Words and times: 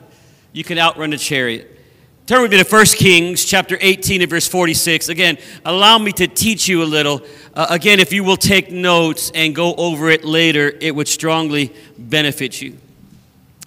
you 0.54 0.64
can 0.64 0.80
outrun 0.80 1.14
a 1.14 1.18
chariot. 1.20 1.80
Turn 2.26 2.42
with 2.42 2.50
me 2.50 2.64
to 2.64 2.68
1 2.68 2.86
Kings 2.98 3.46
chapter 3.46 3.78
18 3.80 4.24
and 4.24 4.30
verse 4.32 4.48
46. 4.48 5.10
Again, 5.10 5.38
allow 5.64 6.00
me 6.00 6.12
to 6.14 6.28
teach 6.28 6.68
you 6.68 6.82
a 6.82 6.84
little. 6.84 7.22
Uh, 7.54 7.68
again, 7.70 8.00
if 8.00 8.12
you 8.12 8.24
will 8.24 8.38
take 8.38 8.72
notes 8.72 9.32
and 9.36 9.54
go 9.54 9.76
over 9.76 10.10
it 10.10 10.26
later, 10.26 10.76
it 10.82 10.96
would 10.96 11.08
strongly 11.08 11.76
benefit 11.96 12.60
you. 12.60 12.80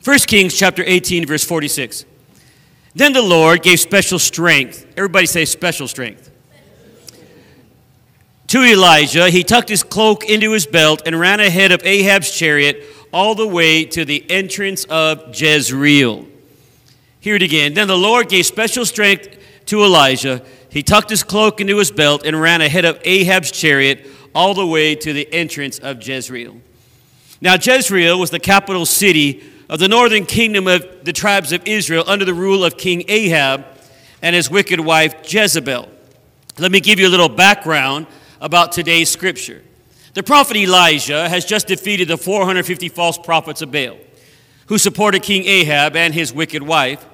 1 0.03 0.19
Kings 0.21 0.55
chapter 0.55 0.83
18 0.85 1.27
verse 1.27 1.45
46. 1.45 2.07
Then 2.95 3.13
the 3.13 3.23
Lord 3.23 3.63
gave 3.63 3.79
special 3.81 4.19
strength. 4.19 4.87
Everybody 4.97 5.27
say 5.27 5.45
special 5.45 5.87
strength. 5.87 6.31
To 8.49 8.65
Elijah, 8.65 9.31
he 9.31 9.45
tucked 9.45 9.69
his 9.69 9.83
cloak 9.85 10.25
into 10.25 10.53
his 10.53 10.67
belt 10.67 11.03
and 11.07 11.21
ran 11.21 11.39
ahead 11.39 11.71
of 11.71 11.83
Ahab's 11.85 12.31
chariot 12.31 12.85
all 13.13 13.35
the 13.35 13.47
way 13.47 13.85
to 13.85 14.05
the 14.05 14.29
entrance 14.29 14.85
of 14.85 15.39
Jezreel. 15.39 16.27
Hear 17.21 17.37
it 17.37 17.43
again. 17.43 17.75
Then 17.75 17.87
the 17.87 17.97
Lord 17.97 18.29
gave 18.29 18.47
special 18.47 18.87
strength 18.87 19.39
to 19.67 19.85
Elijah. 19.85 20.43
He 20.71 20.83
tucked 20.83 21.11
his 21.11 21.23
cloak 21.23 21.61
into 21.61 21.77
his 21.77 21.91
belt 21.91 22.25
and 22.25 22.41
ran 22.41 22.61
ahead 22.61 22.85
of 22.85 22.99
Ahab's 23.05 23.51
chariot 23.53 24.07
all 24.35 24.55
the 24.55 24.67
way 24.67 24.95
to 24.95 25.13
the 25.13 25.33
entrance 25.33 25.79
of 25.79 26.05
Jezreel. 26.05 26.57
Now, 27.41 27.55
Jezreel 27.55 28.19
was 28.19 28.31
the 28.31 28.41
capital 28.41 28.87
city 28.87 29.45
of 29.71 29.79
the 29.79 29.87
northern 29.87 30.27
kingdom 30.27 30.67
of 30.67 31.05
the 31.05 31.13
tribes 31.13 31.53
of 31.53 31.63
Israel 31.65 32.03
under 32.09 32.25
the 32.25 32.35
rule 32.35 32.65
of 32.65 32.77
King 32.77 33.05
Ahab 33.07 33.65
and 34.21 34.35
his 34.35 34.51
wicked 34.51 34.81
wife 34.81 35.15
Jezebel. 35.33 35.89
Let 36.59 36.73
me 36.73 36.81
give 36.81 36.99
you 36.99 37.07
a 37.07 37.09
little 37.09 37.29
background 37.29 38.09
about 38.41 38.73
today's 38.73 39.09
scripture. 39.09 39.63
The 40.15 40.25
prophet 40.25 40.57
Elijah 40.57 41.29
has 41.29 41.45
just 41.45 41.69
defeated 41.69 42.09
the 42.09 42.17
450 42.17 42.89
false 42.89 43.17
prophets 43.17 43.63
of 43.63 43.71
Baal 43.71 43.97
who 44.67 44.77
supported 44.77 45.23
King 45.23 45.45
Ahab 45.45 45.95
and 45.95 46.13
his 46.13 46.33
wicked 46.33 46.65
wife. 46.65 47.07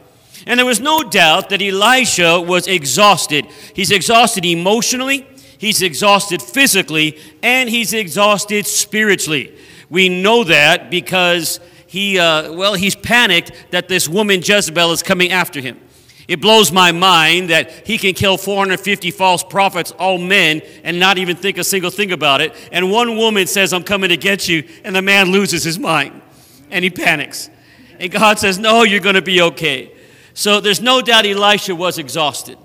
And 0.47 0.59
there 0.59 0.67
was 0.67 0.81
no 0.81 1.03
doubt 1.03 1.51
that 1.51 1.61
Elisha 1.61 2.41
was 2.41 2.67
exhausted. 2.69 3.47
He's 3.75 3.91
exhausted 3.91 4.47
emotionally, 4.47 5.27
he's 5.59 5.83
exhausted 5.83 6.41
physically, 6.41 7.19
and 7.43 7.69
he's 7.69 7.93
exhausted 7.93 8.67
spiritually. 8.67 9.55
We 9.91 10.09
know 10.09 10.45
that 10.45 10.91
because 10.91 11.61
he, 11.87 12.19
uh, 12.19 12.53
well, 12.53 12.75
he's 12.75 12.97
panicked 12.97 13.53
that 13.71 13.89
this 13.89 14.09
woman 14.09 14.41
Jezebel 14.43 14.93
is 14.93 15.03
coming 15.03 15.31
after 15.33 15.61
him. 15.61 15.81
It 16.29 16.41
blows 16.41 16.73
my 16.73 16.91
mind 16.91 17.51
that 17.51 17.87
he 17.87 17.99
can 17.99 18.13
kill 18.15 18.37
450 18.37 19.13
false 19.13 19.45
prophets, 19.45 19.93
all 19.93 20.19
men, 20.19 20.61
and 20.83 20.99
not 20.99 21.19
even 21.19 21.37
think 21.37 21.57
a 21.57 21.65
single 21.65 21.91
thing 21.91 22.11
about 22.11 22.41
it. 22.41 22.53
And 22.73 22.91
one 22.91 23.17
woman 23.17 23.47
says, 23.47 23.73
I'm 23.73 23.85
coming 23.85 24.09
to 24.09 24.17
get 24.17 24.49
you, 24.49 24.69
and 24.83 24.95
the 24.95 25.03
man 25.03 25.31
loses 25.31 25.63
his 25.63 25.79
mind 25.79 26.23
and 26.71 26.85
he 26.85 26.91
panics. 26.91 27.51
And 27.99 28.11
God 28.11 28.39
says, 28.39 28.59
No, 28.59 28.83
you're 28.83 29.01
going 29.01 29.15
to 29.15 29.23
be 29.23 29.41
okay. 29.41 29.93
So 30.35 30.61
there's 30.61 30.81
no 30.81 31.01
doubt 31.01 31.27
Elisha 31.27 31.75
was 31.75 31.99
exhausted. 31.99 32.59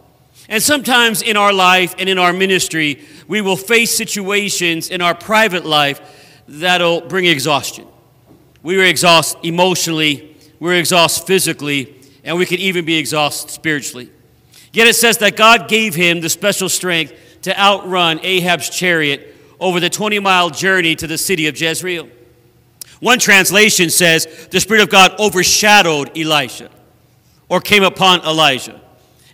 And 0.50 0.62
sometimes 0.62 1.22
in 1.22 1.38
our 1.38 1.54
life 1.54 1.96
and 1.98 2.10
in 2.10 2.18
our 2.18 2.34
ministry, 2.34 3.02
we 3.28 3.40
will 3.40 3.56
face 3.56 3.96
situations 3.96 4.90
in 4.90 5.02
our 5.02 5.16
private 5.16 5.66
life 5.66 6.42
that'll 6.48 7.02
bring 7.02 7.26
exhaustion. 7.26 7.88
We 8.64 8.78
were 8.78 8.84
exhausted 8.84 9.40
emotionally, 9.44 10.36
we 10.60 10.70
were 10.70 10.76
exhausted 10.76 11.26
physically, 11.26 11.96
and 12.24 12.38
we 12.38 12.46
could 12.46 12.60
even 12.60 12.86
be 12.86 12.98
exhausted 12.98 13.50
spiritually. 13.50 14.10
Yet 14.74 14.88
it 14.88 14.96
says 14.96 15.18
that 15.18 15.36
God 15.36 15.68
gave 15.68 15.96
him 15.96 16.22
the 16.22 16.30
special 16.30 16.70
strength 16.70 17.14
to 17.42 17.60
outrun 17.60 18.20
Ahab's 18.24 18.70
chariot 18.70 19.36
over 19.60 19.80
the 19.80 19.90
20 19.90 20.20
mile 20.20 20.50
journey 20.50 20.96
to 20.96 21.08
the 21.08 21.18
city 21.18 21.48
of 21.48 21.60
Jezreel. 21.60 22.08
One 23.00 23.20
translation 23.20 23.90
says 23.90 24.48
the 24.52 24.60
Spirit 24.60 24.84
of 24.84 24.90
God 24.90 25.20
overshadowed 25.20 26.18
Elisha 26.18 26.70
or 27.50 27.60
came 27.60 27.84
upon 27.84 28.22
Elijah, 28.22 28.80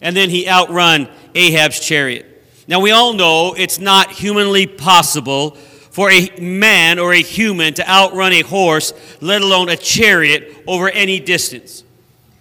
and 0.02 0.16
then 0.16 0.30
he 0.30 0.48
outrun 0.48 1.10
Ahab's 1.36 1.80
chariot. 1.80 2.26
Now, 2.68 2.80
we 2.80 2.92
all 2.92 3.14
know 3.14 3.54
it's 3.54 3.80
not 3.80 4.12
humanly 4.12 4.68
possible 4.68 5.58
for 5.98 6.12
a 6.12 6.30
man 6.40 7.00
or 7.00 7.12
a 7.12 7.24
human 7.24 7.74
to 7.74 7.90
outrun 7.90 8.32
a 8.32 8.44
horse, 8.44 8.94
let 9.20 9.42
alone 9.42 9.68
a 9.68 9.76
chariot, 9.76 10.64
over 10.68 10.90
any 10.90 11.20
distance. 11.20 11.84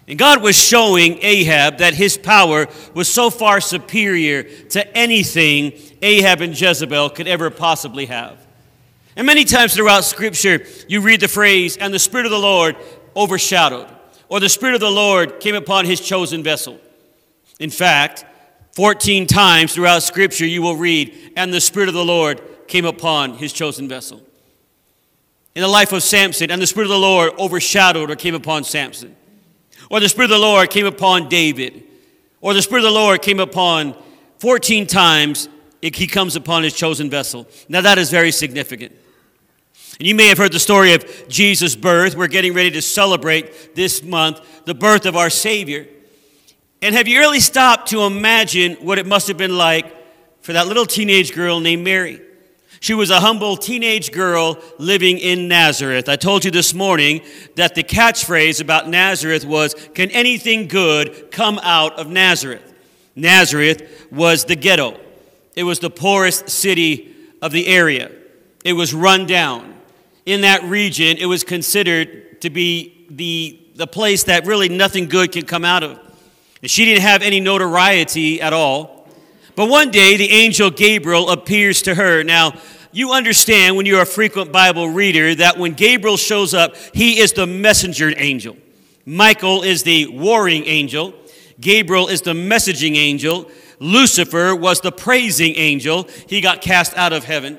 And 0.07 0.19
God 0.19 0.43
was 0.43 0.55
showing 0.55 1.19
Ahab 1.23 1.79
that 1.79 1.95
his 1.95 2.19
power 2.19 2.67
was 2.93 3.11
so 3.11 3.31
far 3.31 3.63
superior 3.63 4.43
to 4.43 4.95
anything 4.95 5.73
Ahab 6.03 6.43
and 6.43 6.61
Jezebel 6.61 7.09
could 7.09 7.27
ever 7.27 7.49
possibly 7.49 8.05
have. 8.05 8.47
And 9.17 9.27
many 9.27 9.45
times 9.45 9.75
throughout 9.75 10.05
Scripture, 10.05 10.67
you 10.87 11.01
read 11.01 11.21
the 11.21 11.27
phrase, 11.27 11.79
and 11.79 11.95
the 11.95 11.99
Spirit 11.99 12.27
of 12.27 12.33
the 12.33 12.39
Lord 12.39 12.77
overshadowed, 13.17 13.89
or 14.29 14.39
the 14.39 14.51
Spirit 14.51 14.75
of 14.75 14.83
the 14.83 14.91
Lord 14.91 15.41
came 15.41 15.55
upon 15.55 15.87
his 15.87 16.03
chosen 16.03 16.43
vessel. 16.43 16.79
In 17.59 17.71
fact, 17.71 18.27
14 18.73 19.27
times 19.27 19.75
throughout 19.75 20.03
Scripture, 20.03 20.45
you 20.45 20.61
will 20.61 20.77
read, 20.77 21.33
and 21.39 21.55
the 21.55 21.63
Spirit 21.63 21.89
of 21.89 21.95
the 21.95 22.05
Lord 22.05 22.43
came 22.69 22.85
upon 22.85 23.35
his 23.35 23.53
chosen 23.53 23.89
vessel. 23.89 24.23
In 25.55 25.63
the 25.63 25.69
life 25.69 25.93
of 25.93 26.03
Samson, 26.03 26.51
and 26.51 26.61
the 26.61 26.67
Spirit 26.67 26.87
of 26.87 26.91
the 26.91 26.99
Lord 26.99 27.33
overshadowed 27.39 28.11
or 28.11 28.17
came 28.17 28.35
upon 28.35 28.65
Samson. 28.65 29.17
Or 29.91 30.01
the 30.01 30.09
Spirit 30.09 30.31
of 30.31 30.39
the 30.39 30.47
Lord 30.47 30.71
came 30.71 30.87
upon 30.87 31.29
David. 31.29 31.85
Or 32.41 32.53
the 32.53 32.63
Spirit 32.63 32.85
of 32.85 32.93
the 32.93 32.99
Lord 32.99 33.23
came 33.23 33.41
upon 33.41 33.97
14 34.39 34.87
times, 34.87 35.49
he 35.81 36.07
comes 36.07 36.37
upon 36.37 36.63
his 36.63 36.75
chosen 36.75 37.09
vessel. 37.09 37.47
Now 37.69 37.81
that 37.81 37.97
is 37.97 38.11
very 38.11 38.33
significant. 38.33 38.93
And 39.99 40.07
you 40.07 40.15
may 40.15 40.27
have 40.29 40.37
heard 40.37 40.53
the 40.53 40.61
story 40.61 40.93
of 40.93 41.29
Jesus' 41.29 41.75
birth. 41.75 42.17
We're 42.17 42.27
getting 42.27 42.53
ready 42.53 42.71
to 42.73 42.83
celebrate 42.83 43.75
this 43.75 44.03
month 44.03 44.41
the 44.67 44.75
birth 44.75 45.07
of 45.07 45.17
our 45.17 45.31
Savior. 45.31 45.87
And 46.83 46.95
have 46.95 47.09
you 47.09 47.19
really 47.19 47.41
stopped 47.41 47.89
to 47.91 48.03
imagine 48.03 48.75
what 48.75 48.99
it 48.99 49.07
must 49.07 49.29
have 49.29 49.39
been 49.39 49.57
like 49.57 49.87
for 50.43 50.53
that 50.53 50.67
little 50.67 50.85
teenage 50.85 51.35
girl 51.35 51.61
named 51.61 51.83
Mary? 51.83 52.21
She 52.81 52.95
was 52.95 53.11
a 53.11 53.21
humble 53.21 53.57
teenage 53.57 54.13
girl 54.13 54.59
living 54.79 55.19
in 55.19 55.49
Nazareth. 55.49 56.09
I 56.09 56.17
told 56.17 56.45
you 56.45 56.51
this 56.51 56.75
morning 56.75 57.23
that 57.55 57.75
the 57.75 57.83
catchphrase 57.83 58.61
about 58.61 58.89
Nazareth 58.89 59.45
was, 59.45 59.75
Can 59.95 60.11
anything 60.11 60.69
good 60.69 61.31
come 61.31 61.59
out 61.63 61.99
of 61.99 62.09
Nazareth? 62.09 62.75
Nazareth 63.15 64.09
was 64.11 64.45
the 64.45 64.57
ghetto, 64.57 65.01
it 65.55 65.63
was 65.63 65.79
the 65.79 65.91
poorest 65.91 66.51
city 66.51 67.15
of 67.41 67.53
the 67.53 67.67
area, 67.67 68.11
it 68.65 68.75
was 68.75 68.93
run 68.93 69.27
down 69.27 69.75
in 70.27 70.41
that 70.41 70.63
region, 70.65 71.17
it 71.17 71.27
was 71.27 71.45
considered 71.45 72.41
to 72.43 72.51
be 72.51 73.07
the, 73.09 73.59
the 73.77 73.87
place 73.87 74.25
that 74.25 74.45
really 74.45 74.69
nothing 74.69 75.07
good 75.07 75.33
can 75.33 75.47
come 75.47 75.65
out 75.65 75.83
of. 75.83 75.99
And 76.61 76.71
she 76.71 76.85
didn't 76.85 77.03
have 77.03 77.23
any 77.23 77.41
notoriety 77.41 78.43
at 78.43 78.53
all. 78.53 78.96
But 79.57 79.71
one 79.71 79.91
day, 79.91 80.19
the 80.19 80.31
angel 80.31 80.71
Gabriel 80.71 81.31
appears 81.31 81.83
to 81.83 81.95
her. 81.95 82.23
Now, 82.23 82.53
you 82.93 83.13
understand 83.13 83.77
when 83.77 83.87
you're 83.87 84.03
a 84.03 84.07
frequent 84.07 84.53
Bible 84.53 84.91
reader 84.91 85.35
that 85.35 85.59
when 85.59 85.73
Gabriel 85.73 86.19
shows 86.19 86.53
up, 86.53 86.77
he 86.93 87.19
is 87.19 87.33
the 87.33 87.47
messenger 87.47 88.13
angel. 88.17 88.57
Michael 89.07 89.63
is 89.63 89.83
the 89.83 90.09
warring 90.09 90.65
angel. 90.67 91.15
Gabriel 91.59 92.09
is 92.09 92.21
the 92.21 92.35
messaging 92.35 92.97
angel. 92.97 93.51
Lucifer 93.79 94.55
was 94.55 94.83
the 94.83 94.93
praising 94.93 95.55
angel. 95.57 96.07
He 96.29 96.43
got 96.43 96.61
cast 96.61 96.95
out 96.95 97.15
of 97.15 97.25
heaven. 97.25 97.59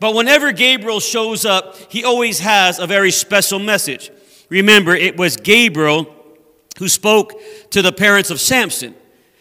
But 0.00 0.14
whenever 0.14 0.50
Gabriel 0.50 1.00
shows 1.00 1.44
up, 1.44 1.76
he 1.92 2.04
always 2.04 2.40
has 2.40 2.80
a 2.80 2.88
very 2.88 3.12
special 3.12 3.60
message. 3.60 4.10
Remember, 4.48 4.94
it 4.96 5.16
was 5.16 5.36
Gabriel 5.36 6.12
who 6.78 6.88
spoke 6.88 7.34
to 7.70 7.82
the 7.82 7.92
parents 7.92 8.30
of 8.30 8.40
Samson 8.40 8.96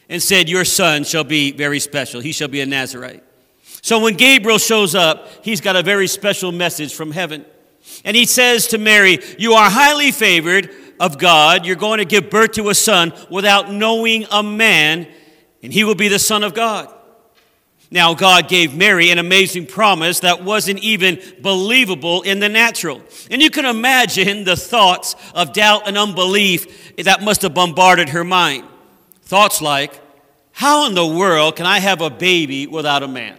and 0.10 0.22
said, 0.22 0.50
Your 0.50 0.66
son 0.66 1.04
shall 1.04 1.24
be 1.24 1.52
very 1.52 1.80
special. 1.80 2.22
He 2.22 2.32
shall 2.32 2.48
be 2.48 2.62
a 2.62 2.66
Nazarite. 2.66 3.24
So 3.82 4.00
when 4.00 4.16
Gabriel 4.16 4.58
shows 4.58 4.96
up, 4.96 5.28
he's 5.44 5.62
got 5.62 5.76
a 5.76 5.84
very 5.84 6.08
special 6.08 6.52
message 6.52 6.94
from 6.94 7.12
heaven. 7.12 7.46
And 8.04 8.16
he 8.16 8.26
says 8.26 8.68
to 8.68 8.78
Mary, 8.78 9.20
You 9.38 9.54
are 9.54 9.70
highly 9.70 10.12
favored. 10.12 10.72
of 10.98 11.18
God, 11.18 11.66
you're 11.66 11.76
going 11.76 11.98
to 11.98 12.06
give 12.06 12.30
birth 12.30 12.54
to 12.54 12.70
a 12.70 12.74
son 12.74 13.12
without 13.30 13.70
knowing 13.70 14.26
a 14.32 14.42
man, 14.42 15.08
and 15.62 15.74
he 15.74 15.84
will 15.84 15.94
be 15.94 16.08
the 16.08 16.20
Son 16.20 16.42
of 16.42 16.54
God. 16.54 16.90
Now, 17.92 18.14
God 18.14 18.48
gave 18.48 18.76
Mary 18.76 19.12
an 19.12 19.20
amazing 19.20 19.68
promise 19.68 20.22
that 20.22 20.44
wasn't 20.44 20.80
even 20.80 21.22
believable 21.42 22.24
in 22.24 22.40
the 22.40 22.50
natural. 22.50 23.02
And 23.30 23.42
you 23.42 23.50
can 23.50 23.66
imagine 23.66 24.44
the 24.44 24.56
thoughts 24.56 25.16
of 25.34 25.54
doubt 25.54 25.88
and 25.88 25.98
unbelief 25.98 26.96
that 26.96 27.22
must 27.22 27.42
have 27.44 27.54
bombarded 27.54 28.10
her 28.10 28.24
mind. 28.24 28.66
Thoughts 29.26 29.62
like, 29.62 30.00
How 30.52 30.88
in 30.88 30.94
the 30.94 31.06
world 31.06 31.56
can 31.56 31.66
I 31.66 31.80
have 31.80 32.02
a 32.02 32.10
baby 32.10 32.68
without 32.68 33.04
a 33.04 33.08
man? 33.08 33.38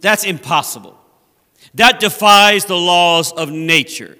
That's 0.00 0.24
impossible. 0.24 0.98
That 1.74 2.00
defies 2.00 2.64
the 2.64 2.76
laws 2.76 3.32
of 3.32 3.50
nature. 3.50 4.16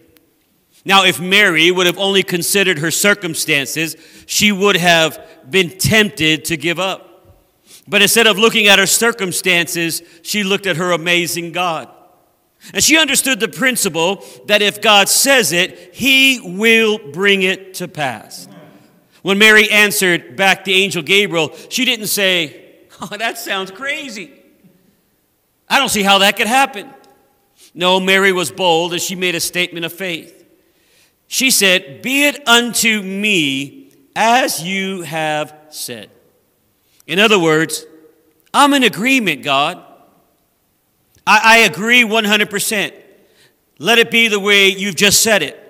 Now, 0.84 1.04
if 1.04 1.20
Mary 1.20 1.70
would 1.70 1.86
have 1.86 1.98
only 1.98 2.22
considered 2.22 2.78
her 2.78 2.90
circumstances, 2.90 3.96
she 4.26 4.52
would 4.52 4.76
have 4.76 5.20
been 5.50 5.70
tempted 5.70 6.44
to 6.46 6.56
give 6.56 6.78
up. 6.78 7.02
But 7.88 8.02
instead 8.02 8.26
of 8.26 8.38
looking 8.38 8.66
at 8.66 8.78
her 8.78 8.86
circumstances, 8.86 10.02
she 10.22 10.44
looked 10.44 10.66
at 10.66 10.76
her 10.76 10.92
amazing 10.92 11.52
God. 11.52 11.88
And 12.72 12.82
she 12.82 12.98
understood 12.98 13.40
the 13.40 13.48
principle 13.48 14.24
that 14.46 14.62
if 14.62 14.80
God 14.80 15.08
says 15.08 15.52
it, 15.52 15.94
he 15.94 16.40
will 16.40 16.98
bring 17.12 17.42
it 17.42 17.74
to 17.74 17.88
pass. 17.88 18.48
When 19.26 19.38
Mary 19.38 19.68
answered 19.68 20.36
back 20.36 20.62
the 20.62 20.74
angel 20.74 21.02
Gabriel, 21.02 21.52
she 21.68 21.84
didn't 21.84 22.06
say, 22.06 22.76
Oh, 23.00 23.16
that 23.16 23.36
sounds 23.36 23.72
crazy. 23.72 24.30
I 25.68 25.80
don't 25.80 25.88
see 25.88 26.04
how 26.04 26.18
that 26.18 26.36
could 26.36 26.46
happen. 26.46 26.88
No, 27.74 27.98
Mary 27.98 28.30
was 28.30 28.52
bold 28.52 28.94
as 28.94 29.02
she 29.02 29.16
made 29.16 29.34
a 29.34 29.40
statement 29.40 29.84
of 29.84 29.92
faith. 29.92 30.46
She 31.26 31.50
said, 31.50 32.02
Be 32.02 32.28
it 32.28 32.46
unto 32.46 33.02
me 33.02 33.90
as 34.14 34.62
you 34.62 35.02
have 35.02 35.52
said. 35.70 36.08
In 37.08 37.18
other 37.18 37.40
words, 37.40 37.84
I'm 38.54 38.74
in 38.74 38.84
agreement, 38.84 39.42
God. 39.42 39.84
I, 41.26 41.40
I 41.42 41.58
agree 41.64 42.04
100%. 42.04 42.92
Let 43.80 43.98
it 43.98 44.12
be 44.12 44.28
the 44.28 44.38
way 44.38 44.68
you've 44.68 44.94
just 44.94 45.20
said 45.20 45.42
it. 45.42 45.60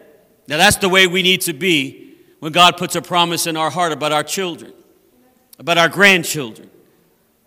Now, 0.46 0.58
that's 0.58 0.76
the 0.76 0.90
way 0.90 1.06
we 1.06 1.22
need 1.22 1.40
to 1.40 1.54
be 1.54 2.05
when 2.40 2.52
God 2.52 2.76
puts 2.76 2.94
a 2.94 3.02
promise 3.02 3.46
in 3.46 3.56
our 3.56 3.70
heart 3.70 3.92
about 3.92 4.12
our 4.12 4.22
children, 4.22 4.72
about 5.58 5.78
our 5.78 5.88
grandchildren, 5.88 6.70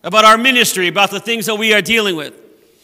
about 0.04 0.26
our 0.26 0.38
ministry, 0.38 0.88
about 0.88 1.12
the 1.12 1.20
things 1.20 1.46
that 1.46 1.56
we 1.56 1.74
are 1.74 1.82
dealing 1.82 2.16
with. 2.16 2.34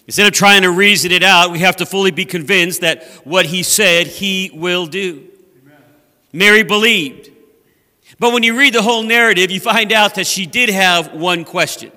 Instead 0.08 0.28
of 0.28 0.34
trying 0.34 0.62
to 0.62 0.70
reason 0.70 1.12
it 1.12 1.24
out, 1.24 1.52
we 1.52 1.60
have 1.60 1.78
to 1.78 1.86
fully 1.86 2.12
be 2.12 2.26
convinced 2.26 2.82
that 2.82 3.04
what 3.24 3.46
He 3.46 3.64
said, 3.64 4.06
He 4.06 4.52
will 4.54 4.86
do. 4.86 5.28
Amen. 5.64 5.78
Mary 6.32 6.64
believed. 6.64 7.32
But 8.20 8.32
when 8.32 8.44
you 8.44 8.58
read 8.58 8.74
the 8.74 8.84
whole 8.84 9.04
narrative, 9.04 9.50
you 9.50 9.60
find 9.60 9.92
out 9.92 10.16
that 10.16 10.28
she 10.28 10.46
did 10.46 10.70
have 10.70 11.14
one 11.14 11.44
question. 11.44 11.92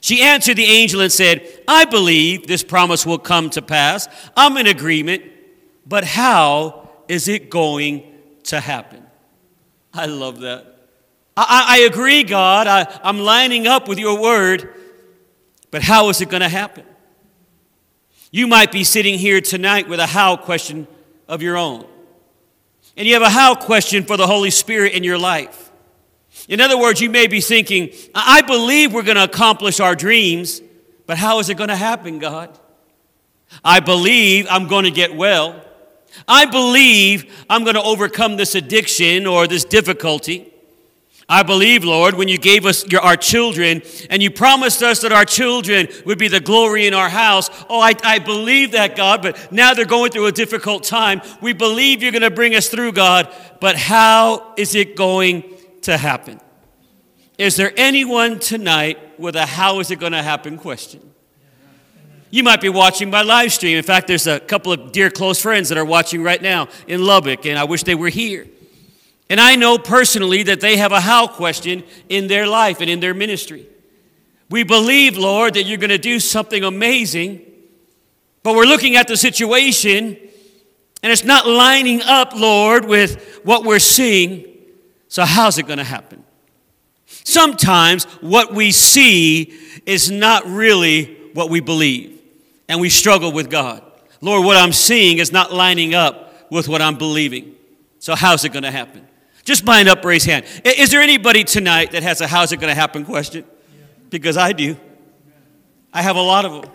She 0.00 0.22
answered 0.22 0.56
the 0.56 0.64
angel 0.64 1.00
and 1.00 1.10
said, 1.10 1.48
I 1.66 1.84
believe 1.84 2.46
this 2.46 2.62
promise 2.62 3.06
will 3.06 3.18
come 3.18 3.48
to 3.50 3.62
pass. 3.62 4.08
I'm 4.36 4.56
in 4.56 4.66
agreement, 4.66 5.22
but 5.86 6.04
how 6.04 6.90
is 7.08 7.28
it 7.28 7.48
going 7.48 8.02
to 8.44 8.60
happen? 8.60 9.05
I 9.96 10.06
love 10.06 10.40
that. 10.40 10.66
I, 11.36 11.66
I 11.68 11.78
agree, 11.80 12.22
God. 12.22 12.66
I, 12.66 13.00
I'm 13.02 13.18
lining 13.18 13.66
up 13.66 13.88
with 13.88 13.98
your 13.98 14.20
word, 14.20 14.74
but 15.70 15.82
how 15.82 16.08
is 16.08 16.20
it 16.20 16.28
going 16.28 16.42
to 16.42 16.48
happen? 16.48 16.84
You 18.30 18.46
might 18.46 18.72
be 18.72 18.84
sitting 18.84 19.18
here 19.18 19.40
tonight 19.40 19.88
with 19.88 20.00
a 20.00 20.06
how 20.06 20.36
question 20.36 20.86
of 21.28 21.42
your 21.42 21.56
own 21.56 21.86
and 22.96 23.06
you 23.06 23.14
have 23.14 23.22
a 23.22 23.30
how 23.30 23.54
question 23.54 24.04
for 24.04 24.16
the 24.16 24.26
Holy 24.26 24.50
Spirit 24.50 24.94
in 24.94 25.04
your 25.04 25.18
life. 25.18 25.70
In 26.48 26.60
other 26.60 26.78
words, 26.78 27.00
you 27.00 27.10
may 27.10 27.26
be 27.26 27.40
thinking, 27.40 27.90
I 28.14 28.42
believe 28.42 28.92
we're 28.92 29.02
going 29.02 29.16
to 29.16 29.24
accomplish 29.24 29.80
our 29.80 29.94
dreams, 29.94 30.60
but 31.06 31.18
how 31.18 31.38
is 31.38 31.48
it 31.48 31.56
going 31.56 31.68
to 31.68 31.76
happen, 31.76 32.18
God? 32.18 32.58
I 33.64 33.80
believe 33.80 34.46
I'm 34.50 34.66
going 34.66 34.84
to 34.84 34.90
get 34.90 35.14
well. 35.14 35.62
I 36.26 36.46
believe 36.46 37.44
I'm 37.48 37.64
going 37.64 37.74
to 37.74 37.82
overcome 37.82 38.36
this 38.36 38.54
addiction 38.54 39.26
or 39.26 39.46
this 39.46 39.64
difficulty. 39.64 40.52
I 41.28 41.42
believe, 41.42 41.82
Lord, 41.82 42.14
when 42.14 42.28
you 42.28 42.38
gave 42.38 42.64
us 42.66 42.86
your, 42.86 43.00
our 43.00 43.16
children 43.16 43.82
and 44.10 44.22
you 44.22 44.30
promised 44.30 44.80
us 44.82 45.00
that 45.00 45.10
our 45.10 45.24
children 45.24 45.88
would 46.04 46.18
be 46.18 46.28
the 46.28 46.38
glory 46.38 46.86
in 46.86 46.94
our 46.94 47.08
house. 47.08 47.50
Oh, 47.68 47.80
I, 47.80 47.94
I 48.04 48.20
believe 48.20 48.72
that, 48.72 48.94
God, 48.94 49.22
but 49.22 49.50
now 49.50 49.74
they're 49.74 49.84
going 49.84 50.12
through 50.12 50.26
a 50.26 50.32
difficult 50.32 50.84
time. 50.84 51.20
We 51.42 51.52
believe 51.52 52.00
you're 52.00 52.12
going 52.12 52.22
to 52.22 52.30
bring 52.30 52.54
us 52.54 52.68
through, 52.68 52.92
God, 52.92 53.34
but 53.60 53.76
how 53.76 54.54
is 54.56 54.76
it 54.76 54.94
going 54.94 55.42
to 55.82 55.96
happen? 55.96 56.40
Is 57.38 57.56
there 57.56 57.72
anyone 57.76 58.38
tonight 58.38 59.18
with 59.18 59.34
a 59.34 59.46
how 59.46 59.80
is 59.80 59.90
it 59.90 59.98
going 59.98 60.12
to 60.12 60.22
happen 60.22 60.58
question? 60.58 61.12
You 62.36 62.42
might 62.42 62.60
be 62.60 62.68
watching 62.68 63.08
my 63.08 63.22
live 63.22 63.50
stream. 63.50 63.78
In 63.78 63.82
fact, 63.82 64.08
there's 64.08 64.26
a 64.26 64.38
couple 64.38 64.70
of 64.70 64.92
dear 64.92 65.08
close 65.08 65.40
friends 65.40 65.70
that 65.70 65.78
are 65.78 65.86
watching 65.86 66.22
right 66.22 66.42
now 66.42 66.68
in 66.86 67.02
Lubbock, 67.02 67.46
and 67.46 67.58
I 67.58 67.64
wish 67.64 67.82
they 67.82 67.94
were 67.94 68.10
here. 68.10 68.46
And 69.30 69.40
I 69.40 69.56
know 69.56 69.78
personally 69.78 70.42
that 70.42 70.60
they 70.60 70.76
have 70.76 70.92
a 70.92 71.00
how 71.00 71.28
question 71.28 71.82
in 72.10 72.26
their 72.26 72.46
life 72.46 72.82
and 72.82 72.90
in 72.90 73.00
their 73.00 73.14
ministry. 73.14 73.64
We 74.50 74.64
believe, 74.64 75.16
Lord, 75.16 75.54
that 75.54 75.62
you're 75.62 75.78
going 75.78 75.88
to 75.88 75.96
do 75.96 76.20
something 76.20 76.62
amazing, 76.62 77.40
but 78.42 78.54
we're 78.54 78.66
looking 78.66 78.96
at 78.96 79.08
the 79.08 79.16
situation 79.16 80.18
and 81.02 81.12
it's 81.12 81.24
not 81.24 81.46
lining 81.46 82.02
up, 82.02 82.34
Lord, 82.34 82.84
with 82.84 83.40
what 83.44 83.64
we're 83.64 83.78
seeing. 83.78 84.44
So, 85.08 85.24
how's 85.24 85.56
it 85.56 85.62
going 85.62 85.78
to 85.78 85.84
happen? 85.84 86.22
Sometimes 87.06 88.04
what 88.20 88.52
we 88.52 88.72
see 88.72 89.58
is 89.86 90.10
not 90.10 90.44
really 90.44 91.16
what 91.32 91.48
we 91.48 91.60
believe, 91.60 92.15
and 92.68 92.80
we 92.80 92.90
struggle 92.90 93.32
with 93.32 93.50
God. 93.50 93.82
Lord, 94.20 94.44
what 94.44 94.56
I'm 94.56 94.72
seeing 94.72 95.18
is 95.18 95.32
not 95.32 95.52
lining 95.52 95.94
up 95.94 96.50
with 96.50 96.68
what 96.68 96.82
I'm 96.82 96.96
believing. 96.96 97.54
So, 97.98 98.14
how's 98.14 98.44
it 98.44 98.52
going 98.52 98.62
to 98.62 98.70
happen? 98.70 99.06
Just 99.44 99.64
by 99.64 99.80
an 99.80 99.88
upraised 99.88 100.26
hand. 100.26 100.44
Is 100.64 100.90
there 100.90 101.00
anybody 101.00 101.44
tonight 101.44 101.92
that 101.92 102.02
has 102.02 102.20
a 102.20 102.26
how's 102.26 102.52
it 102.52 102.56
going 102.58 102.70
to 102.70 102.74
happen 102.74 103.04
question? 103.04 103.44
Because 104.10 104.36
I 104.36 104.52
do. 104.52 104.76
I 105.92 106.02
have 106.02 106.16
a 106.16 106.22
lot 106.22 106.44
of 106.44 106.62
them. 106.62 106.72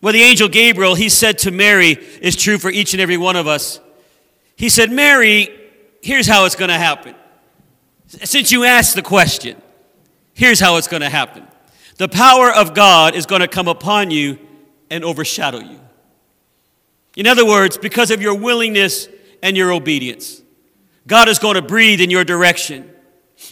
Well, 0.00 0.12
the 0.12 0.22
angel 0.22 0.48
Gabriel, 0.48 0.94
he 0.94 1.08
said 1.08 1.38
to 1.38 1.50
Mary, 1.50 1.92
is 1.92 2.36
true 2.36 2.58
for 2.58 2.70
each 2.70 2.92
and 2.92 3.00
every 3.00 3.16
one 3.16 3.36
of 3.36 3.46
us. 3.46 3.80
He 4.56 4.68
said, 4.68 4.90
Mary, 4.90 5.48
here's 6.02 6.26
how 6.26 6.44
it's 6.44 6.56
going 6.56 6.70
to 6.70 6.78
happen. 6.78 7.14
Since 8.06 8.52
you 8.52 8.64
asked 8.64 8.94
the 8.94 9.02
question, 9.02 9.60
here's 10.34 10.60
how 10.60 10.76
it's 10.76 10.88
going 10.88 11.02
to 11.02 11.08
happen. 11.08 11.46
The 11.96 12.08
power 12.08 12.50
of 12.52 12.74
God 12.74 13.14
is 13.14 13.26
going 13.26 13.40
to 13.40 13.48
come 13.48 13.68
upon 13.68 14.10
you 14.10 14.38
and 14.92 15.04
overshadow 15.04 15.58
you. 15.58 15.80
In 17.16 17.26
other 17.26 17.44
words, 17.44 17.76
because 17.76 18.10
of 18.10 18.22
your 18.22 18.36
willingness 18.36 19.08
and 19.42 19.56
your 19.56 19.72
obedience. 19.72 20.40
God 21.06 21.28
is 21.28 21.38
going 21.38 21.56
to 21.56 21.62
breathe 21.62 22.00
in 22.00 22.10
your 22.10 22.24
direction, 22.24 22.88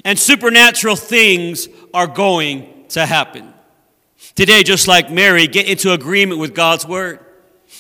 and 0.05 0.19
supernatural 0.19 0.95
things 0.95 1.69
are 1.93 2.07
going 2.07 2.85
to 2.91 3.05
happen. 3.05 3.53
Today, 4.37 4.63
just 4.63 4.87
like 4.87 5.11
Mary, 5.11 5.49
get 5.49 5.69
into 5.69 5.93
agreement 5.93 6.41
with 6.41 6.55
God's 6.55 6.87
word, 6.87 7.19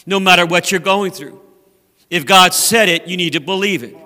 no 0.07 0.19
matter 0.19 0.45
what 0.45 0.73
you're 0.73 0.81
going 0.81 1.12
through. 1.12 1.40
If 2.09 2.26
God 2.26 2.52
said 2.52 2.88
it, 2.88 3.07
you 3.07 3.17
need 3.17 3.35
to 3.35 3.40
believe 3.40 3.85
it. 3.85 3.97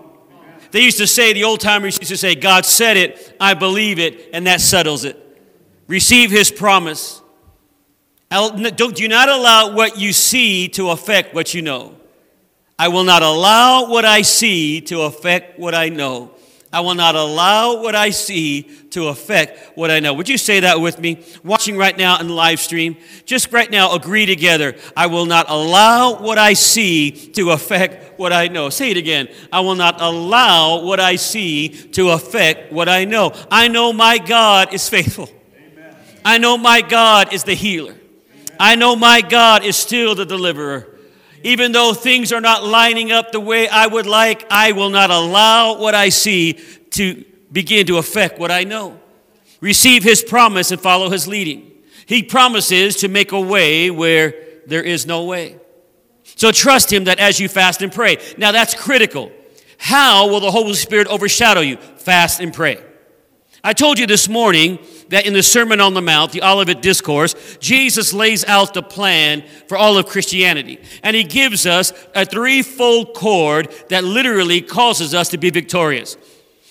They 0.70 0.80
used 0.80 0.98
to 0.98 1.06
say, 1.06 1.32
the 1.32 1.44
old 1.44 1.60
timers 1.60 1.98
used 1.98 2.10
to 2.10 2.16
say, 2.18 2.34
God 2.34 2.66
said 2.66 2.96
it, 2.96 3.36
I 3.40 3.54
believe 3.54 3.98
it, 3.98 4.30
and 4.34 4.46
that 4.46 4.60
settles 4.60 5.04
it. 5.04 5.18
Receive 5.86 6.30
his 6.30 6.50
promise. 6.50 7.22
Do 8.30 9.08
not 9.08 9.28
allow 9.28 9.74
what 9.74 9.98
you 9.98 10.12
see 10.12 10.68
to 10.68 10.90
affect 10.90 11.34
what 11.34 11.54
you 11.54 11.62
know. 11.62 11.94
I 12.78 12.88
will 12.88 13.04
not 13.04 13.22
allow 13.22 13.88
what 13.88 14.04
I 14.04 14.22
see 14.22 14.80
to 14.82 15.02
affect 15.02 15.58
what 15.58 15.74
I 15.74 15.90
know. 15.90 16.32
I 16.72 16.80
will 16.80 16.96
not 16.96 17.14
allow 17.14 17.80
what 17.80 17.94
I 17.94 18.10
see 18.10 18.62
to 18.90 19.06
affect 19.06 19.76
what 19.78 19.92
I 19.92 20.00
know. 20.00 20.12
Would 20.14 20.28
you 20.28 20.36
say 20.36 20.58
that 20.58 20.80
with 20.80 20.98
me? 20.98 21.24
Watching 21.44 21.76
right 21.76 21.96
now 21.96 22.18
in 22.18 22.26
the 22.26 22.32
live 22.32 22.58
stream, 22.58 22.96
just 23.24 23.52
right 23.52 23.70
now, 23.70 23.94
agree 23.94 24.26
together. 24.26 24.74
I 24.96 25.06
will 25.06 25.24
not 25.24 25.46
allow 25.48 26.20
what 26.20 26.36
I 26.36 26.54
see 26.54 27.12
to 27.12 27.52
affect 27.52 28.18
what 28.18 28.32
I 28.32 28.48
know. 28.48 28.70
Say 28.70 28.90
it 28.90 28.96
again. 28.96 29.28
I 29.52 29.60
will 29.60 29.76
not 29.76 30.00
allow 30.00 30.82
what 30.82 30.98
I 30.98 31.14
see 31.14 31.68
to 31.68 32.10
affect 32.10 32.72
what 32.72 32.88
I 32.88 33.04
know. 33.04 33.32
I 33.52 33.68
know 33.68 33.92
my 33.92 34.18
God 34.18 34.74
is 34.74 34.88
faithful. 34.88 35.28
Amen. 35.56 35.94
I 36.24 36.38
know 36.38 36.58
my 36.58 36.80
God 36.80 37.32
is 37.32 37.44
the 37.44 37.54
healer. 37.54 37.94
I 38.58 38.76
know 38.76 38.96
my 38.96 39.20
God 39.20 39.64
is 39.64 39.76
still 39.76 40.14
the 40.14 40.26
deliverer. 40.26 40.88
Even 41.42 41.72
though 41.72 41.92
things 41.92 42.32
are 42.32 42.40
not 42.40 42.64
lining 42.64 43.12
up 43.12 43.30
the 43.30 43.40
way 43.40 43.68
I 43.68 43.86
would 43.86 44.06
like, 44.06 44.46
I 44.50 44.72
will 44.72 44.90
not 44.90 45.10
allow 45.10 45.78
what 45.78 45.94
I 45.94 46.08
see 46.08 46.54
to 46.92 47.24
begin 47.52 47.86
to 47.86 47.98
affect 47.98 48.38
what 48.38 48.50
I 48.50 48.64
know. 48.64 48.98
Receive 49.60 50.02
his 50.02 50.22
promise 50.22 50.70
and 50.70 50.80
follow 50.80 51.10
his 51.10 51.28
leading. 51.28 51.70
He 52.06 52.22
promises 52.22 52.96
to 52.96 53.08
make 53.08 53.32
a 53.32 53.40
way 53.40 53.90
where 53.90 54.34
there 54.66 54.82
is 54.82 55.06
no 55.06 55.24
way. 55.24 55.58
So 56.36 56.50
trust 56.50 56.92
him 56.92 57.04
that 57.04 57.18
as 57.18 57.38
you 57.38 57.48
fast 57.48 57.82
and 57.82 57.92
pray. 57.92 58.18
Now 58.36 58.52
that's 58.52 58.74
critical. 58.74 59.30
How 59.78 60.28
will 60.28 60.40
the 60.40 60.50
Holy 60.50 60.74
Spirit 60.74 61.06
overshadow 61.08 61.60
you? 61.60 61.76
Fast 61.76 62.40
and 62.40 62.52
pray. 62.52 62.82
I 63.62 63.72
told 63.72 63.98
you 63.98 64.06
this 64.06 64.28
morning 64.28 64.78
that 65.08 65.26
in 65.26 65.32
the 65.32 65.42
Sermon 65.42 65.80
on 65.80 65.94
the 65.94 66.02
Mount, 66.02 66.32
the 66.32 66.42
Olivet 66.42 66.82
Discourse, 66.82 67.34
Jesus 67.58 68.12
lays 68.12 68.44
out 68.44 68.74
the 68.74 68.82
plan 68.82 69.44
for 69.66 69.76
all 69.76 69.98
of 69.98 70.06
Christianity. 70.06 70.80
And 71.02 71.14
he 71.16 71.24
gives 71.24 71.66
us 71.66 71.92
a 72.14 72.24
threefold 72.24 73.14
cord 73.14 73.72
that 73.88 74.04
literally 74.04 74.60
causes 74.60 75.14
us 75.14 75.28
to 75.30 75.38
be 75.38 75.50
victorious. 75.50 76.16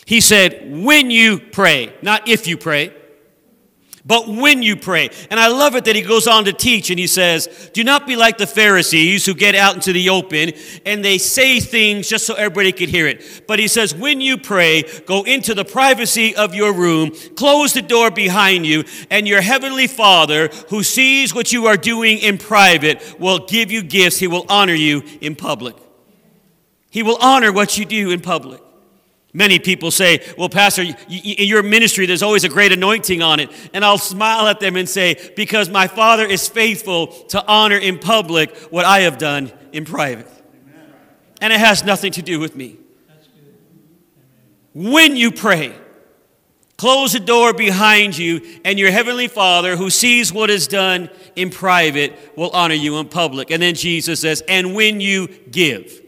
He 0.06 0.22
said, 0.22 0.84
when 0.84 1.12
you 1.12 1.40
pray, 1.40 1.94
not 2.02 2.28
if 2.28 2.48
you 2.48 2.58
pray 2.58 2.94
but 4.06 4.28
when 4.28 4.62
you 4.62 4.76
pray. 4.76 5.10
And 5.30 5.40
I 5.40 5.48
love 5.48 5.76
it 5.76 5.86
that 5.86 5.96
he 5.96 6.02
goes 6.02 6.28
on 6.28 6.46
to 6.46 6.54
teach 6.54 6.90
and 6.90 7.00
he 7.00 7.08
says, 7.08 7.72
Do 7.74 7.84
not 7.86 8.06
be 8.06 8.18
like 8.18 8.38
the 8.38 8.48
Pharisees 8.48 9.26
who 9.26 9.34
get 9.34 9.56
out 9.56 9.76
into 9.76 9.94
the 9.94 10.10
open 10.10 10.52
and 10.86 11.06
they 11.06 11.18
say 11.18 11.62
things 11.62 12.10
just 12.10 12.26
so 12.26 12.34
everybody 12.34 12.74
could 12.74 12.90
hear 12.90 13.08
it. 13.08 13.48
But 13.48 13.60
he 13.60 13.70
says, 13.70 13.96
When 13.96 14.20
you 14.20 14.38
pray, 14.38 14.84
go 15.06 15.24
into 15.24 15.54
the 15.54 15.64
privacy 15.64 16.36
of 16.36 16.54
your 16.54 16.74
room, 16.74 17.12
close 17.36 17.74
the 17.74 17.82
door 17.82 18.12
behind 18.12 18.66
you, 18.66 18.84
and 19.10 19.26
your 19.26 19.42
heavenly 19.42 19.88
Father, 19.88 20.50
who 20.70 20.84
sees 20.84 21.34
what 21.34 21.54
you 21.54 21.68
are 21.68 21.78
doing 21.78 22.18
in 22.18 22.38
private, 22.38 23.20
will 23.20 23.46
give 23.46 23.72
you 23.72 23.82
gifts. 23.82 24.20
He 24.20 24.28
will 24.28 24.46
honor 24.50 24.74
you 24.74 25.04
in 25.22 25.36
public. 25.36 25.78
He 26.90 27.04
will 27.04 27.18
honor 27.22 27.54
what 27.54 27.78
you 27.78 27.86
do 27.86 28.12
in 28.12 28.20
public. 28.20 28.62
Many 29.36 29.58
people 29.58 29.90
say, 29.90 30.24
Well, 30.38 30.48
Pastor, 30.50 30.84
in 30.84 30.96
your 31.10 31.64
ministry, 31.64 32.06
there's 32.06 32.22
always 32.22 32.44
a 32.44 32.50
great 32.50 32.72
anointing 32.72 33.24
on 33.24 33.40
it. 33.40 33.50
And 33.74 33.84
I'll 33.84 33.98
smile 33.98 34.48
at 34.48 34.60
them 34.60 34.76
and 34.76 34.88
say, 34.88 35.32
Because 35.36 35.70
my 35.70 35.88
Father 35.88 36.26
is 36.26 36.48
faithful 36.48 37.08
to 37.08 37.44
honor 37.48 37.78
in 37.78 37.98
public 37.98 38.56
what 38.70 38.86
I 38.86 39.02
have 39.02 39.18
done 39.18 39.52
in 39.72 39.86
private. 39.86 40.28
Amen. 40.28 40.94
And 41.42 41.52
it 41.52 41.60
has 41.60 41.84
nothing 41.84 42.12
to 42.14 42.22
do 42.22 42.40
with 42.40 42.56
me. 42.56 42.78
When 44.76 45.16
you 45.16 45.32
pray, 45.32 45.74
close 46.78 47.14
the 47.14 47.20
door 47.20 47.54
behind 47.54 48.16
you, 48.16 48.60
and 48.64 48.78
your 48.78 48.92
heavenly 48.92 49.28
Father, 49.28 49.76
who 49.76 49.90
sees 49.90 50.32
what 50.32 50.52
is 50.52 50.68
done 50.68 51.10
in 51.36 51.50
private, 51.50 52.38
will 52.38 52.52
honor 52.52 52.76
you 52.76 52.98
in 52.98 53.08
public. 53.08 53.50
And 53.50 53.64
then 53.64 53.74
Jesus 53.74 54.20
says, 54.20 54.44
And 54.48 54.76
when 54.76 55.02
you 55.02 55.28
give. 55.28 56.02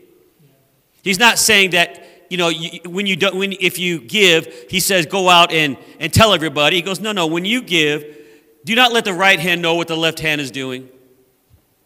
He's 1.01 1.19
not 1.19 1.39
saying 1.39 1.71
that 1.71 2.03
you 2.29 2.37
know, 2.37 2.51
when 2.85 3.05
you 3.05 3.15
do, 3.15 3.35
when 3.35 3.53
if 3.53 3.77
you 3.77 3.99
give, 3.99 4.47
he 4.69 4.79
says, 4.79 5.05
go 5.05 5.29
out 5.29 5.51
and, 5.51 5.77
and 5.99 6.13
tell 6.13 6.33
everybody. 6.33 6.77
He 6.77 6.81
goes, 6.81 6.99
no, 6.99 7.11
no, 7.11 7.27
when 7.27 7.45
you 7.45 7.61
give, 7.61 8.03
do 8.63 8.75
not 8.75 8.91
let 8.91 9.05
the 9.05 9.13
right 9.13 9.39
hand 9.39 9.61
know 9.61 9.75
what 9.75 9.87
the 9.87 9.95
left 9.97 10.19
hand 10.19 10.41
is 10.41 10.51
doing, 10.51 10.89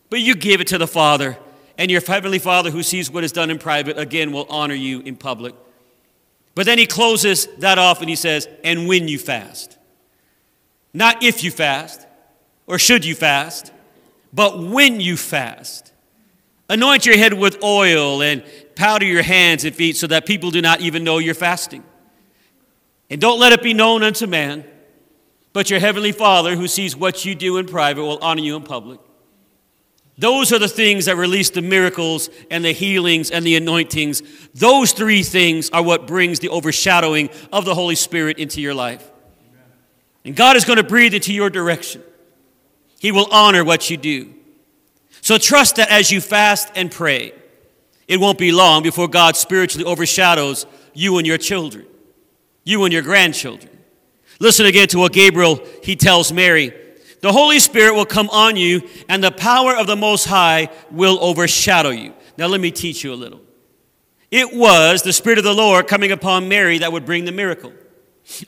but 0.10 0.22
you 0.22 0.36
give 0.36 0.62
it 0.62 0.68
to 0.68 0.78
the 0.78 0.88
Father, 0.88 1.38
and 1.78 1.92
your 1.92 2.02
heavenly 2.02 2.40
Father 2.40 2.72
who 2.72 2.84
sees 2.84 3.12
what 3.12 3.24
is 3.24 3.32
done 3.32 3.50
in 3.50 3.60
private, 3.60 3.98
again, 3.98 4.32
will 4.32 4.48
honor 4.50 4.74
you 4.74 5.02
in 5.02 5.16
public. 5.16 5.56
But 6.56 6.66
then 6.66 6.78
he 6.78 6.86
closes 6.86 7.48
that 7.60 7.78
off 7.78 8.02
and 8.02 8.10
he 8.10 8.16
says, 8.16 8.48
and 8.64 8.88
when 8.88 9.08
you 9.08 9.18
fast. 9.18 9.78
Not 10.94 11.24
if 11.24 11.44
you 11.44 11.52
fast, 11.52 12.06
or 12.68 12.80
should 12.80 13.06
you 13.06 13.16
fast, 13.16 13.72
but 14.34 14.60
when 14.60 15.00
you 15.00 15.16
fast. 15.16 15.94
Anoint 16.68 17.06
your 17.06 17.18
head 17.18 17.34
with 17.34 17.64
oil 17.64 18.22
and 18.22 18.44
powder 18.80 19.06
your 19.06 19.22
hands 19.22 19.66
and 19.66 19.76
feet 19.76 19.98
so 19.98 20.08
that 20.08 20.26
people 20.26 20.52
do 20.52 20.62
not 20.62 20.80
even 20.80 21.04
know 21.04 21.18
you're 21.18 21.36
fasting. 21.36 21.84
And 23.10 23.20
don't 23.20 23.38
let 23.38 23.52
it 23.52 23.62
be 23.62 23.74
known 23.74 24.04
unto 24.04 24.26
man, 24.26 24.64
but 25.52 25.70
your 25.70 25.82
heavenly 25.82 26.14
Father, 26.14 26.56
who 26.56 26.66
sees 26.66 26.96
what 26.96 27.26
you 27.26 27.36
do 27.36 27.58
in 27.58 27.66
private, 27.66 28.04
will 28.04 28.20
honor 28.22 28.42
you 28.42 28.56
in 28.56 28.64
public. 28.64 29.02
Those 30.18 30.54
are 30.54 30.60
the 30.60 30.70
things 30.70 31.06
that 31.06 31.18
release 31.18 31.50
the 31.50 31.62
miracles 31.62 32.30
and 32.50 32.64
the 32.64 32.72
healings 32.72 33.32
and 33.32 33.46
the 33.46 33.58
anointings. 33.58 34.22
Those 34.54 34.94
three 34.94 35.24
things 35.24 35.70
are 35.72 35.84
what 35.84 36.08
brings 36.08 36.40
the 36.40 36.50
overshadowing 36.50 37.30
of 37.52 37.66
the 37.66 37.76
Holy 37.76 37.96
Spirit 37.96 38.40
into 38.40 38.62
your 38.62 38.74
life. 38.74 39.12
And 40.24 40.38
God 40.38 40.56
is 40.56 40.64
going 40.64 40.78
to 40.78 40.84
breathe 40.84 41.14
into 41.14 41.34
your 41.34 41.50
direction. 41.50 42.02
He 43.00 43.12
will 43.12 43.28
honor 43.32 43.66
what 43.66 43.90
you 43.90 43.98
do. 43.98 44.34
So 45.22 45.38
trust 45.38 45.76
that 45.78 45.90
as 45.90 46.12
you 46.12 46.22
fast 46.22 46.70
and 46.76 46.90
pray, 46.90 47.34
it 48.10 48.20
won't 48.20 48.40
be 48.40 48.52
long 48.52 48.82
before 48.82 49.08
God 49.08 49.38
spiritually 49.38 49.86
overshadows 49.86 50.66
you 50.94 51.20
and 51.20 51.28
your 51.28 51.38
children, 51.38 51.86
you 52.66 52.84
and 52.84 52.92
your 52.92 53.04
grandchildren. 53.04 53.72
Listen 54.40 54.66
again 54.66 54.88
to 54.90 54.98
what 54.98 55.14
Gabriel 55.14 55.64
he 55.84 55.96
tells 55.96 56.34
Mary. 56.34 56.74
The 57.22 57.32
Holy 57.32 57.60
Spirit 57.60 57.94
will 57.94 58.06
come 58.06 58.30
on 58.32 58.56
you, 58.56 58.82
and 59.08 59.24
the 59.24 59.32
power 59.32 59.76
of 59.76 59.86
the 59.86 59.96
Most 59.96 60.26
High 60.26 60.70
will 60.90 61.20
overshadow 61.22 61.90
you. 61.90 62.14
Now, 62.38 62.48
let 62.48 62.60
me 62.60 62.72
teach 62.72 63.04
you 63.04 63.14
a 63.14 63.16
little. 63.16 63.42
It 64.32 64.56
was 64.56 65.04
the 65.04 65.14
Spirit 65.14 65.38
of 65.38 65.44
the 65.44 65.54
Lord 65.54 65.88
coming 65.88 66.12
upon 66.12 66.50
Mary 66.50 66.80
that 66.80 66.92
would 66.92 67.06
bring 67.06 67.26
the 67.26 67.32
miracle. 67.32 67.74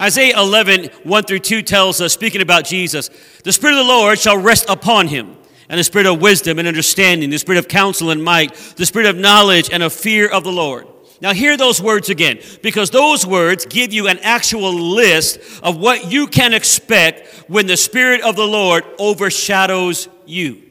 Isaiah 0.01 0.39
11, 0.39 0.89
1 1.03 1.23
through 1.23 1.39
2 1.39 1.61
tells 1.61 2.01
us, 2.01 2.13
speaking 2.13 2.41
about 2.41 2.65
Jesus, 2.65 3.09
the 3.43 3.51
Spirit 3.51 3.73
of 3.73 3.85
the 3.85 3.91
Lord 3.91 4.17
shall 4.17 4.37
rest 4.37 4.69
upon 4.69 5.07
him 5.07 5.37
and 5.71 5.79
the 5.79 5.85
spirit 5.85 6.05
of 6.05 6.21
wisdom 6.21 6.59
and 6.59 6.67
understanding, 6.67 7.29
the 7.29 7.39
spirit 7.39 7.57
of 7.57 7.69
counsel 7.69 8.11
and 8.11 8.21
might, 8.21 8.53
the 8.75 8.85
spirit 8.85 9.07
of 9.07 9.15
knowledge 9.15 9.69
and 9.71 9.81
of 9.81 9.93
fear 9.93 10.27
of 10.27 10.43
the 10.43 10.51
Lord. 10.51 10.85
Now, 11.21 11.33
hear 11.33 11.55
those 11.55 11.81
words 11.81 12.09
again, 12.09 12.41
because 12.61 12.89
those 12.89 13.25
words 13.25 13.65
give 13.65 13.93
you 13.93 14.09
an 14.09 14.19
actual 14.19 14.73
list 14.73 15.39
of 15.63 15.77
what 15.77 16.11
you 16.11 16.27
can 16.27 16.53
expect 16.53 17.49
when 17.49 17.67
the 17.67 17.77
Spirit 17.77 18.21
of 18.21 18.35
the 18.35 18.45
Lord 18.45 18.83
overshadows 18.99 20.09
you. 20.25 20.61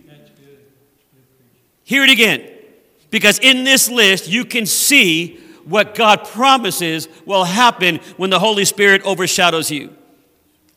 Hear 1.85 2.04
it 2.04 2.11
again, 2.11 2.50
because 3.11 3.38
in 3.38 3.64
this 3.64 3.88
list 3.88 4.28
you 4.28 4.45
can 4.45 4.66
see 4.66 5.37
what 5.64 5.95
God 5.95 6.26
promises 6.26 7.09
will 7.25 7.45
happen 7.45 8.00
when 8.19 8.28
the 8.28 8.38
Holy 8.38 8.66
Spirit 8.66 9.00
overshadows 9.04 9.71
you. 9.71 9.97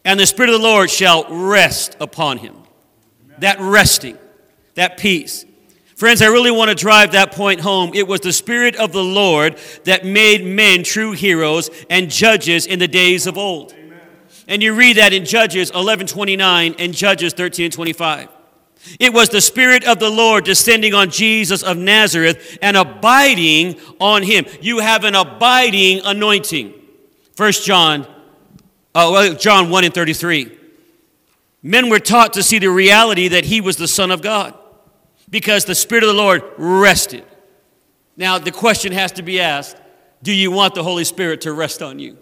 And 0.06 0.18
the 0.18 0.26
Spirit 0.28 0.52
of 0.52 0.62
the 0.62 0.66
Lord 0.66 0.90
shall 0.90 1.26
rest 1.30 1.98
upon 2.00 2.38
him 2.38 2.63
that 3.44 3.60
resting, 3.60 4.18
that 4.76 4.98
peace. 4.98 5.46
Friends, 5.96 6.22
I 6.22 6.28
really 6.28 6.52
want 6.52 6.70
to 6.70 6.76
drive 6.76 7.12
that 7.12 7.32
point 7.32 7.60
home. 7.60 7.92
It 7.94 8.08
was 8.08 8.22
the 8.22 8.34
Spirit 8.34 8.76
of 8.76 8.92
the 8.92 9.04
Lord 9.04 9.58
that 9.84 10.06
made 10.06 10.44
men 10.44 10.84
true 10.84 11.12
heroes 11.12 11.70
and 11.90 12.10
judges 12.10 12.66
in 12.66 12.80
the 12.80 12.88
days 12.88 13.28
of 13.28 13.38
old. 13.38 13.74
Amen. 13.74 14.02
And 14.48 14.64
you 14.64 14.74
read 14.74 14.98
that 14.98 15.14
in 15.14 15.24
Judges 15.24 15.72
11 15.72 16.08
29 16.08 16.76
and 16.80 16.94
Judges 16.94 17.34
13 17.34 17.72
25. 17.72 18.30
It 19.00 19.14
was 19.14 19.30
the 19.30 19.40
Spirit 19.40 19.86
of 19.86 20.00
the 20.00 20.10
Lord 20.10 20.44
descending 20.44 20.94
on 20.94 21.10
Jesus 21.10 21.64
of 21.64 21.78
Nazareth 21.78 22.58
and 22.62 22.76
abiding 22.76 23.80
on 24.00 24.24
him. 24.24 24.46
You 24.62 24.80
have 24.80 25.04
an 25.06 25.16
abiding 25.16 26.02
anointing. 26.04 26.74
First 27.36 27.66
John, 27.66 28.02
uh, 28.94 29.10
well, 29.12 29.36
John 29.36 29.70
1 29.70 29.84
and 29.86 29.94
33. 29.94 30.60
Men 31.64 31.90
were 31.90 32.00
taught 32.00 32.34
to 32.34 32.44
see 32.44 32.60
the 32.60 32.70
reality 32.70 33.30
that 33.30 33.46
he 33.46 33.62
was 33.62 33.78
the 33.78 33.88
Son 33.88 34.12
of 34.12 34.22
God 34.22 34.54
because 35.30 35.64
the 35.64 35.74
Spirit 35.74 36.04
of 36.04 36.10
the 36.10 36.14
Lord 36.14 36.44
rested. 36.58 37.26
Now, 38.18 38.38
the 38.38 38.52
question 38.52 38.92
has 38.92 39.14
to 39.14 39.24
be 39.24 39.40
asked 39.40 39.78
do 40.22 40.32
you 40.32 40.52
want 40.52 40.74
the 40.74 40.84
Holy 40.84 41.04
Spirit 41.04 41.42
to 41.42 41.52
rest 41.52 41.82
on 41.82 42.00
you? 42.00 42.18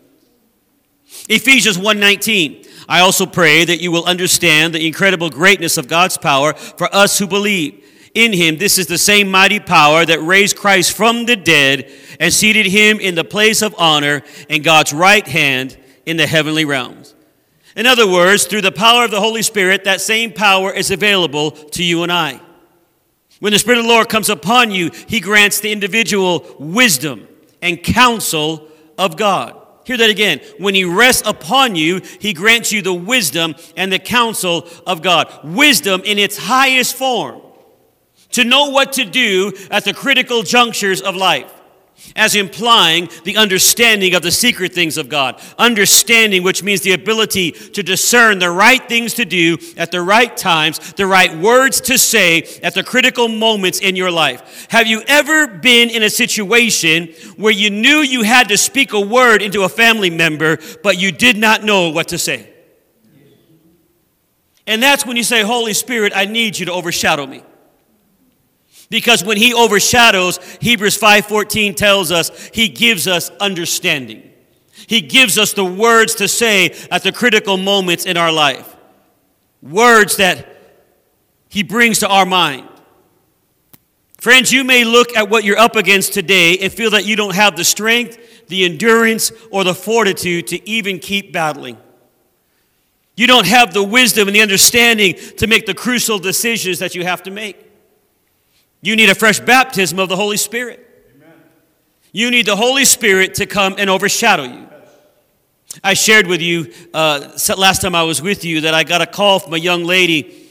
Ephesians 1.30 1.78
1:19 1.78 2.68
I 2.88 3.02
also 3.02 3.26
pray 3.26 3.64
that 3.66 3.82
you 3.82 3.92
will 3.92 4.06
understand 4.06 4.74
the 4.74 4.86
incredible 4.86 5.30
greatness 5.30 5.78
of 5.78 5.88
God's 5.88 6.18
power 6.18 6.54
for 6.54 6.94
us 6.96 7.20
who 7.20 7.28
believe 7.28 7.84
in 8.14 8.34
him 8.34 8.58
this 8.58 8.78
is 8.78 8.88
the 8.88 8.98
same 8.98 9.30
mighty 9.30 9.60
power 9.60 10.06
that 10.06 10.20
raised 10.22 10.56
Christ 10.56 10.94
from 10.94 11.26
the 11.26 11.36
dead 11.36 11.92
and 12.20 12.34
seated 12.34 12.66
him 12.66 13.00
in 13.00 13.16
the 13.16 13.24
place 13.24 13.62
of 13.62 13.76
honor 13.78 14.24
in 14.50 14.62
God's 14.62 14.94
right 14.94 15.28
hand 15.28 15.78
in 16.06 16.18
the 16.18 16.28
heavenly 16.28 16.66
realms 16.66 17.14
in 17.76 17.86
other 17.86 18.10
words, 18.10 18.46
through 18.46 18.62
the 18.62 18.72
power 18.72 19.06
of 19.06 19.12
the 19.12 19.20
Holy 19.20 19.42
Spirit, 19.42 19.84
that 19.86 20.02
same 20.02 20.34
power 20.34 20.72
is 20.74 20.92
available 20.92 21.52
to 21.52 21.84
you 21.84 22.04
and 22.04 22.12
I. 22.12 22.42
When 23.40 23.54
the 23.54 23.60
Spirit 23.60 23.80
of 23.80 23.86
the 23.86 23.90
Lord 23.90 24.10
comes 24.10 24.30
upon 24.30 24.72
you, 24.72 24.92
He 25.08 25.20
grants 25.20 25.60
the 25.60 25.72
individual 25.72 26.46
wisdom 26.60 27.28
and 27.62 27.82
counsel 27.82 28.68
of 28.98 29.18
God. 29.18 29.58
Hear 29.86 29.98
that 29.98 30.10
again. 30.10 30.42
When 30.58 30.76
He 30.76 30.84
rests 30.84 31.28
upon 31.28 31.76
you, 31.76 32.02
He 32.20 32.34
grants 32.34 32.72
you 32.72 32.82
the 32.82 32.94
wisdom 32.94 33.56
and 33.76 33.92
the 33.92 34.00
counsel 34.00 34.68
of 34.86 35.02
God. 35.02 35.28
Wisdom 35.44 36.02
in 36.06 36.20
its 36.20 36.38
highest 36.38 36.96
form 36.96 37.42
to 38.32 38.44
know 38.44 38.70
what 38.70 38.94
to 38.94 39.06
do 39.06 39.54
at 39.70 39.86
the 39.86 39.94
critical 39.94 40.44
junctures 40.44 41.02
of 41.02 41.16
life 41.16 41.52
as 42.16 42.36
implying 42.36 43.10
the 43.24 43.38
understanding 43.38 44.16
of 44.16 44.22
the 44.22 44.32
secret 44.32 44.74
things 44.74 44.98
of 44.98 45.10
God. 45.10 45.42
Understanding, 45.58 46.44
which 46.44 46.64
means 46.64 46.82
the 46.82 46.94
ability 46.94 47.52
to 47.52 47.84
discern 47.84 48.40
the 48.40 48.52
right 48.52 48.88
things 48.88 49.14
to 49.16 49.26
do 49.26 49.58
at 49.78 49.92
the 49.92 50.02
right 50.02 50.36
times, 50.36 50.94
the 50.94 51.08
right 51.08 51.36
words 51.38 51.82
to 51.82 51.98
say 51.98 52.44
at 52.64 52.74
the 52.74 52.84
critical 52.84 53.28
moments 53.28 53.80
in 53.80 53.96
your 53.96 54.12
life. 54.12 54.68
Have 54.70 54.88
you 54.88 55.02
ever 55.08 55.48
been 55.48 55.90
in 55.90 56.04
a 56.04 56.10
situation 56.10 57.08
where 57.38 57.54
you 57.54 57.70
knew 57.70 57.98
you 57.98 58.24
had 58.24 58.50
to 58.50 58.58
speak 58.58 58.94
a 58.94 59.00
word 59.00 59.42
into 59.42 59.64
a 59.64 59.70
family 59.70 60.10
member, 60.10 60.60
but 60.84 61.00
you 61.00 61.12
did 61.12 61.38
not 61.38 61.64
know 61.64 61.90
what 61.90 62.10
to 62.10 62.18
say? 62.18 62.52
And 64.68 64.82
that's 64.82 65.06
when 65.06 65.18
you 65.18 65.24
say, 65.24 65.42
Holy 65.42 65.74
Spirit, 65.74 66.14
I 66.16 66.26
need 66.26 66.58
you 66.58 66.68
to 66.68 66.72
overshadow 66.72 67.26
me. 67.26 67.44
Because 68.92 69.24
when 69.24 69.38
he 69.38 69.54
overshadows, 69.54 70.38
Hebrews 70.60 70.98
5:14 70.98 71.74
tells 71.76 72.12
us 72.12 72.30
he 72.54 72.68
gives 72.68 73.08
us 73.08 73.32
understanding. 73.40 74.22
He 74.86 75.00
gives 75.00 75.38
us 75.38 75.54
the 75.54 75.64
words 75.64 76.16
to 76.16 76.28
say 76.28 76.76
at 76.92 77.02
the 77.02 77.14
critical 77.14 77.56
moments 77.56 78.06
in 78.06 78.18
our 78.18 78.34
life. 78.34 78.76
Words 79.62 80.18
that 80.18 80.46
he 81.48 81.64
brings 81.64 82.00
to 82.00 82.10
our 82.10 82.26
mind. 82.26 82.68
Friends, 84.20 84.52
you 84.52 84.66
may 84.66 84.84
look 84.84 85.16
at 85.16 85.30
what 85.30 85.46
you're 85.46 85.58
up 85.58 85.78
against 85.78 86.14
today 86.14 86.58
and 86.58 86.72
feel 86.72 86.90
that 86.92 87.06
you 87.06 87.16
don't 87.16 87.34
have 87.34 87.56
the 87.56 87.64
strength, 87.64 88.48
the 88.48 88.66
endurance, 88.66 89.32
or 89.52 89.64
the 89.64 89.74
fortitude 89.74 90.48
to 90.48 90.70
even 90.70 91.00
keep 91.00 91.32
battling. 91.32 91.78
You 93.16 93.26
don't 93.26 93.48
have 93.48 93.74
the 93.74 93.84
wisdom 93.84 94.28
and 94.28 94.36
the 94.36 94.42
understanding 94.42 95.16
to 95.38 95.48
make 95.48 95.66
the 95.66 95.74
crucial 95.74 96.20
decisions 96.20 96.80
that 96.80 96.94
you 96.94 97.06
have 97.06 97.24
to 97.24 97.32
make. 97.32 97.71
You 98.82 98.96
need 98.96 99.10
a 99.10 99.16
fresh 99.16 99.40
baptism 99.40 100.00
of 100.00 100.10
the 100.10 100.16
Holy 100.16 100.38
Spirit. 100.38 100.88
You 102.12 102.30
need 102.30 102.46
the 102.46 102.56
Holy 102.56 102.86
Spirit 102.86 103.36
to 103.36 103.46
come 103.46 103.76
and 103.78 103.90
overshadow 103.90 104.44
you. 104.44 104.68
I 105.84 105.94
shared 105.94 106.28
with 106.28 106.42
you 106.42 106.74
uh, 106.94 107.38
last 107.58 107.82
time 107.82 107.96
I 107.96 108.04
was 108.04 108.22
with 108.22 108.44
you 108.44 108.62
that 108.62 108.74
I 108.74 108.84
got 108.84 109.02
a 109.02 109.06
call 109.06 109.40
from 109.40 109.54
a 109.54 109.58
young 109.58 109.86
lady 109.86 110.42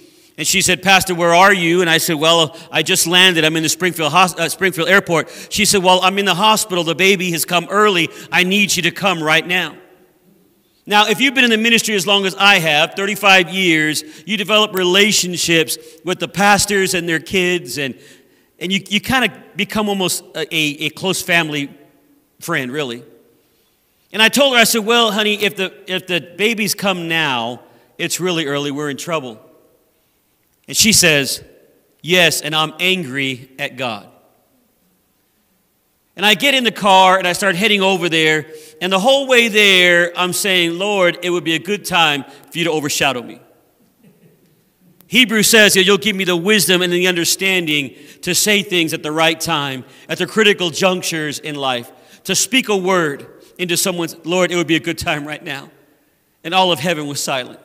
and 0.40 0.46
she 0.46 0.62
said, 0.62 0.82
Pastor, 0.82 1.14
where 1.14 1.34
are 1.34 1.52
you? 1.52 1.82
And 1.82 1.90
I 1.90 1.98
said, 1.98 2.16
Well, 2.16 2.56
I 2.72 2.82
just 2.82 3.06
landed. 3.06 3.44
I'm 3.44 3.56
in 3.56 3.62
the 3.62 3.68
Springfield, 3.68 4.10
uh, 4.14 4.48
Springfield 4.48 4.88
airport. 4.88 5.28
She 5.50 5.66
said, 5.66 5.82
Well, 5.82 6.00
I'm 6.00 6.18
in 6.18 6.24
the 6.24 6.34
hospital. 6.34 6.82
The 6.82 6.94
baby 6.94 7.30
has 7.32 7.44
come 7.44 7.66
early. 7.68 8.08
I 8.32 8.44
need 8.44 8.74
you 8.74 8.84
to 8.84 8.90
come 8.90 9.22
right 9.22 9.46
now. 9.46 9.76
Now, 10.86 11.08
if 11.08 11.20
you've 11.20 11.34
been 11.34 11.44
in 11.44 11.50
the 11.50 11.58
ministry 11.58 11.94
as 11.94 12.06
long 12.06 12.24
as 12.24 12.34
I 12.36 12.58
have, 12.58 12.94
35 12.94 13.50
years, 13.50 14.02
you 14.26 14.38
develop 14.38 14.74
relationships 14.74 15.76
with 16.06 16.20
the 16.20 16.26
pastors 16.26 16.94
and 16.94 17.06
their 17.06 17.20
kids, 17.20 17.76
and, 17.76 17.94
and 18.60 18.70
you, 18.70 18.80
you 18.88 19.00
kind 19.00 19.24
of 19.24 19.56
become 19.56 19.88
almost 19.88 20.22
a, 20.34 20.54
a, 20.54 20.86
a 20.86 20.90
close 20.90 21.22
family 21.22 21.70
friend, 22.40 22.70
really. 22.70 23.02
And 24.12 24.20
I 24.20 24.28
told 24.28 24.54
her, 24.54 24.60
I 24.60 24.64
said, 24.64 24.84
Well, 24.84 25.12
honey, 25.12 25.42
if 25.42 25.56
the, 25.56 25.72
if 25.86 26.06
the 26.06 26.20
babies 26.20 26.74
come 26.74 27.08
now, 27.08 27.62
it's 27.96 28.20
really 28.20 28.46
early. 28.46 28.70
We're 28.70 28.90
in 28.90 28.96
trouble. 28.96 29.40
And 30.68 30.76
she 30.76 30.92
says, 30.92 31.42
Yes, 32.02 32.40
and 32.40 32.54
I'm 32.54 32.74
angry 32.80 33.50
at 33.58 33.76
God. 33.76 34.08
And 36.16 36.26
I 36.26 36.34
get 36.34 36.54
in 36.54 36.64
the 36.64 36.72
car 36.72 37.18
and 37.18 37.26
I 37.26 37.32
start 37.32 37.54
heading 37.54 37.80
over 37.82 38.08
there. 38.08 38.46
And 38.82 38.92
the 38.92 38.98
whole 38.98 39.26
way 39.26 39.48
there, 39.48 40.12
I'm 40.18 40.32
saying, 40.32 40.78
Lord, 40.78 41.18
it 41.22 41.30
would 41.30 41.44
be 41.44 41.54
a 41.54 41.58
good 41.58 41.84
time 41.84 42.24
for 42.24 42.58
you 42.58 42.64
to 42.64 42.70
overshadow 42.70 43.22
me. 43.22 43.40
Hebrews 45.10 45.50
says 45.50 45.74
that 45.74 45.82
you'll 45.82 45.98
give 45.98 46.14
me 46.14 46.22
the 46.22 46.36
wisdom 46.36 46.82
and 46.82 46.92
the 46.92 47.08
understanding 47.08 47.96
to 48.22 48.32
say 48.32 48.62
things 48.62 48.94
at 48.94 49.02
the 49.02 49.10
right 49.10 49.40
time, 49.40 49.84
at 50.08 50.18
the 50.18 50.26
critical 50.26 50.70
junctures 50.70 51.40
in 51.40 51.56
life, 51.56 51.90
to 52.22 52.36
speak 52.36 52.68
a 52.68 52.76
word 52.76 53.26
into 53.58 53.76
someone's, 53.76 54.14
Lord, 54.24 54.52
it 54.52 54.56
would 54.56 54.68
be 54.68 54.76
a 54.76 54.80
good 54.80 54.98
time 54.98 55.26
right 55.26 55.42
now. 55.42 55.68
And 56.44 56.54
all 56.54 56.70
of 56.70 56.78
heaven 56.78 57.08
was 57.08 57.20
silent. 57.20 57.58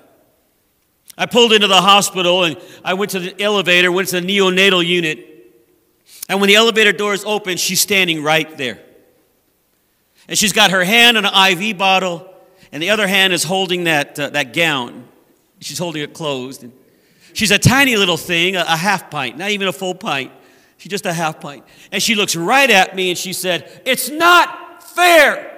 I 1.20 1.28
pulled 1.28 1.54
into 1.54 1.68
the 1.68 1.82
hospital 1.82 2.46
and 2.46 2.60
I 2.84 2.96
went 2.96 3.12
to 3.12 3.20
the 3.20 3.40
elevator, 3.40 3.92
went 3.92 4.08
to 4.08 4.22
the 4.22 4.28
neonatal 4.28 4.84
unit. 4.84 5.54
And 6.28 6.42
when 6.42 6.48
the 6.48 6.56
elevator 6.56 6.94
doors 6.94 7.24
open, 7.26 7.58
she's 7.58 7.80
standing 7.80 8.24
right 8.24 8.58
there. 8.58 8.80
And 10.28 10.36
she's 10.36 10.52
got 10.52 10.72
her 10.72 10.84
hand 10.84 11.16
on 11.16 11.26
an 11.28 11.52
IV 11.52 11.78
bottle, 11.78 12.28
and 12.72 12.82
the 12.82 12.90
other 12.90 13.06
hand 13.06 13.34
is 13.34 13.44
holding 13.44 13.84
that, 13.84 14.20
uh, 14.20 14.32
that 14.32 14.52
gown. 14.52 15.08
She's 15.60 15.78
holding 15.78 16.02
it 16.02 16.16
closed. 16.16 16.64
And 16.64 16.74
she's 17.36 17.52
a 17.52 17.60
tiny 17.60 17.96
little 17.96 18.18
thing, 18.18 18.56
a, 18.56 18.76
half 18.76 19.12
pint, 19.12 19.38
not 19.38 19.52
even 19.52 19.68
a 19.68 19.74
full 19.74 19.94
pint. 19.94 20.32
She's 20.78 20.90
just 20.90 21.06
a 21.06 21.14
half 21.14 21.40
pint. 21.40 21.64
And 21.92 22.02
she 22.02 22.16
looks 22.16 22.36
right 22.36 22.70
at 22.70 22.96
me 22.96 23.10
and 23.10 23.18
she 23.18 23.34
said, 23.34 23.82
It's 23.86 24.10
not 24.10 24.84
fair. 24.84 25.52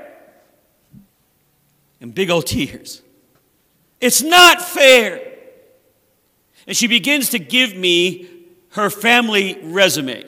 And 2.01 2.13
big 2.13 2.29
old 2.29 2.45
tears. 2.45 3.01
It's 3.99 4.21
not 4.21 4.61
fair. 4.61 5.21
And 6.67 6.75
she 6.75 6.87
begins 6.87 7.29
to 7.29 7.39
give 7.39 7.75
me 7.75 8.27
her 8.71 8.89
family 8.89 9.57
resume, 9.63 10.25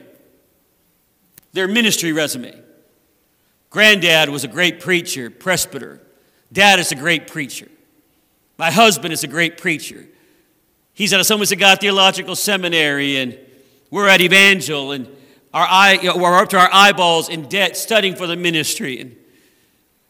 their 1.53 1.67
ministry 1.67 2.13
resume. 2.13 2.55
Granddad 3.69 4.29
was 4.29 4.43
a 4.43 4.47
great 4.47 4.79
preacher, 4.79 5.29
presbyter. 5.29 6.01
Dad 6.51 6.79
is 6.79 6.91
a 6.91 6.95
great 6.95 7.27
preacher. 7.27 7.67
My 8.57 8.71
husband 8.71 9.13
is 9.13 9.23
a 9.23 9.27
great 9.27 9.57
preacher. 9.57 10.07
He's 10.99 11.13
at 11.13 11.21
of 11.53 11.59
God 11.59 11.79
Theological 11.79 12.35
Seminary, 12.35 13.15
and 13.15 13.39
we're 13.89 14.09
at 14.09 14.19
Evangel, 14.19 14.91
and 14.91 15.07
our 15.53 15.65
eye, 15.65 15.97
we're 16.13 16.37
up 16.37 16.49
to 16.49 16.59
our 16.59 16.69
eyeballs 16.73 17.29
in 17.29 17.47
debt 17.47 17.77
studying 17.77 18.17
for 18.17 18.27
the 18.27 18.35
ministry. 18.35 18.99
And 18.99 19.15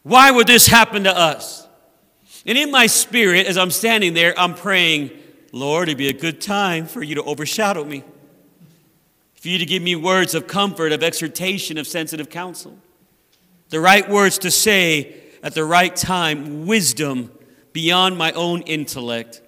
why 0.02 0.32
would 0.32 0.48
this 0.48 0.66
happen 0.66 1.04
to 1.04 1.16
us? 1.16 1.64
And 2.44 2.58
in 2.58 2.72
my 2.72 2.88
spirit, 2.88 3.46
as 3.46 3.56
I'm 3.56 3.70
standing 3.70 4.14
there, 4.14 4.36
I'm 4.36 4.56
praying, 4.56 5.12
Lord, 5.52 5.88
it'd 5.88 5.96
be 5.96 6.08
a 6.08 6.12
good 6.12 6.40
time 6.40 6.86
for 6.86 7.04
you 7.04 7.14
to 7.14 7.22
overshadow 7.22 7.84
me, 7.84 8.02
for 9.36 9.46
you 9.46 9.58
to 9.58 9.66
give 9.66 9.84
me 9.84 9.94
words 9.94 10.34
of 10.34 10.48
comfort, 10.48 10.90
of 10.90 11.04
exhortation, 11.04 11.78
of 11.78 11.86
sensitive 11.86 12.30
counsel, 12.30 12.76
the 13.68 13.78
right 13.78 14.10
words 14.10 14.38
to 14.38 14.50
say 14.50 15.14
at 15.40 15.54
the 15.54 15.64
right 15.64 15.94
time, 15.94 16.66
wisdom 16.66 17.30
beyond 17.72 18.18
my 18.18 18.32
own 18.32 18.62
intellect. 18.62 19.40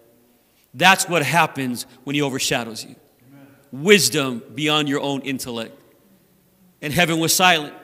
That's 0.74 1.08
what 1.08 1.22
happens 1.22 1.86
when 2.04 2.14
He 2.14 2.22
overshadows 2.22 2.84
you. 2.84 2.96
Amen. 3.28 3.46
Wisdom 3.72 4.42
beyond 4.54 4.88
your 4.88 5.00
own 5.00 5.20
intellect. 5.22 5.78
And 6.80 6.92
heaven 6.92 7.18
was 7.18 7.34
silent. 7.34 7.74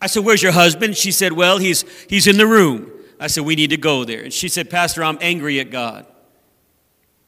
I 0.00 0.06
said, 0.06 0.24
Where's 0.24 0.42
your 0.42 0.52
husband? 0.52 0.96
She 0.96 1.10
said, 1.10 1.32
Well, 1.32 1.58
he's, 1.58 1.84
he's 2.08 2.26
in 2.26 2.36
the 2.36 2.46
room. 2.46 2.90
I 3.18 3.26
said, 3.26 3.44
We 3.44 3.56
need 3.56 3.70
to 3.70 3.76
go 3.76 4.04
there. 4.04 4.22
And 4.22 4.32
she 4.32 4.48
said, 4.48 4.70
Pastor, 4.70 5.02
I'm 5.02 5.18
angry 5.20 5.60
at 5.60 5.70
God. 5.70 6.06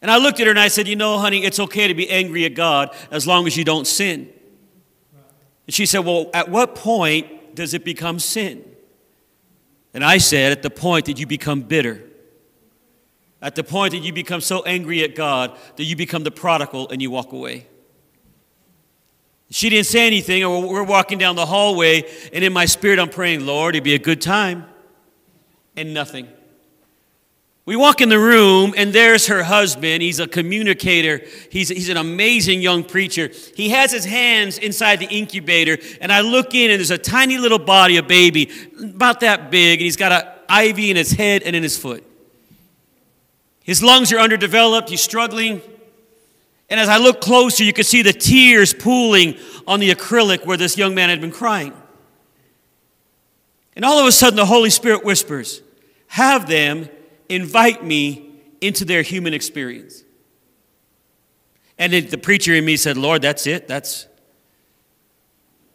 And 0.03 0.11
I 0.11 0.19
looked 0.19 0.41
at 0.41 0.47
her 0.47 0.51
and 0.51 0.61
I 0.61 0.69
said, 0.69 0.87
You 0.87 0.97
know, 0.97 1.19
honey, 1.19 1.45
it's 1.45 1.59
okay 1.59 1.89
to 1.89 1.95
be 1.95 2.09
angry 2.11 2.45
at 2.45 2.55
God 2.55 2.95
as 3.11 3.27
long 3.27 3.47
as 3.47 3.57
you 3.57 3.65
don't 3.65 3.87
sin. 3.87 4.31
And 5.67 5.75
she 5.75 5.87
said, 5.87 6.01
Well, 6.01 6.31
at 6.35 6.49
what 6.49 6.75
point 6.75 7.55
does 7.55 7.75
it 7.75 7.85
become 7.85 8.19
sin? 8.19 8.65
And 9.95 10.05
I 10.05 10.19
said, 10.19 10.53
At 10.53 10.63
the 10.63 10.71
point 10.71 11.07
that 11.07 11.19
you 11.19 11.27
become 11.27 11.63
bitter. 11.63 12.03
At 13.43 13.55
the 13.55 13.65
point 13.65 13.93
that 13.93 13.99
you 13.99 14.13
become 14.13 14.41
so 14.41 14.63
angry 14.63 15.03
at 15.03 15.15
God 15.15 15.57
that 15.77 15.85
you 15.85 15.95
become 15.95 16.25
the 16.25 16.31
prodigal 16.31 16.89
and 16.89 17.03
you 17.03 17.11
walk 17.11 17.33
away. 17.33 17.67
She 19.51 19.69
didn't 19.69 19.87
say 19.87 20.07
anything, 20.07 20.43
and 20.43 20.69
we're 20.69 20.83
walking 20.83 21.19
down 21.19 21.37
the 21.37 21.47
hallway, 21.47 22.05
and 22.33 22.43
in 22.43 22.53
my 22.53 22.65
spirit, 22.65 22.99
I'm 22.99 23.09
praying, 23.09 23.47
Lord, 23.47 23.77
it'd 23.77 23.85
be 23.85 23.95
a 23.95 23.99
good 23.99 24.21
time 24.21 24.65
and 25.77 25.95
nothing. 25.95 26.29
We 27.65 27.75
walk 27.75 28.01
in 28.01 28.09
the 28.09 28.19
room, 28.19 28.75
and 28.77 28.93
there's 28.93 29.27
her 29.27 29.43
husband. 29.43 30.01
He's 30.01 30.21
a 30.21 30.29
communicator. 30.29 31.23
He's, 31.51 31.69
he's 31.69 31.89
an 31.89 31.97
amazing 31.97 32.61
young 32.61 32.85
preacher. 32.85 33.31
He 33.57 33.71
has 33.71 33.91
his 33.91 34.05
hands 34.05 34.57
inside 34.59 35.01
the 35.01 35.09
incubator, 35.09 35.77
and 36.01 36.13
I 36.13 36.21
look 36.21 36.55
in, 36.55 36.71
and 36.71 36.79
there's 36.79 36.93
a 36.93 36.99
tiny 36.99 37.39
little 37.39 37.59
body, 37.59 37.97
a 37.97 38.05
baby, 38.05 38.51
about 38.81 39.21
that 39.21 39.51
big, 39.51 39.81
and 39.81 39.85
he's 39.85 39.97
got 39.97 40.13
an 40.49 40.69
IV 40.69 40.79
in 40.79 40.97
his 40.97 41.11
head 41.11 41.43
and 41.43 41.57
in 41.57 41.63
his 41.65 41.77
foot. 41.77 42.06
His 43.67 43.83
lungs 43.83 44.13
are 44.13 44.19
underdeveloped. 44.21 44.89
He's 44.89 45.01
struggling. 45.01 45.61
And 46.71 46.79
as 46.79 46.89
I 46.89 46.99
look 46.99 47.21
closer, 47.21 47.65
you 47.65 47.73
can 47.73 47.83
see 47.83 48.01
the 48.01 48.13
tears 48.13 48.73
pooling 48.73 49.37
on 49.67 49.81
the 49.81 49.91
acrylic 49.93 50.47
where 50.47 50.57
this 50.57 50.79
young 50.79 50.95
man 50.95 51.09
had 51.09 51.21
been 51.21 51.33
crying. 51.33 51.73
And 53.75 53.85
all 53.85 53.99
of 53.99 54.07
a 54.07 54.13
sudden, 54.13 54.37
the 54.37 54.47
Holy 54.47 54.71
Spirit 54.71 55.05
whispers, 55.05 55.63
have 56.07 56.47
them 56.47 56.89
invite 57.29 57.85
me 57.85 58.31
into 58.61 58.85
their 58.85 59.03
human 59.03 59.35
experience. 59.35 60.05
And 61.77 61.93
the 61.93 62.19
preacher 62.19 62.55
in 62.55 62.65
me 62.65 62.77
said, 62.77 62.97
Lord, 62.97 63.21
that's 63.21 63.49
it. 63.49 63.67
That's 63.67 64.07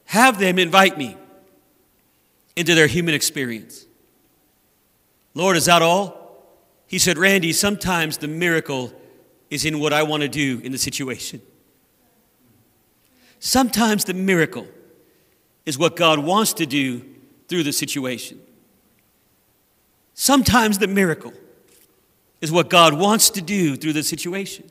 have 0.05 0.39
them 0.39 0.59
invite 0.59 0.97
me 0.97 1.17
into 2.55 2.73
their 2.73 2.87
human 2.87 3.13
experience. 3.13 3.85
Lord, 5.33 5.57
is 5.57 5.65
that 5.65 5.81
all? 5.81 6.20
He 6.91 6.99
said, 6.99 7.17
Randy, 7.17 7.53
sometimes 7.53 8.17
the 8.17 8.27
miracle 8.27 8.91
is 9.49 9.63
in 9.63 9.79
what 9.79 9.93
I 9.93 10.03
want 10.03 10.23
to 10.23 10.27
do 10.27 10.59
in 10.61 10.73
the 10.73 10.77
situation. 10.77 11.41
Sometimes 13.39 14.03
the 14.03 14.13
miracle 14.13 14.67
is 15.65 15.77
what 15.77 15.95
God 15.95 16.19
wants 16.19 16.51
to 16.55 16.65
do 16.65 17.01
through 17.47 17.63
the 17.63 17.71
situation. 17.71 18.41
Sometimes 20.15 20.79
the 20.79 20.87
miracle 20.89 21.31
is 22.41 22.51
what 22.51 22.69
God 22.69 22.93
wants 22.93 23.29
to 23.29 23.41
do 23.41 23.77
through 23.77 23.93
the 23.93 24.03
situation. 24.03 24.69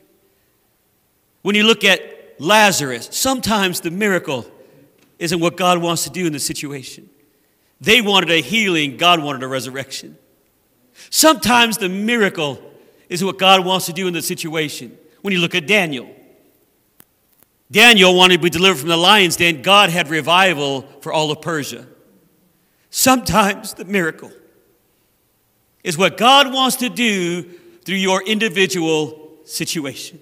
When 1.41 1.55
you 1.55 1.63
look 1.63 1.83
at 1.83 2.35
Lazarus, 2.39 3.09
sometimes 3.11 3.81
the 3.81 3.89
miracle 3.89 4.45
isn't 5.17 5.39
what 5.39 5.57
God 5.57 5.81
wants 5.81 6.03
to 6.03 6.11
do 6.11 6.27
in 6.27 6.33
the 6.33 6.39
situation. 6.39 7.09
They 7.79 7.99
wanted 7.99 8.29
a 8.29 8.41
healing, 8.41 8.97
God 8.97 9.23
wanted 9.23 9.41
a 9.41 9.47
resurrection. 9.47 10.19
Sometimes 11.11 11.77
the 11.77 11.89
miracle 11.89 12.59
is 13.09 13.23
what 13.23 13.37
God 13.37 13.65
wants 13.65 13.85
to 13.85 13.93
do 13.93 14.07
in 14.07 14.13
the 14.13 14.21
situation. 14.21 14.97
When 15.21 15.33
you 15.33 15.39
look 15.39 15.53
at 15.53 15.67
Daniel, 15.67 16.09
Daniel 17.69 18.15
wanted 18.15 18.37
to 18.37 18.43
be 18.43 18.49
delivered 18.49 18.79
from 18.79 18.89
the 18.89 18.97
lion's 18.97 19.35
den. 19.35 19.61
God 19.61 19.89
had 19.89 20.07
revival 20.07 20.83
for 21.01 21.11
all 21.11 21.29
of 21.29 21.41
Persia. 21.41 21.85
Sometimes 22.89 23.73
the 23.73 23.85
miracle 23.85 24.31
is 25.83 25.97
what 25.97 26.17
God 26.17 26.53
wants 26.53 26.77
to 26.77 26.89
do 26.89 27.43
through 27.83 27.95
your 27.95 28.23
individual 28.23 29.37
situation. 29.43 30.19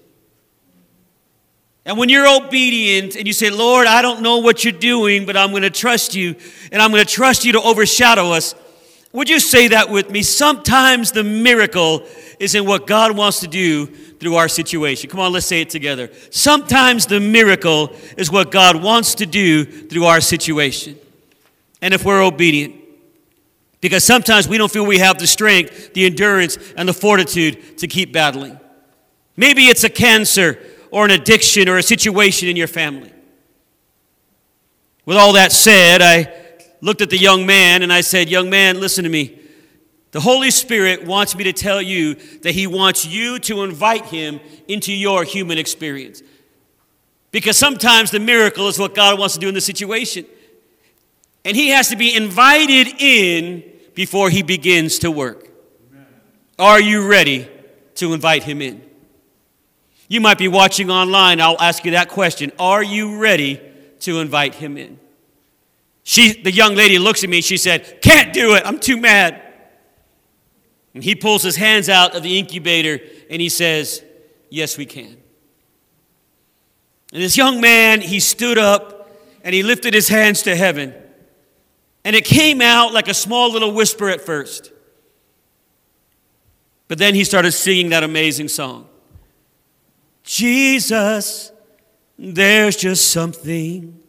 And 1.84 1.98
when 1.98 2.08
you're 2.08 2.28
obedient 2.28 3.14
and 3.14 3.26
you 3.26 3.32
say, 3.32 3.50
Lord, 3.50 3.86
I 3.86 4.02
don't 4.02 4.22
know 4.22 4.38
what 4.38 4.64
you're 4.64 4.72
doing, 4.72 5.24
but 5.24 5.36
I'm 5.36 5.50
going 5.50 5.62
to 5.62 5.70
trust 5.70 6.14
you, 6.14 6.34
and 6.72 6.82
I'm 6.82 6.90
going 6.90 7.04
to 7.04 7.10
trust 7.10 7.44
you 7.44 7.52
to 7.52 7.60
overshadow 7.62 8.32
us, 8.32 8.54
would 9.12 9.28
you 9.28 9.40
say 9.40 9.68
that 9.68 9.90
with 9.90 10.10
me? 10.10 10.22
Sometimes 10.22 11.10
the 11.12 11.24
miracle 11.24 12.06
is 12.38 12.54
in 12.54 12.64
what 12.64 12.86
God 12.86 13.16
wants 13.16 13.40
to 13.40 13.48
do 13.48 13.86
through 13.86 14.36
our 14.36 14.48
situation. 14.48 15.10
Come 15.10 15.20
on, 15.20 15.32
let's 15.32 15.46
say 15.46 15.62
it 15.62 15.70
together. 15.70 16.10
Sometimes 16.30 17.06
the 17.06 17.18
miracle 17.18 17.90
is 18.16 18.30
what 18.30 18.52
God 18.52 18.80
wants 18.80 19.16
to 19.16 19.26
do 19.26 19.64
through 19.64 20.04
our 20.04 20.20
situation. 20.20 20.96
And 21.82 21.92
if 21.92 22.04
we're 22.04 22.22
obedient, 22.22 22.76
because 23.80 24.04
sometimes 24.04 24.46
we 24.46 24.58
don't 24.58 24.70
feel 24.70 24.86
we 24.86 24.98
have 24.98 25.18
the 25.18 25.26
strength, 25.26 25.94
the 25.94 26.06
endurance, 26.06 26.58
and 26.76 26.88
the 26.88 26.92
fortitude 26.92 27.78
to 27.78 27.88
keep 27.88 28.12
battling. 28.12 28.60
Maybe 29.36 29.68
it's 29.68 29.84
a 29.84 29.88
cancer 29.88 30.58
or 30.90 31.04
an 31.04 31.10
addiction 31.10 31.68
or 31.68 31.78
a 31.78 31.82
situation 31.82 32.48
in 32.48 32.56
your 32.56 32.66
family. 32.66 33.12
With 35.06 35.16
all 35.16 35.32
that 35.32 35.50
said, 35.50 36.02
I 36.02 36.32
looked 36.80 37.00
at 37.00 37.10
the 37.10 37.18
young 37.18 37.46
man 37.46 37.82
and 37.82 37.92
I 37.92 38.00
said, 38.00 38.28
Young 38.28 38.50
man, 38.50 38.80
listen 38.80 39.04
to 39.04 39.10
me. 39.10 39.38
The 40.12 40.20
Holy 40.20 40.50
Spirit 40.50 41.06
wants 41.06 41.36
me 41.36 41.44
to 41.44 41.52
tell 41.52 41.80
you 41.80 42.14
that 42.42 42.52
He 42.52 42.66
wants 42.66 43.06
you 43.06 43.38
to 43.40 43.62
invite 43.62 44.06
Him 44.06 44.40
into 44.66 44.92
your 44.92 45.24
human 45.24 45.58
experience. 45.58 46.22
Because 47.30 47.56
sometimes 47.56 48.10
the 48.10 48.18
miracle 48.18 48.66
is 48.66 48.78
what 48.78 48.94
God 48.94 49.18
wants 49.18 49.34
to 49.34 49.40
do 49.40 49.48
in 49.48 49.54
the 49.54 49.60
situation. 49.60 50.26
And 51.44 51.56
He 51.56 51.68
has 51.68 51.88
to 51.88 51.96
be 51.96 52.14
invited 52.14 52.88
in 53.00 53.62
before 53.94 54.30
He 54.30 54.42
begins 54.42 54.98
to 55.00 55.10
work. 55.10 55.48
Are 56.58 56.80
you 56.80 57.06
ready 57.08 57.48
to 57.94 58.12
invite 58.12 58.42
Him 58.42 58.60
in? 58.60 58.90
You 60.10 60.20
might 60.20 60.38
be 60.38 60.48
watching 60.48 60.90
online. 60.90 61.40
I'll 61.40 61.60
ask 61.60 61.84
you 61.84 61.92
that 61.92 62.08
question. 62.08 62.50
Are 62.58 62.82
you 62.82 63.18
ready 63.18 63.60
to 64.00 64.18
invite 64.18 64.56
him 64.56 64.76
in? 64.76 64.98
She, 66.10 66.42
the 66.42 66.50
young 66.50 66.74
lady 66.74 66.98
looks 66.98 67.22
at 67.22 67.30
me. 67.30 67.40
She 67.40 67.56
said, 67.56 68.02
Can't 68.02 68.32
do 68.32 68.56
it. 68.56 68.64
I'm 68.66 68.80
too 68.80 68.96
mad. 68.96 69.40
And 70.92 71.04
he 71.04 71.14
pulls 71.14 71.44
his 71.44 71.54
hands 71.54 71.88
out 71.88 72.16
of 72.16 72.24
the 72.24 72.36
incubator 72.36 72.98
and 73.30 73.40
he 73.40 73.48
says, 73.48 74.02
Yes, 74.48 74.76
we 74.76 74.86
can. 74.86 75.16
And 77.12 77.22
this 77.22 77.36
young 77.36 77.60
man, 77.60 78.00
he 78.00 78.18
stood 78.18 78.58
up 78.58 79.08
and 79.44 79.54
he 79.54 79.62
lifted 79.62 79.94
his 79.94 80.08
hands 80.08 80.42
to 80.42 80.56
heaven. 80.56 80.92
And 82.04 82.16
it 82.16 82.24
came 82.24 82.60
out 82.60 82.92
like 82.92 83.06
a 83.06 83.14
small 83.14 83.52
little 83.52 83.72
whisper 83.72 84.08
at 84.08 84.20
first. 84.20 84.72
But 86.88 86.98
then 86.98 87.14
he 87.14 87.22
started 87.22 87.52
singing 87.52 87.90
that 87.90 88.02
amazing 88.02 88.48
song. 88.48 88.88
Jesus, 90.24 91.52
there's 92.18 92.74
just 92.74 93.12
something 93.12 94.00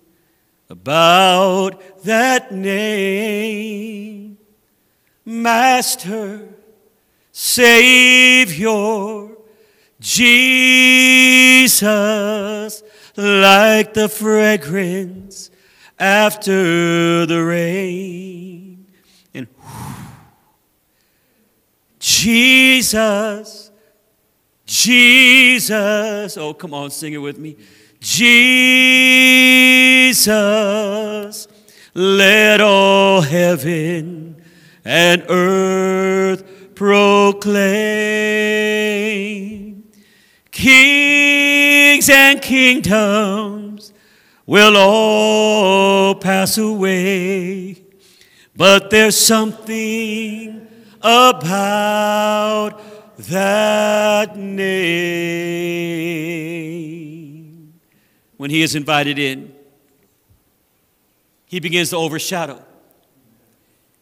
about 0.72 1.82
that 2.04 2.52
name. 2.52 4.38
Master, 5.26 6.48
Savior, 7.32 8.70
Jesus, 10.00 11.74
like 13.16 13.94
the 13.94 14.10
fragrance 14.10 15.52
after 16.00 17.26
the 17.28 17.44
rain. 17.44 18.86
And 19.34 19.48
Jesus, 22.00 23.72
Jesus. 24.66 26.38
Oh, 26.38 26.54
come 26.56 26.74
on, 26.74 26.90
sing 26.90 27.14
it 27.14 27.18
with 27.18 27.38
me. 27.38 27.56
Jesus, 28.00 28.68
let 31.94 32.62
all 32.62 33.22
heaven 33.22 34.42
and 34.86 35.24
earth 35.30 36.76
proclaim. 36.76 37.52
Kings 40.52 42.10
and 42.10 42.42
kingdoms 42.42 43.94
will 44.46 44.76
all 44.78 46.16
pass 46.16 46.58
away, 46.58 47.84
but 48.56 48.90
there's 48.90 49.16
something 49.18 50.68
about 51.02 52.82
that 53.18 54.36
name. 54.38 54.72
When 58.38 58.50
he 58.50 58.62
is 58.62 58.76
invited 58.76 59.20
in, 59.20 59.54
he 61.52 61.60
begins 61.60 61.90
to 61.90 61.98
overshadow, 61.98 62.64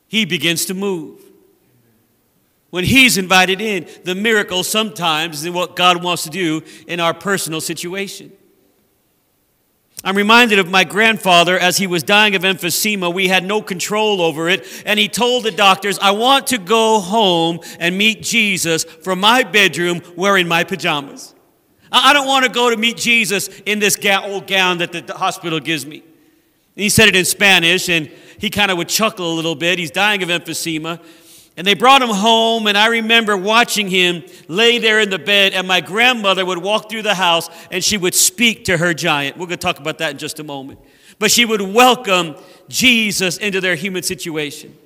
he 0.08 0.24
begins 0.24 0.66
to 0.66 0.76
move. 0.76 1.20
When 2.70 2.84
he's 2.84 3.18
invited 3.18 3.60
in, 3.60 3.88
the 4.04 4.14
miracle 4.14 4.64
sometimes 4.64 5.44
is 5.44 5.50
what 5.50 5.76
God 5.76 6.04
wants 6.04 6.26
to 6.26 6.30
do 6.30 6.62
in 6.88 7.00
our 7.00 7.16
personal 7.16 7.60
situation. 7.60 8.32
I'm 10.04 10.16
reminded 10.16 10.60
of 10.60 10.70
my 10.70 10.84
grandfather 10.84 11.58
as 11.58 11.78
he 11.78 11.88
was 11.88 12.04
dying 12.04 12.36
of 12.36 12.44
emphysema. 12.44 13.12
We 13.12 13.28
had 13.28 13.44
no 13.44 13.64
control 13.64 14.22
over 14.22 14.48
it. 14.48 14.84
And 14.86 15.00
he 15.00 15.08
told 15.08 15.44
the 15.44 15.52
doctors, 15.52 15.98
I 15.98 16.12
want 16.12 16.46
to 16.48 16.60
go 16.60 17.00
home 17.00 17.62
and 17.80 17.98
meet 17.98 18.22
Jesus 18.22 18.84
from 18.84 19.20
my 19.20 19.42
bedroom 19.42 20.02
wearing 20.16 20.48
my 20.48 20.64
pajamas. 20.64 21.34
I 21.92 22.14
don't 22.14 22.28
want 22.28 22.46
to 22.46 22.52
go 22.52 22.70
to 22.70 22.78
meet 22.78 22.98
Jesus 22.98 23.48
in 23.66 23.80
this 23.80 23.98
old 24.06 24.46
gown 24.46 24.78
that 24.78 24.92
the 24.92 25.16
hospital 25.16 25.60
gives 25.60 25.88
me. 25.88 26.04
And 26.76 26.84
he 26.84 26.90
said 26.90 27.08
it 27.08 27.16
in 27.16 27.26
Spanish, 27.26 27.90
and 27.90 28.10
he 28.38 28.50
kind 28.50 28.72
of 28.72 28.78
would 28.78 28.90
chuckle 28.90 29.34
a 29.34 29.36
little 29.36 29.56
bit. 29.56 29.80
He's 29.80 29.92
dying 29.92 30.24
of 30.24 30.30
emphysema. 30.30 31.02
And 31.58 31.68
they 31.68 31.74
brought 31.74 32.02
him 32.02 32.10
home, 32.10 32.68
and 32.68 32.78
I 32.78 32.88
remember 32.88 33.36
watching 33.36 33.90
him 33.90 34.24
lay 34.48 34.78
there 34.78 35.02
in 35.02 35.10
the 35.10 35.20
bed, 35.20 35.52
and 35.54 35.68
my 35.68 35.82
grandmother 35.82 36.46
would 36.46 36.60
walk 36.60 36.90
through 36.90 37.02
the 37.02 37.16
house 37.16 37.50
and 37.70 37.84
she 37.84 37.98
would 37.98 38.16
speak 38.16 38.64
to 38.66 38.78
her 38.78 38.94
giant. 38.94 39.36
We're 39.36 39.48
going 39.48 39.58
to 39.60 39.68
talk 39.68 39.78
about 39.78 39.98
that 39.98 40.12
in 40.12 40.18
just 40.18 40.40
a 40.40 40.44
moment. 40.46 40.80
But 41.20 41.32
she 41.32 41.44
would 41.44 41.60
welcome 41.60 42.38
Jesus 42.70 43.36
into 43.36 43.60
their 43.60 43.76
human 43.76 44.04
situation. 44.04 44.78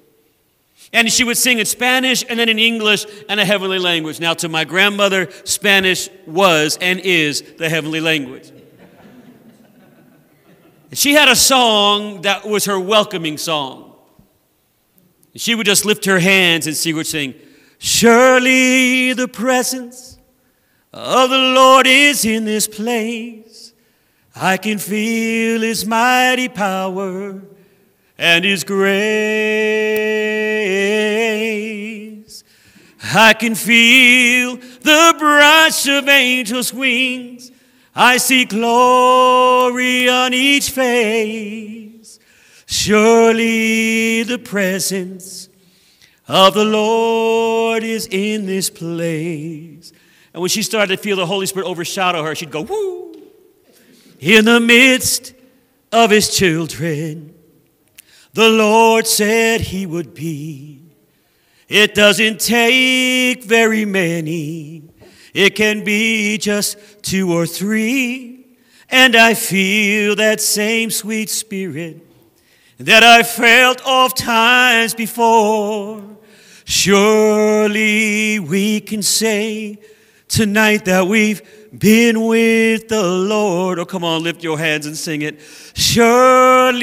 And 0.91 1.11
she 1.11 1.23
would 1.23 1.37
sing 1.37 1.59
in 1.59 1.65
Spanish 1.67 2.25
and 2.27 2.39
then 2.39 2.49
in 2.49 2.57
English 2.57 3.05
and 3.29 3.39
a 3.39 3.45
heavenly 3.45 3.77
language. 3.77 4.19
Now, 4.19 4.33
to 4.33 4.49
my 4.49 4.63
grandmother, 4.63 5.29
Spanish 5.43 6.09
was 6.25 6.77
and 6.81 6.99
is 6.99 7.43
the 7.59 7.69
heavenly 7.69 8.01
language. 8.01 8.51
And 10.93 10.97
she 10.99 11.13
had 11.13 11.27
a 11.27 11.35
song 11.35 12.21
that 12.21 12.45
was 12.45 12.65
her 12.65 12.79
welcoming 12.79 13.39
song. 13.39 13.95
She 15.33 15.55
would 15.55 15.65
just 15.65 15.85
lift 15.85 16.05
her 16.05 16.19
hands 16.19 16.67
and 16.67 16.75
she 16.75 16.93
would 16.93 17.07
sing, 17.07 17.33
Surely 17.79 19.13
the 19.13 19.27
presence 19.27 20.19
of 20.93 21.31
the 21.31 21.35
Lord 21.35 21.87
is 21.87 22.25
in 22.25 22.45
this 22.45 22.67
place. 22.67 23.73
I 24.35 24.57
can 24.57 24.77
feel 24.77 25.61
his 25.61 25.83
mighty 25.83 26.47
power 26.47 27.41
and 28.15 28.45
his 28.45 28.63
grace. 28.63 28.93
I 33.15 33.33
can 33.33 33.55
feel 33.55 34.57
the 34.57 35.15
brush 35.17 35.87
of 35.87 36.07
angels' 36.07 36.71
wings. 36.71 37.51
I 37.95 38.17
see 38.17 38.45
glory 38.45 40.09
on 40.09 40.33
each 40.33 40.71
face. 40.71 42.19
Surely 42.65 44.23
the 44.23 44.39
presence 44.39 45.49
of 46.27 46.53
the 46.55 46.65
Lord 46.65 47.83
is 47.83 48.07
in 48.09 48.45
this 48.45 48.69
place. 48.69 49.91
And 50.33 50.41
when 50.41 50.49
she 50.49 50.63
started 50.63 50.95
to 50.95 51.01
feel 51.01 51.17
the 51.17 51.25
Holy 51.25 51.45
Spirit 51.45 51.67
overshadow 51.67 52.23
her, 52.23 52.33
she'd 52.33 52.49
go, 52.49 52.61
woo, 52.61 53.13
in 54.19 54.45
the 54.45 54.59
midst 54.59 55.33
of 55.91 56.09
his 56.09 56.35
children. 56.35 57.35
The 58.33 58.49
Lord 58.49 59.05
said 59.05 59.61
he 59.61 59.85
would 59.85 60.15
be. 60.15 60.81
It 61.67 61.93
doesn't 61.93 62.39
take 62.39 63.43
very 63.43 63.85
many. 63.85 64.83
It 65.33 65.55
can 65.55 65.83
be 65.83 66.37
just 66.37 66.77
two 67.01 67.33
or 67.33 67.45
three. 67.45 68.45
And 68.89 69.15
I 69.15 69.33
feel 69.33 70.15
that 70.17 70.39
same 70.39 70.91
sweet 70.91 71.29
spirit 71.29 72.05
that 72.77 73.03
I 73.03 73.23
felt 73.23 73.81
oft 73.85 74.17
times 74.17 74.93
before. 74.93 76.03
Surely 76.65 78.39
we 78.39 78.79
can 78.81 79.01
say 79.01 79.79
tonight 80.27 80.85
that 80.85 81.07
we've 81.07 81.41
been 81.77 82.25
with 82.25 82.87
the 82.87 83.03
Lord. 83.03 83.79
Oh, 83.79 83.85
come 83.85 84.03
on, 84.03 84.21
lift 84.21 84.43
your 84.43 84.59
hands 84.59 84.85
and 84.85 84.95
sing 84.95 85.23
it. 85.23 85.39
Surely 85.73 86.77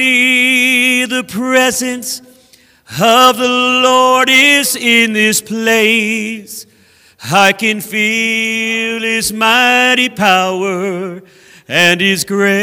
the 1.05 1.23
presence 1.23 2.21
of 2.99 3.37
the 3.37 3.47
Lord 3.47 4.29
is 4.29 4.75
in 4.75 5.13
this 5.13 5.41
place. 5.41 6.65
I 7.23 7.53
can 7.53 7.81
feel 7.81 9.01
his 9.01 9.31
mighty 9.31 10.09
power 10.09 11.21
and 11.67 12.01
his 12.01 12.25
grace. 12.25 12.57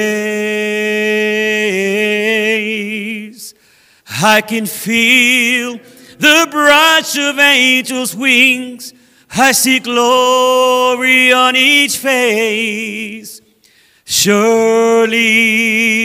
I 4.21 4.41
can 4.41 4.67
feel 4.67 5.79
the 6.19 6.49
brush 6.51 7.17
of 7.17 7.39
angels' 7.39 8.17
wings. 8.17 8.93
I 9.37 9.53
see 9.53 9.79
glory 9.79 11.33
on 11.33 11.55
each 11.55 11.97
face. 11.99 13.41
Surely 14.05 14.91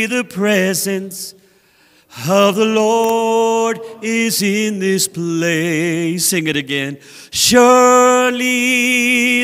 the 0.05 0.23
presence 0.25 1.33
of 2.27 2.55
the 2.55 2.65
Lord 2.65 3.79
is 4.01 4.41
in 4.41 4.79
this 4.79 5.07
place. 5.07 6.25
Sing 6.25 6.47
it 6.47 6.55
again. 6.55 6.99
Surely 7.31 8.25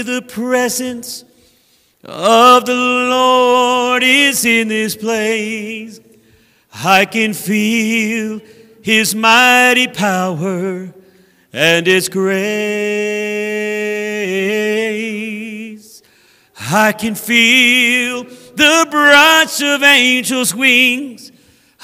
the 0.01 0.21
presence 0.21 1.25
of 2.03 2.65
the 2.65 2.75
Lord 2.75 4.03
is 4.03 4.45
in 4.45 4.67
this 4.67 4.95
place. 4.95 5.99
I 6.71 7.05
can 7.05 7.33
feel 7.33 8.39
his 8.81 9.13
mighty 9.15 9.87
power 9.87 10.93
and 11.51 11.87
his 11.87 12.07
grace. 12.09 12.39
I 16.71 16.91
can 16.91 17.15
feel 17.15 18.23
the 18.23 18.87
branch 18.89 19.61
of 19.63 19.81
angels' 19.81 20.53
wings. 20.53 21.31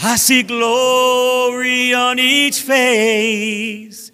I 0.02 0.18
see 0.18 0.44
glory 0.44 1.94
on 1.94 2.20
each 2.20 2.62
face. 2.62 4.12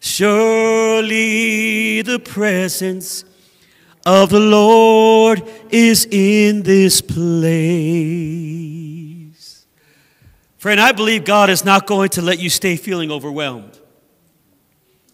Surely 0.00 2.02
the 2.02 2.18
presence 2.18 3.24
of 4.04 4.30
the 4.30 4.40
Lord 4.40 5.42
is 5.70 6.06
in 6.10 6.62
this 6.62 7.00
place. 7.00 7.22
Friend, 10.58 10.80
I 10.80 10.92
believe 10.92 11.24
God 11.24 11.50
is 11.50 11.64
not 11.64 11.86
going 11.86 12.10
to 12.10 12.22
let 12.22 12.38
you 12.38 12.48
stay 12.48 12.76
feeling 12.76 13.10
overwhelmed. 13.10 13.80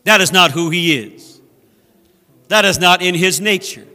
That 0.05 0.21
is 0.21 0.33
not 0.33 0.53
who 0.53 0.71
He 0.71 0.99
is, 0.99 1.41
that 2.49 2.65
is 2.65 2.79
not 2.79 3.03
in 3.03 3.15
His 3.15 3.41
nature. 3.41 3.88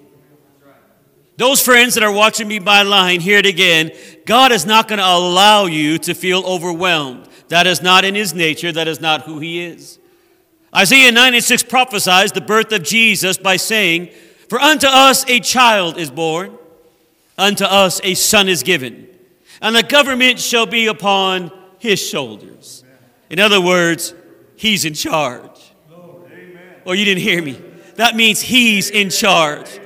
Those 1.37 1.61
friends 1.61 1.95
that 1.95 2.03
are 2.03 2.11
watching 2.11 2.47
me 2.47 2.59
by 2.59 2.83
line, 2.83 3.19
hear 3.19 3.39
it 3.39 3.45
again. 3.45 3.91
God 4.25 4.51
is 4.51 4.65
not 4.65 4.87
going 4.87 4.99
to 4.99 5.05
allow 5.05 5.65
you 5.65 5.97
to 5.99 6.13
feel 6.13 6.45
overwhelmed. 6.45 7.27
That 7.47 7.65
is 7.65 7.81
not 7.81 8.05
in 8.05 8.15
His 8.15 8.33
nature, 8.33 8.71
that 8.71 8.87
is 8.87 9.01
not 9.01 9.23
who 9.23 9.39
He 9.39 9.63
is. 9.63 9.99
Isaiah 10.75 11.11
96 11.11 11.63
prophesies 11.63 12.31
the 12.31 12.41
birth 12.41 12.71
of 12.71 12.83
Jesus 12.83 13.37
by 13.37 13.57
saying, 13.57 14.09
For 14.49 14.59
unto 14.59 14.87
us 14.87 15.27
a 15.29 15.39
child 15.39 15.97
is 15.97 16.09
born, 16.09 16.57
unto 17.37 17.65
us 17.65 17.99
a 18.03 18.13
son 18.13 18.47
is 18.47 18.63
given, 18.63 19.07
and 19.61 19.75
the 19.75 19.83
government 19.83 20.39
shall 20.39 20.65
be 20.65 20.87
upon 20.87 21.51
his 21.77 21.99
shoulders. 21.99 22.83
In 23.29 23.39
other 23.39 23.61
words, 23.61 24.13
he's 24.55 24.85
in 24.85 24.93
charge. 24.93 25.73
Oh, 26.85 26.91
you 26.91 27.05
didn't 27.05 27.21
hear 27.21 27.41
me. 27.41 27.61
That 27.95 28.15
means 28.15 28.41
he's 28.41 28.89
in 28.89 29.09
charge. 29.09 29.79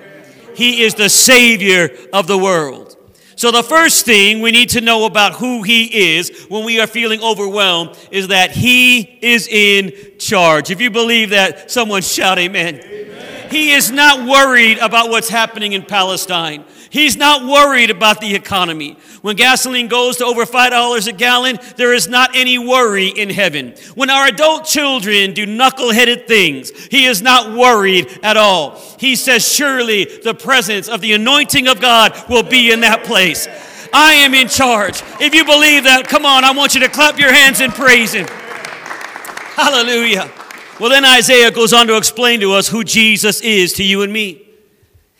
He 0.57 0.81
is 0.81 0.95
the 0.95 1.07
Savior 1.07 1.95
of 2.11 2.25
the 2.25 2.37
world. 2.37 2.97
So, 3.35 3.51
the 3.51 3.61
first 3.61 4.07
thing 4.07 4.41
we 4.41 4.49
need 4.49 4.69
to 4.69 4.81
know 4.81 5.05
about 5.05 5.33
who 5.33 5.61
He 5.61 6.15
is 6.17 6.47
when 6.49 6.65
we 6.65 6.79
are 6.79 6.87
feeling 6.87 7.21
overwhelmed 7.21 7.95
is 8.09 8.29
that 8.29 8.49
He 8.49 9.01
is 9.21 9.47
in 9.47 9.93
charge. 10.17 10.71
If 10.71 10.81
you 10.81 10.89
believe 10.89 11.29
that, 11.29 11.69
someone 11.69 12.01
shout 12.01 12.39
amen. 12.39 12.81
amen. 12.83 13.49
He 13.51 13.73
is 13.73 13.91
not 13.91 14.27
worried 14.27 14.79
about 14.79 15.11
what's 15.11 15.29
happening 15.29 15.73
in 15.73 15.83
Palestine. 15.83 16.65
He's 16.89 17.17
not 17.17 17.45
worried 17.45 17.89
about 17.89 18.21
the 18.21 18.35
economy. 18.35 18.97
When 19.21 19.35
gasoline 19.35 19.87
goes 19.87 20.17
to 20.17 20.25
over 20.25 20.45
$5 20.45 21.07
a 21.07 21.11
gallon, 21.11 21.59
there 21.75 21.93
is 21.93 22.07
not 22.07 22.35
any 22.35 22.57
worry 22.57 23.07
in 23.07 23.29
heaven. 23.29 23.73
When 23.95 24.09
our 24.09 24.27
adult 24.27 24.65
children 24.65 25.33
do 25.33 25.45
knuckle-headed 25.45 26.27
things, 26.27 26.69
he 26.87 27.05
is 27.05 27.21
not 27.21 27.57
worried 27.57 28.19
at 28.23 28.37
all. 28.37 28.79
He 28.99 29.15
says, 29.15 29.47
surely 29.47 30.05
the 30.05 30.33
presence 30.33 30.87
of 30.87 31.01
the 31.01 31.13
anointing 31.13 31.67
of 31.67 31.81
God 31.81 32.13
will 32.29 32.43
be 32.43 32.71
in 32.71 32.81
that 32.81 33.03
place. 33.03 33.47
I 33.93 34.13
am 34.13 34.33
in 34.33 34.47
charge. 34.47 35.01
If 35.19 35.33
you 35.33 35.45
believe 35.45 35.85
that, 35.85 36.07
come 36.07 36.25
on, 36.25 36.43
I 36.43 36.51
want 36.51 36.73
you 36.73 36.81
to 36.81 36.89
clap 36.89 37.19
your 37.19 37.33
hands 37.33 37.61
and 37.61 37.73
praise 37.73 38.13
him. 38.13 38.27
Hallelujah. 38.27 40.31
Well, 40.79 40.89
then 40.89 41.03
Isaiah 41.03 41.51
goes 41.51 41.73
on 41.73 41.87
to 41.87 41.97
explain 41.97 42.39
to 42.41 42.53
us 42.53 42.67
who 42.67 42.83
Jesus 42.83 43.41
is 43.41 43.73
to 43.73 43.83
you 43.83 44.03
and 44.03 44.13
me. 44.13 44.47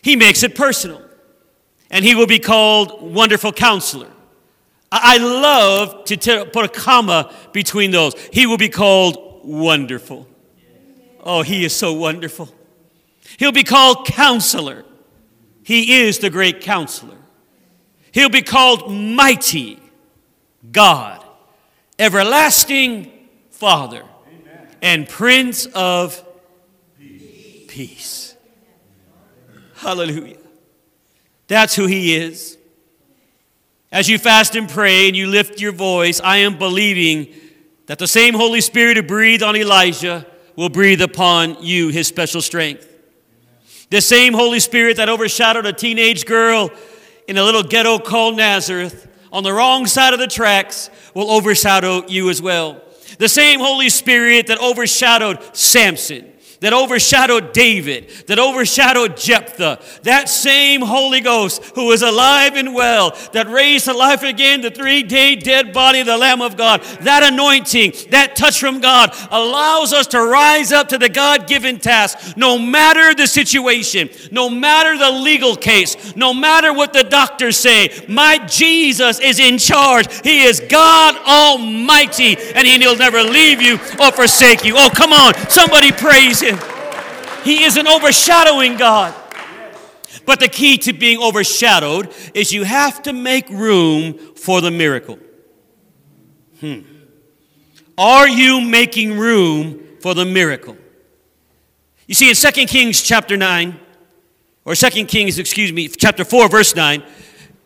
He 0.02 0.16
makes 0.16 0.44
it 0.44 0.54
personal 0.54 1.02
and 1.90 2.04
he 2.04 2.16
will 2.16 2.28
be 2.28 2.40
called 2.40 3.02
Wonderful 3.02 3.52
Counselor. 3.54 4.12
I 4.92 5.18
love 5.18 6.06
to 6.06 6.18
t- 6.18 6.46
put 6.46 6.66
a 6.66 6.70
comma 6.70 7.34
between 7.52 7.92
those. 7.92 8.14
He 8.32 8.46
will 8.46 8.58
be 8.58 8.70
called 8.70 9.42
Wonderful. 9.44 10.28
Oh, 11.24 11.42
he 11.42 11.66
is 11.66 11.76
so 11.76 11.94
wonderful. 11.94 12.50
He'll 13.38 13.52
be 13.52 13.64
called 13.64 14.06
Counselor. 14.06 14.86
He 15.64 16.02
is 16.04 16.20
the 16.20 16.30
great 16.30 16.62
counselor. 16.62 17.18
He'll 18.14 18.30
be 18.30 18.42
called 18.42 18.92
Mighty 18.92 19.80
God, 20.72 21.24
Everlasting 22.00 23.12
Father, 23.52 24.04
Amen. 24.28 24.68
and 24.82 25.10
Prince 25.10 25.66
of 25.68 26.24
Peace. 26.98 27.66
Peace. 27.68 28.36
Hallelujah. 29.76 30.38
That's 31.48 31.76
who 31.76 31.86
He 31.86 32.16
is. 32.16 32.58
As 33.92 34.10
you 34.10 34.18
fast 34.18 34.56
and 34.56 34.68
pray 34.68 35.08
and 35.08 35.16
you 35.16 35.28
lift 35.28 35.62
your 35.62 35.72
voice, 35.72 36.20
I 36.22 36.38
am 36.38 36.58
believing 36.58 37.34
that 37.86 38.00
the 38.00 38.08
same 38.08 38.34
Holy 38.34 38.60
Spirit 38.60 38.98
who 38.98 39.04
breathed 39.04 39.44
on 39.44 39.56
Elijah 39.56 40.26
will 40.58 40.70
breathe 40.70 41.02
upon 41.02 41.64
you 41.64 41.88
his 41.88 42.08
special 42.08 42.42
strength. 42.42 42.86
The 43.90 44.02
same 44.02 44.34
Holy 44.34 44.60
Spirit 44.60 44.98
that 44.98 45.08
overshadowed 45.08 45.66
a 45.66 45.72
teenage 45.72 46.26
girl 46.26 46.70
in 47.28 47.38
a 47.38 47.44
little 47.44 47.64
ghetto 47.64 48.00
called 48.00 48.36
Nazareth 48.36 49.08
on 49.32 49.44
the 49.44 49.54
wrong 49.54 49.86
side 49.86 50.14
of 50.14 50.20
the 50.20 50.28
tracks 50.28 50.90
will 51.14 51.32
overshadow 51.32 52.06
you 52.08 52.30
as 52.30 52.42
well. 52.42 52.82
The 53.20 53.30
same 53.30 53.62
Holy 53.62 53.90
Spirit 53.90 54.48
that 54.48 54.60
overshadowed 54.60 55.56
Samson 55.56 56.34
that 56.60 56.74
overshadowed 56.74 57.54
David, 57.54 58.10
that 58.28 58.40
overshadowed 58.40 59.18
Jephthah, 59.18 59.80
that 60.04 60.30
same 60.30 60.82
Holy 60.82 61.22
Ghost 61.22 61.64
who 61.76 61.92
is 61.92 62.02
alive 62.02 62.56
and 62.56 62.74
well, 62.74 63.18
that 63.34 63.48
raised 63.48 63.86
to 63.86 63.94
life 63.94 64.24
again 64.24 64.62
the 64.62 64.72
three 64.72 65.04
day 65.04 65.36
dead 65.36 65.74
body 65.74 66.00
of 66.00 66.08
the 66.08 66.18
Lamb 66.18 66.42
of 66.42 66.58
God, 66.58 66.82
that 67.02 67.24
anointing, 67.24 67.94
that 68.10 68.36
touch 68.36 68.60
from 68.60 68.80
God 68.80 69.16
allows 69.32 69.94
us 69.94 70.08
to 70.08 70.22
rise 70.22 70.72
up 70.72 70.90
to 70.90 70.98
the 70.98 71.10
God 71.10 71.48
given 71.48 71.80
task, 71.80 72.38
no 72.38 72.58
matter 72.58 73.14
the 73.14 73.28
situation, 73.28 74.10
no 74.32 74.50
matter 74.50 74.98
the 74.98 75.12
legal 75.12 75.56
case, 75.56 76.16
no 76.16 76.34
matter 76.34 76.74
what 76.74 76.94
the 76.94 77.04
doctors 77.04 77.58
say. 77.58 77.90
My 78.08 78.38
Jesus 78.48 79.20
is 79.20 79.40
in 79.40 79.58
charge. 79.58 80.08
He 80.22 80.44
is 80.44 80.60
God 80.60 81.16
Almighty, 81.26 82.38
and 82.56 82.68
He'll 82.68 82.98
never 82.98 83.24
leave 83.24 83.62
you 83.62 83.76
or 84.00 84.12
forsake 84.12 84.64
you. 84.64 84.76
Oh, 84.78 84.90
come 84.94 85.14
on, 85.14 85.34
somebody 85.50 85.92
praise 85.92 86.42
Him. 86.42 86.57
He 87.44 87.64
is 87.64 87.78
an 87.78 87.88
overshadowing 87.88 88.78
God. 88.78 89.14
But 90.26 90.40
the 90.40 90.48
key 90.48 90.78
to 90.80 90.94
being 90.94 91.22
overshadowed 91.22 92.14
is 92.34 92.52
you 92.52 92.64
have 92.64 93.02
to 93.04 93.14
make 93.14 93.50
room 93.50 94.18
for 94.36 94.62
the 94.62 94.72
miracle. 94.72 95.20
Hmm. 96.60 96.82
Are 97.98 98.28
you 98.28 98.62
making 98.62 99.18
room 99.18 99.98
for 100.02 100.14
the 100.14 100.26
miracle? 100.26 100.78
You 102.08 102.16
see, 102.16 102.30
in 102.30 102.36
2 102.36 102.66
Kings 102.66 103.02
chapter 103.02 103.36
9, 103.36 103.80
or 104.66 104.76
2 104.76 105.06
Kings, 105.06 105.40
excuse 105.40 105.74
me, 105.74 105.88
chapter 105.88 106.24
4, 106.24 106.50
verse 106.50 106.76
9, 106.76 107.04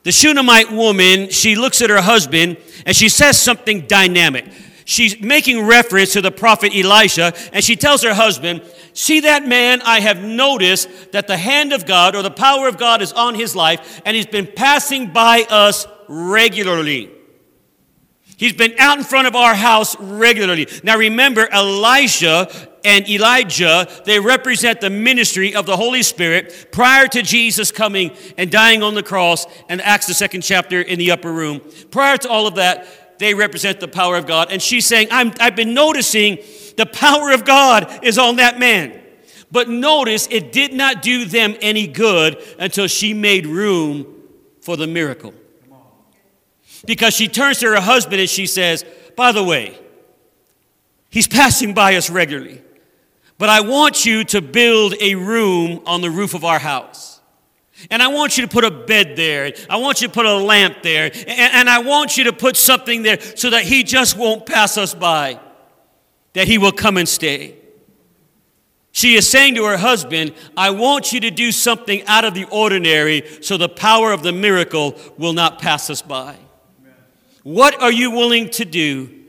the 0.03 0.11
Shunammite 0.11 0.71
woman, 0.71 1.29
she 1.29 1.55
looks 1.55 1.81
at 1.81 1.89
her 1.89 2.01
husband 2.01 2.57
and 2.85 2.95
she 2.95 3.09
says 3.09 3.39
something 3.39 3.87
dynamic. 3.87 4.45
She's 4.91 5.21
making 5.21 5.65
reference 5.65 6.11
to 6.13 6.21
the 6.21 6.31
prophet 6.31 6.75
Elisha, 6.75 7.33
and 7.53 7.63
she 7.63 7.77
tells 7.77 8.03
her 8.03 8.13
husband, 8.13 8.61
See 8.91 9.21
that 9.21 9.47
man, 9.47 9.81
I 9.83 10.01
have 10.01 10.21
noticed 10.21 11.13
that 11.13 11.27
the 11.27 11.37
hand 11.37 11.71
of 11.71 11.85
God 11.85 12.13
or 12.13 12.21
the 12.21 12.29
power 12.29 12.67
of 12.67 12.77
God 12.77 13.01
is 13.01 13.13
on 13.13 13.35
his 13.35 13.55
life, 13.55 14.01
and 14.05 14.17
he's 14.17 14.25
been 14.25 14.47
passing 14.53 15.13
by 15.13 15.45
us 15.49 15.87
regularly. 16.09 17.09
He's 18.35 18.51
been 18.51 18.73
out 18.79 18.97
in 18.97 19.05
front 19.05 19.27
of 19.27 19.35
our 19.35 19.55
house 19.55 19.97
regularly. 19.97 20.67
Now 20.83 20.97
remember, 20.97 21.47
Elisha 21.49 22.49
and 22.83 23.07
Elijah, 23.07 23.87
they 24.03 24.19
represent 24.19 24.81
the 24.81 24.89
ministry 24.89 25.55
of 25.55 25.65
the 25.65 25.77
Holy 25.77 26.03
Spirit 26.03 26.67
prior 26.73 27.07
to 27.07 27.21
Jesus 27.21 27.71
coming 27.71 28.11
and 28.37 28.51
dying 28.51 28.83
on 28.83 28.95
the 28.95 29.03
cross 29.03 29.45
and 29.69 29.81
Acts, 29.81 30.07
the 30.07 30.13
second 30.13 30.41
chapter 30.41 30.81
in 30.81 30.99
the 30.99 31.11
upper 31.11 31.31
room. 31.31 31.61
Prior 31.91 32.17
to 32.17 32.29
all 32.29 32.45
of 32.45 32.55
that, 32.55 32.87
they 33.21 33.35
represent 33.35 33.79
the 33.79 33.87
power 33.87 34.17
of 34.17 34.25
God. 34.25 34.51
And 34.51 34.59
she's 34.59 34.87
saying, 34.87 35.09
i 35.11 35.31
have 35.39 35.55
been 35.55 35.75
noticing 35.75 36.39
the 36.75 36.87
power 36.87 37.31
of 37.31 37.45
God 37.45 38.03
is 38.03 38.17
on 38.17 38.37
that 38.37 38.57
man. 38.57 38.99
But 39.51 39.69
notice 39.69 40.27
it 40.31 40.51
did 40.51 40.73
not 40.73 41.03
do 41.03 41.25
them 41.25 41.55
any 41.61 41.85
good 41.85 42.41
until 42.57 42.87
she 42.87 43.13
made 43.13 43.45
room 43.45 44.07
for 44.61 44.75
the 44.75 44.87
miracle. 44.87 45.35
Because 46.87 47.13
she 47.13 47.27
turns 47.27 47.59
to 47.59 47.67
her 47.67 47.79
husband 47.79 48.19
and 48.19 48.29
she 48.29 48.47
says, 48.47 48.83
By 49.15 49.31
the 49.31 49.43
way, 49.43 49.77
he's 51.11 51.27
passing 51.27 51.75
by 51.75 51.97
us 51.97 52.09
regularly. 52.09 52.59
But 53.37 53.49
I 53.49 53.61
want 53.61 54.03
you 54.03 54.23
to 54.25 54.41
build 54.41 54.95
a 54.99 55.13
room 55.13 55.83
on 55.85 56.01
the 56.01 56.09
roof 56.09 56.33
of 56.33 56.43
our 56.43 56.59
house. 56.59 57.10
And 57.89 58.01
I 58.01 58.07
want 58.07 58.37
you 58.37 58.45
to 58.45 58.49
put 58.49 58.63
a 58.63 58.71
bed 58.71 59.15
there. 59.15 59.53
I 59.69 59.77
want 59.77 60.01
you 60.01 60.07
to 60.07 60.13
put 60.13 60.25
a 60.25 60.35
lamp 60.35 60.83
there. 60.83 61.11
And, 61.27 61.69
I 61.69 61.79
want 61.79 62.17
you 62.17 62.25
to 62.25 62.33
put 62.33 62.57
something 62.57 63.03
there 63.03 63.19
so 63.21 63.49
that 63.49 63.63
he 63.63 63.83
just 63.83 64.17
won't 64.17 64.45
pass 64.45 64.77
us 64.77 64.93
by, 64.93 65.39
that 66.33 66.47
he 66.47 66.57
will 66.57 66.71
come 66.71 66.97
and 66.97 67.07
stay. 67.07 67.55
She 68.91 69.15
is 69.15 69.27
saying 69.27 69.55
to 69.55 69.65
her 69.65 69.77
husband, 69.77 70.33
I 70.57 70.71
want 70.71 71.13
you 71.13 71.21
to 71.21 71.31
do 71.31 71.51
something 71.51 72.05
out 72.07 72.25
of 72.25 72.33
the 72.33 72.43
ordinary 72.45 73.25
so 73.41 73.55
the 73.55 73.69
power 73.69 74.11
of 74.11 74.21
the 74.21 74.33
miracle 74.33 74.95
will 75.17 75.33
not 75.33 75.59
pass 75.59 75.89
us 75.89 76.01
by. 76.01 76.35
What 77.43 77.81
are 77.81 77.91
you 77.91 78.11
willing 78.11 78.49
to 78.51 78.65
do 78.65 79.21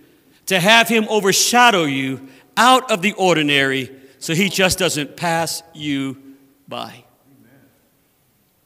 to 0.46 0.58
have 0.58 0.88
him 0.88 1.06
overshadow 1.08 1.84
you 1.84 2.28
out 2.56 2.90
of 2.90 3.02
the 3.02 3.12
ordinary 3.12 3.90
so 4.18 4.34
he 4.34 4.48
just 4.48 4.78
doesn't 4.78 5.16
pass 5.16 5.62
you 5.74 6.16
by. 6.68 7.01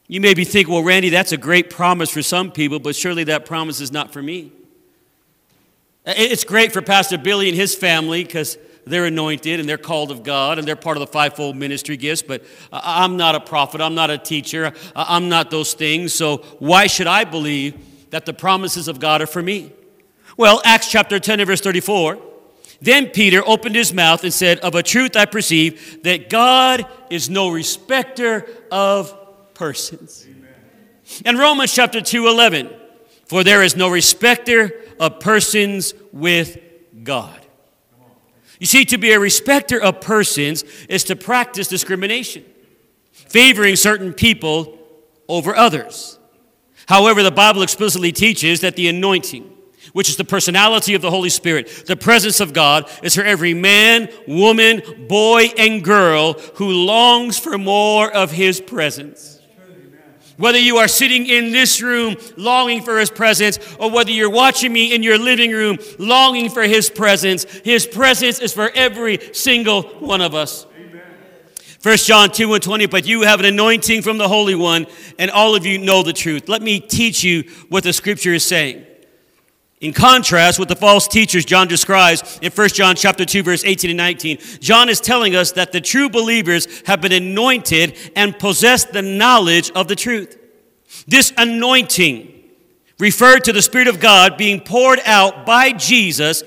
You 0.07 0.21
may 0.21 0.33
be 0.33 0.45
thinking, 0.45 0.73
well, 0.73 0.83
Randy, 0.83 1.09
that's 1.09 1.33
a 1.33 1.37
great 1.37 1.69
promise 1.69 2.09
for 2.09 2.21
some 2.21 2.51
people, 2.51 2.79
but 2.79 2.95
surely 2.95 3.25
that 3.25 3.45
promise 3.45 3.81
is 3.81 3.91
not 3.91 4.13
for 4.13 4.21
me. 4.21 4.53
It's 6.05 6.45
great 6.45 6.71
for 6.71 6.81
Pastor 6.81 7.17
Billy 7.17 7.49
and 7.49 7.57
his 7.57 7.75
family 7.75 8.23
because 8.23 8.57
they're 8.85 9.05
anointed 9.05 9.59
and 9.59 9.67
they're 9.67 9.77
called 9.77 10.09
of 10.09 10.23
God 10.23 10.57
and 10.57 10.65
they're 10.65 10.77
part 10.77 10.95
of 10.95 11.01
the 11.01 11.07
fivefold 11.07 11.57
ministry 11.57 11.97
gifts, 11.97 12.21
but 12.21 12.45
I'm 12.71 13.17
not 13.17 13.35
a 13.35 13.41
prophet, 13.41 13.81
I'm 13.81 13.95
not 13.95 14.09
a 14.09 14.17
teacher, 14.17 14.71
I'm 14.95 15.27
not 15.27 15.51
those 15.51 15.73
things, 15.73 16.13
so 16.13 16.37
why 16.59 16.87
should 16.87 17.07
I 17.07 17.25
believe 17.25 18.09
that 18.11 18.25
the 18.25 18.33
promises 18.33 18.87
of 18.87 19.01
God 19.01 19.21
are 19.21 19.27
for 19.27 19.43
me? 19.43 19.73
Well, 20.37 20.61
Acts 20.63 20.89
chapter 20.89 21.19
10 21.19 21.41
and 21.41 21.47
verse 21.47 21.59
34 21.59 22.19
then 22.79 23.07
Peter 23.07 23.41
opened 23.45 23.75
his 23.75 23.91
mouth 23.91 24.23
and 24.23 24.31
said, 24.31 24.59
Of 24.59 24.75
a 24.75 24.83
truth 24.83 25.15
I 25.15 25.25
perceive 25.25 26.03
that 26.03 26.29
God 26.29 26.85
is 27.09 27.27
no 27.27 27.49
respecter 27.49 28.47
of 28.71 29.26
persons. 29.57 30.25
Amen. 30.29 30.49
And 31.25 31.39
Romans 31.39 31.73
chapter 31.73 31.99
2 31.99 32.27
11, 32.27 32.69
for 33.25 33.43
there 33.43 33.63
is 33.63 33.75
no 33.75 33.89
respecter 33.89 34.71
of 34.99 35.19
persons 35.19 35.93
with 36.11 36.57
God. 37.03 37.39
You 38.59 38.67
see, 38.67 38.85
to 38.85 38.97
be 38.97 39.11
a 39.11 39.19
respecter 39.19 39.81
of 39.81 40.01
persons 40.01 40.63
is 40.89 41.03
to 41.05 41.15
practice 41.15 41.67
discrimination, 41.67 42.43
favoring 43.11 43.75
certain 43.75 44.13
people 44.13 44.77
over 45.27 45.55
others. 45.55 46.17
However, 46.87 47.21
the 47.21 47.31
Bible 47.31 47.61
explicitly 47.61 48.11
teaches 48.11 48.61
that 48.61 48.75
the 48.75 48.87
anointing, 48.87 49.51
which 49.93 50.09
is 50.09 50.17
the 50.17 50.23
personality 50.23 50.93
of 50.93 51.01
the 51.01 51.11
Holy 51.11 51.29
Spirit. 51.29 51.83
The 51.85 51.97
presence 51.97 52.39
of 52.39 52.53
God 52.53 52.89
is 53.03 53.15
for 53.15 53.23
every 53.23 53.53
man, 53.53 54.09
woman, 54.27 54.81
boy, 55.07 55.47
and 55.57 55.83
girl 55.83 56.33
who 56.55 56.71
longs 56.71 57.37
for 57.37 57.57
more 57.57 58.11
of 58.11 58.31
His 58.31 58.59
presence. 58.61 59.36
Whether 60.37 60.59
you 60.59 60.77
are 60.77 60.87
sitting 60.87 61.25
in 61.25 61.51
this 61.51 61.81
room 61.81 62.15
longing 62.35 62.81
for 62.81 62.99
His 62.99 63.09
presence, 63.09 63.59
or 63.79 63.89
whether 63.89 64.11
you're 64.11 64.29
watching 64.29 64.71
me 64.71 64.93
in 64.93 65.03
your 65.03 65.17
living 65.17 65.51
room 65.51 65.77
longing 65.97 66.49
for 66.49 66.63
His 66.63 66.89
presence, 66.89 67.43
His 67.63 67.87
presence 67.87 68.39
is 68.39 68.53
for 68.53 68.69
every 68.73 69.33
single 69.33 69.83
one 69.83 70.21
of 70.21 70.35
us. 70.35 70.65
First 71.79 72.07
John 72.07 72.31
2 72.31 72.53
and 72.53 72.63
20, 72.63 72.87
but 72.87 73.05
you 73.05 73.21
have 73.21 73.39
an 73.39 73.45
anointing 73.45 74.01
from 74.01 74.17
the 74.17 74.27
Holy 74.27 74.55
One, 74.55 74.87
and 75.17 75.31
all 75.31 75.55
of 75.55 75.65
you 75.65 75.77
know 75.77 76.03
the 76.03 76.13
truth. 76.13 76.49
Let 76.49 76.61
me 76.61 76.79
teach 76.79 77.23
you 77.23 77.43
what 77.69 77.83
the 77.83 77.93
scripture 77.93 78.33
is 78.33 78.45
saying. 78.45 78.85
In 79.79 79.93
contrast 79.93 80.57
with 80.57 80.69
the 80.69 80.75
false 80.75 81.07
teachers 81.07 81.45
John 81.45 81.67
describes 81.67 82.39
in 82.41 82.51
1 82.51 82.69
John 82.69 82.95
chapter 82.95 83.25
2 83.25 83.43
verse 83.43 83.63
18 83.63 83.91
and 83.91 83.97
19, 83.97 84.39
John 84.59 84.89
is 84.89 84.99
telling 84.99 85.35
us 85.35 85.51
that 85.51 85.71
the 85.71 85.81
true 85.81 86.09
believers 86.09 86.81
have 86.87 86.99
been 86.99 87.11
anointed 87.11 87.95
and 88.15 88.37
possess 88.39 88.85
the 88.85 89.03
knowledge 89.03 89.69
of 89.71 89.87
the 89.87 89.95
truth. 89.95 90.35
This 91.07 91.31
anointing 91.37 92.33
referred 92.97 93.43
to 93.43 93.53
the 93.53 93.61
Spirit 93.61 93.87
of 93.87 93.99
God 93.99 94.35
being 94.35 94.61
poured 94.61 94.99
out 95.05 95.45
by 95.45 95.73
Jesus 95.73 96.43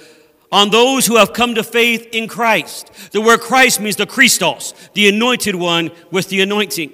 on 0.51 0.71
those 0.71 1.07
who 1.07 1.17
have 1.17 1.33
come 1.33 1.55
to 1.55 1.63
faith 1.63 2.09
in 2.11 2.27
Christ. 2.27 2.91
The 3.13 3.21
word 3.21 3.41
Christ 3.41 3.81
means 3.81 3.95
the 3.95 4.07
Christos, 4.07 4.75
the 4.95 5.09
anointed 5.09 5.55
one 5.55 5.93
with 6.11 6.29
the 6.31 6.41
anointing. 6.41 6.93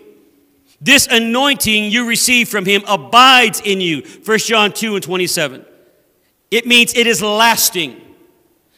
This 0.83 1.07
anointing 1.07 1.91
you 1.91 2.07
receive 2.07 2.51
from 2.51 2.67
him 2.67 2.83
abides 2.87 3.63
in 3.65 3.81
you. 3.81 4.03
1 4.27 4.39
John 4.41 4.73
2 4.73 4.97
and 4.97 5.03
27. 5.03 5.65
It 6.51 6.67
means 6.67 6.95
it 6.95 7.07
is 7.07 7.23
lasting. 7.23 8.03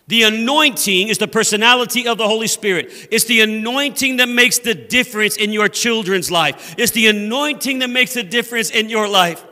The 0.08 0.22
anointing 0.22 1.08
is 1.08 1.18
the 1.18 1.28
personality 1.28 2.08
of 2.08 2.16
the 2.16 2.26
Holy 2.26 2.46
Spirit. 2.46 3.08
It's 3.10 3.26
the 3.26 3.42
anointing 3.42 4.16
that 4.16 4.28
makes 4.28 4.58
the 4.58 4.74
difference 4.74 5.36
in 5.36 5.52
your 5.52 5.68
children's 5.68 6.30
life. 6.30 6.74
It's 6.78 6.92
the 6.92 7.08
anointing 7.08 7.80
that 7.80 7.90
makes 7.90 8.14
the 8.14 8.22
difference 8.22 8.70
in 8.70 8.88
your 8.88 9.06
life. 9.06 9.44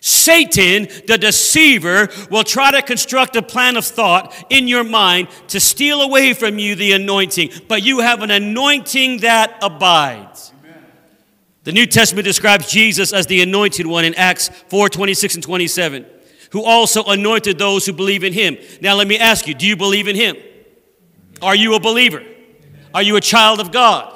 Satan, 0.00 0.88
the 1.06 1.16
deceiver, 1.16 2.08
will 2.28 2.42
try 2.42 2.72
to 2.72 2.82
construct 2.82 3.36
a 3.36 3.42
plan 3.42 3.76
of 3.76 3.84
thought 3.84 4.34
in 4.50 4.66
your 4.66 4.84
mind 4.84 5.28
to 5.48 5.60
steal 5.60 6.02
away 6.02 6.34
from 6.34 6.58
you 6.58 6.74
the 6.74 6.92
anointing, 6.92 7.50
but 7.68 7.82
you 7.84 8.00
have 8.00 8.22
an 8.22 8.30
anointing 8.30 9.18
that 9.18 9.58
abides. 9.62 10.52
Amen. 10.64 10.84
The 11.64 11.72
New 11.72 11.86
Testament 11.86 12.24
describes 12.24 12.70
Jesus 12.70 13.12
as 13.12 13.26
the 13.26 13.42
anointed 13.42 13.86
one 13.86 14.04
in 14.04 14.14
Acts 14.14 14.48
4 14.68 14.88
26 14.88 15.36
and 15.36 15.44
27 15.44 16.06
who 16.50 16.64
also 16.64 17.04
anointed 17.04 17.58
those 17.58 17.86
who 17.86 17.92
believe 17.92 18.24
in 18.24 18.32
him. 18.32 18.56
Now, 18.80 18.94
let 18.94 19.06
me 19.06 19.18
ask 19.18 19.46
you 19.46 19.54
do 19.54 19.66
you 19.66 19.76
believe 19.76 20.08
in 20.08 20.16
him? 20.16 20.36
Are 21.42 21.54
you 21.54 21.74
a 21.74 21.80
believer? 21.80 22.22
Are 22.94 23.02
you 23.02 23.16
a 23.16 23.20
child 23.20 23.60
of 23.60 23.70
God? 23.70 24.14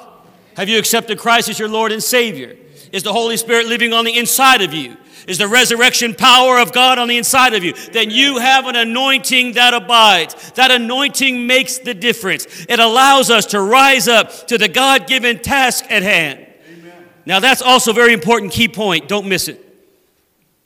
Have 0.57 0.69
you 0.69 0.77
accepted 0.77 1.17
Christ 1.17 1.49
as 1.49 1.59
your 1.59 1.69
Lord 1.69 1.91
and 1.91 2.03
Savior? 2.03 2.55
Is 2.91 3.03
the 3.03 3.13
Holy 3.13 3.37
Spirit 3.37 3.67
living 3.67 3.93
on 3.93 4.05
the 4.05 4.17
inside 4.17 4.61
of 4.61 4.73
you? 4.73 4.97
Is 5.27 5.37
the 5.37 5.47
resurrection 5.47 6.13
power 6.13 6.59
of 6.59 6.73
God 6.73 6.99
on 6.99 7.07
the 7.07 7.17
inside 7.17 7.53
of 7.53 7.63
you? 7.63 7.73
Then 7.73 8.09
you 8.09 8.39
have 8.39 8.67
an 8.67 8.75
anointing 8.75 9.53
that 9.53 9.73
abides. 9.73 10.51
That 10.51 10.69
anointing 10.69 11.47
makes 11.47 11.77
the 11.77 11.93
difference. 11.93 12.65
It 12.67 12.79
allows 12.79 13.29
us 13.29 13.45
to 13.47 13.61
rise 13.61 14.07
up 14.07 14.47
to 14.47 14.57
the 14.57 14.67
God 14.67 15.07
given 15.07 15.39
task 15.39 15.85
at 15.89 16.03
hand. 16.03 16.45
Amen. 16.69 17.05
Now, 17.25 17.39
that's 17.39 17.61
also 17.61 17.91
a 17.91 17.93
very 17.93 18.13
important 18.13 18.51
key 18.51 18.67
point. 18.67 19.07
Don't 19.07 19.27
miss 19.27 19.47
it. 19.47 19.62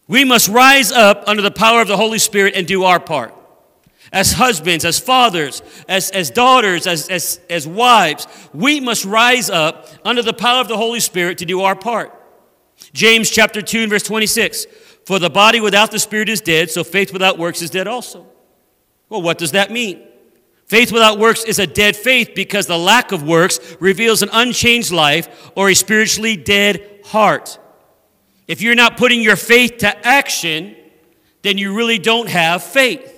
We 0.07 0.23
must 0.23 0.47
rise 0.47 0.91
up 0.91 1.23
under 1.27 1.41
the 1.41 1.51
power 1.51 1.81
of 1.81 1.87
the 1.87 1.97
Holy 1.97 2.19
Spirit 2.19 2.55
and 2.55 2.65
do 2.65 2.83
our 2.83 2.99
part. 2.99 3.33
As 4.13 4.33
husbands, 4.33 4.85
as 4.85 4.99
fathers, 4.99 5.61
as, 5.89 6.09
as 6.11 6.29
daughters, 6.29 6.87
as, 6.87 7.09
as, 7.09 7.41
as 7.49 7.67
wives, 7.67 8.25
we 8.53 8.79
must 8.79 9.03
rise 9.03 9.49
up 9.49 9.87
under 10.05 10.21
the 10.21 10.33
power 10.33 10.61
of 10.61 10.69
the 10.69 10.77
Holy 10.77 11.01
Spirit 11.01 11.39
to 11.39 11.45
do 11.45 11.61
our 11.61 11.75
part. 11.75 12.13
James 12.93 13.29
chapter 13.29 13.61
2 13.61 13.81
and 13.81 13.89
verse 13.89 14.03
26. 14.03 14.65
For 15.05 15.19
the 15.19 15.29
body 15.29 15.59
without 15.59 15.91
the 15.91 15.99
Spirit 15.99 16.29
is 16.29 16.41
dead, 16.41 16.69
so 16.69 16.83
faith 16.83 17.11
without 17.11 17.37
works 17.37 17.61
is 17.61 17.69
dead 17.69 17.87
also. 17.87 18.25
Well, 19.09 19.21
what 19.21 19.37
does 19.37 19.51
that 19.51 19.71
mean? 19.71 20.05
Faith 20.65 20.91
without 20.91 21.17
works 21.17 21.45
is 21.45 21.59
a 21.59 21.67
dead 21.67 21.95
faith 21.95 22.31
because 22.35 22.67
the 22.67 22.77
lack 22.77 23.13
of 23.13 23.23
works 23.23 23.77
reveals 23.79 24.21
an 24.21 24.29
unchanged 24.33 24.91
life 24.91 25.49
or 25.55 25.69
a 25.69 25.73
spiritually 25.73 26.35
dead 26.35 26.99
heart. 27.05 27.57
If 28.47 28.61
you're 28.61 28.75
not 28.75 28.97
putting 28.97 29.21
your 29.21 29.35
faith 29.35 29.79
to 29.79 30.07
action, 30.07 30.75
then 31.41 31.57
you 31.57 31.75
really 31.75 31.99
don't 31.99 32.29
have 32.29 32.63
faith. 32.63 33.13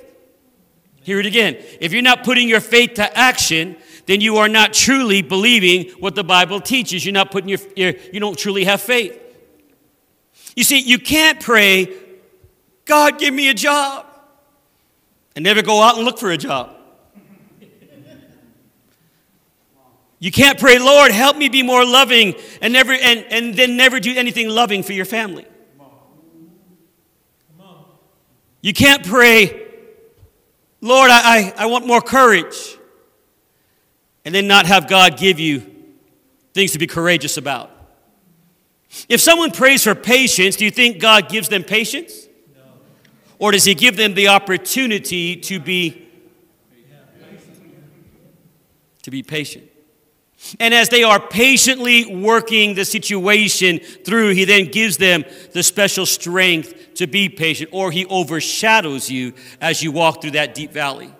Hear 1.01 1.19
it 1.19 1.25
again. 1.25 1.57
If 1.79 1.93
you're 1.93 2.01
not 2.01 2.23
putting 2.23 2.47
your 2.47 2.59
faith 2.59 2.95
to 2.95 3.17
action, 3.17 3.77
then 4.05 4.21
you 4.21 4.37
are 4.37 4.49
not 4.49 4.73
truly 4.73 5.21
believing 5.21 5.89
what 5.99 6.15
the 6.15 6.23
Bible 6.23 6.59
teaches. 6.59 7.05
You're 7.05 7.13
not 7.13 7.31
putting 7.31 7.49
your, 7.49 7.59
your 7.75 7.93
you 8.11 8.19
don't 8.19 8.37
truly 8.37 8.63
have 8.65 8.81
faith. 8.81 9.17
You 10.55 10.63
see, 10.63 10.79
you 10.79 10.99
can't 10.99 11.39
pray, 11.39 11.95
God, 12.85 13.19
give 13.19 13.33
me 13.33 13.49
a 13.49 13.53
job, 13.53 14.05
and 15.35 15.43
never 15.43 15.61
go 15.61 15.81
out 15.81 15.95
and 15.95 16.05
look 16.05 16.17
for 16.17 16.31
a 16.31 16.37
job. 16.37 16.75
You 20.19 20.31
can't 20.31 20.59
pray, 20.59 20.79
Lord, 20.79 21.11
help 21.11 21.37
me 21.37 21.47
be 21.47 21.63
more 21.63 21.85
loving, 21.85 22.35
and, 22.61 22.73
never, 22.73 22.91
and, 22.91 23.25
and 23.29 23.55
then 23.55 23.77
never 23.77 23.99
do 23.99 24.13
anything 24.15 24.49
loving 24.49 24.83
for 24.83 24.93
your 24.93 25.05
family. 25.05 25.45
You 28.61 28.73
can't 28.73 29.05
pray, 29.05 29.67
Lord, 30.81 31.09
I, 31.09 31.53
I, 31.57 31.63
I 31.63 31.65
want 31.67 31.87
more 31.87 32.01
courage, 32.01 32.77
and 34.25 34.35
then 34.35 34.47
not 34.47 34.65
have 34.65 34.89
God 34.89 35.17
give 35.17 35.39
you 35.39 35.79
things 36.53 36.71
to 36.71 36.79
be 36.79 36.87
courageous 36.87 37.37
about? 37.37 37.71
If 39.07 39.21
someone 39.21 39.51
prays 39.51 39.83
for 39.83 39.95
patience, 39.95 40.55
do 40.55 40.65
you 40.65 40.71
think 40.71 40.99
God 40.99 41.29
gives 41.29 41.47
them 41.47 41.63
patience? 41.63 42.27
No. 42.53 42.61
Or 43.37 43.51
does 43.51 43.65
He 43.65 43.75
give 43.75 43.95
them 43.95 44.13
the 44.13 44.27
opportunity 44.29 45.35
to 45.37 45.59
be 45.59 46.07
to 49.03 49.11
be 49.11 49.23
patient? 49.23 49.68
And 50.59 50.73
as 50.73 50.89
they 50.89 51.03
are 51.03 51.19
patiently 51.19 52.15
working 52.15 52.73
the 52.73 52.85
situation 52.85 53.79
through, 53.79 54.29
he 54.29 54.45
then 54.45 54.65
gives 54.71 54.97
them 54.97 55.25
the 55.51 55.63
special 55.63 56.05
strength 56.05 56.95
to 56.95 57.07
be 57.07 57.29
patient, 57.29 57.69
or 57.73 57.91
he 57.91 58.05
overshadows 58.05 59.09
you 59.09 59.33
as 59.61 59.83
you 59.83 59.91
walk 59.91 60.21
through 60.21 60.31
that 60.31 60.55
deep 60.55 60.71
valley. 60.71 61.13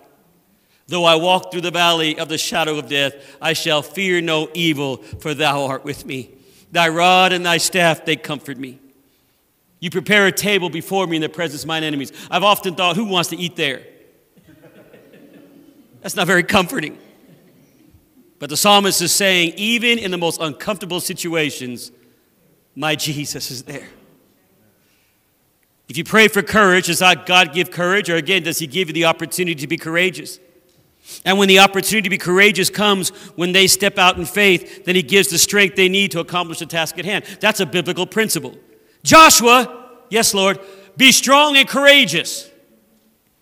Though 0.88 1.04
I 1.04 1.16
walk 1.16 1.52
through 1.52 1.60
the 1.60 1.70
valley 1.70 2.18
of 2.18 2.28
the 2.28 2.38
shadow 2.38 2.78
of 2.78 2.88
death, 2.88 3.14
I 3.40 3.52
shall 3.52 3.82
fear 3.82 4.20
no 4.20 4.50
evil, 4.54 4.96
for 4.96 5.34
thou 5.34 5.66
art 5.66 5.84
with 5.84 6.04
me. 6.04 6.30
Thy 6.72 6.88
rod 6.88 7.32
and 7.32 7.46
thy 7.46 7.58
staff, 7.58 8.04
they 8.04 8.16
comfort 8.16 8.58
me. 8.58 8.78
You 9.78 9.90
prepare 9.90 10.26
a 10.26 10.32
table 10.32 10.68
before 10.68 11.06
me 11.06 11.16
in 11.16 11.22
the 11.22 11.28
presence 11.28 11.62
of 11.62 11.68
mine 11.68 11.84
enemies. 11.84 12.12
I've 12.30 12.42
often 12.42 12.74
thought, 12.74 12.96
who 12.96 13.04
wants 13.04 13.30
to 13.30 13.36
eat 13.36 13.56
there? 13.56 13.86
That's 16.00 16.16
not 16.16 16.26
very 16.26 16.42
comforting. 16.42 16.98
But 18.40 18.48
the 18.48 18.56
psalmist 18.56 19.00
is 19.02 19.12
saying, 19.12 19.52
even 19.56 19.98
in 19.98 20.10
the 20.10 20.18
most 20.18 20.40
uncomfortable 20.40 21.00
situations, 21.00 21.92
my 22.74 22.96
Jesus 22.96 23.50
is 23.50 23.62
there. 23.62 23.86
If 25.88 25.98
you 25.98 26.04
pray 26.04 26.26
for 26.26 26.42
courage, 26.42 26.86
does 26.86 27.00
God 27.26 27.52
give 27.52 27.70
courage? 27.70 28.08
Or 28.08 28.16
again, 28.16 28.42
does 28.42 28.58
He 28.58 28.66
give 28.66 28.88
you 28.88 28.94
the 28.94 29.04
opportunity 29.04 29.56
to 29.56 29.66
be 29.66 29.76
courageous? 29.76 30.40
And 31.24 31.38
when 31.38 31.48
the 31.48 31.58
opportunity 31.58 32.02
to 32.02 32.10
be 32.10 32.16
courageous 32.16 32.70
comes 32.70 33.10
when 33.36 33.52
they 33.52 33.66
step 33.66 33.98
out 33.98 34.16
in 34.16 34.24
faith, 34.24 34.86
then 34.86 34.94
He 34.94 35.02
gives 35.02 35.28
the 35.28 35.38
strength 35.38 35.76
they 35.76 35.88
need 35.88 36.10
to 36.12 36.20
accomplish 36.20 36.60
the 36.60 36.66
task 36.66 36.98
at 36.98 37.04
hand. 37.04 37.24
That's 37.40 37.60
a 37.60 37.66
biblical 37.66 38.06
principle. 38.06 38.56
Joshua, 39.02 39.98
yes, 40.08 40.32
Lord, 40.32 40.58
be 40.96 41.12
strong 41.12 41.58
and 41.58 41.68
courageous. 41.68 42.48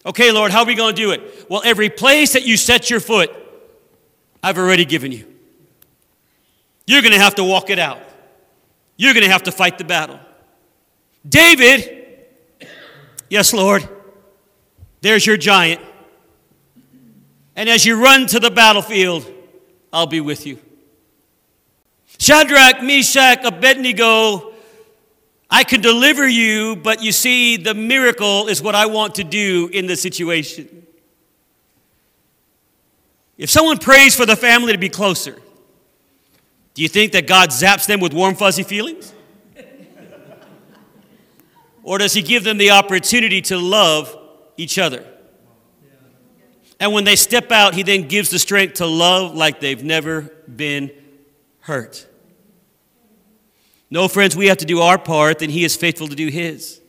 Okay, 0.05 0.33
Lord, 0.33 0.51
how 0.51 0.63
are 0.63 0.67
we 0.67 0.75
going 0.75 0.97
to 0.97 1.01
do 1.01 1.13
it? 1.13 1.47
Well, 1.49 1.63
every 1.65 1.91
place 1.91 2.33
that 2.33 2.45
you 2.45 2.57
set 2.57 2.91
your 2.91 3.01
foot, 3.01 3.31
I've 4.43 4.59
already 4.59 4.85
given 4.85 5.13
you. 5.13 5.27
You're 6.87 7.03
going 7.03 7.13
to 7.13 7.21
have 7.21 7.35
to 7.37 7.45
walk 7.45 7.71
it 7.71 7.79
out. 7.79 8.01
You're 8.97 9.15
going 9.15 9.25
to 9.25 9.31
have 9.31 9.45
to 9.45 9.53
fight 9.53 9.79
the 9.79 9.85
battle. 9.85 10.19
David, 11.29 12.27
yes, 13.29 13.53
Lord, 13.53 13.89
there's 15.01 15.27
your 15.27 15.37
giant. 15.37 15.81
And 17.55 17.69
as 17.69 17.85
you 17.85 18.03
run 18.03 18.27
to 18.29 18.41
the 18.41 18.51
battlefield, 18.51 19.31
I'll 19.93 20.07
be 20.07 20.21
with 20.21 20.47
you. 20.47 20.59
Shadrach, 22.19 22.83
Meshach, 22.83 23.45
Abednego, 23.45 24.53
I 25.51 25.65
can 25.65 25.81
deliver 25.81 26.27
you, 26.27 26.77
but 26.77 27.03
you 27.03 27.13
see, 27.13 27.57
the 27.57 27.75
miracle 27.75 28.49
is 28.49 28.61
what 28.61 28.75
I 28.75 28.87
want 28.87 29.15
to 29.17 29.25
do 29.25 29.69
in 29.73 29.87
the 29.87 29.97
situation. 29.97 30.87
If 33.39 33.49
someone 33.51 33.79
prays 33.79 34.17
for 34.17 34.27
the 34.27 34.35
family 34.35 34.73
to 34.73 34.79
be 34.79 34.89
closer, 34.89 35.37
do 36.75 36.83
you 36.83 36.89
think 36.89 37.13
that 37.13 37.27
God 37.29 37.51
zaps 37.51 37.87
them 37.87 38.01
with 38.01 38.13
warm, 38.13 38.35
fuzzy 38.35 38.65
feelings? 38.65 39.15
or 41.85 41.99
does 41.99 42.13
He 42.13 42.21
give 42.21 42.45
them 42.45 42.59
the 42.59 42.73
opportunity 42.73 43.41
to 43.43 43.57
love 43.57 44.17
each 44.57 44.79
other? 44.79 45.05
And 46.81 46.93
when 46.93 47.05
they 47.05 47.17
step 47.17 47.51
out, 47.53 47.75
He 47.75 47.85
then 47.85 48.09
gives 48.09 48.31
the 48.31 48.39
strength 48.41 48.75
to 48.75 48.87
love 48.87 49.35
like 49.35 49.61
they've 49.61 49.83
never 49.83 50.23
been 50.55 50.91
hurt. 51.61 52.07
No, 53.91 54.07
friends, 54.07 54.37
we 54.37 54.49
have 54.49 54.59
to 54.59 54.67
do 54.67 54.81
our 54.81 54.99
part, 54.99 55.39
then 55.39 55.51
He 55.51 55.65
is 55.65 55.77
faithful 55.77 56.09
to 56.09 56.17
do 56.17 56.29
His. 56.29 56.81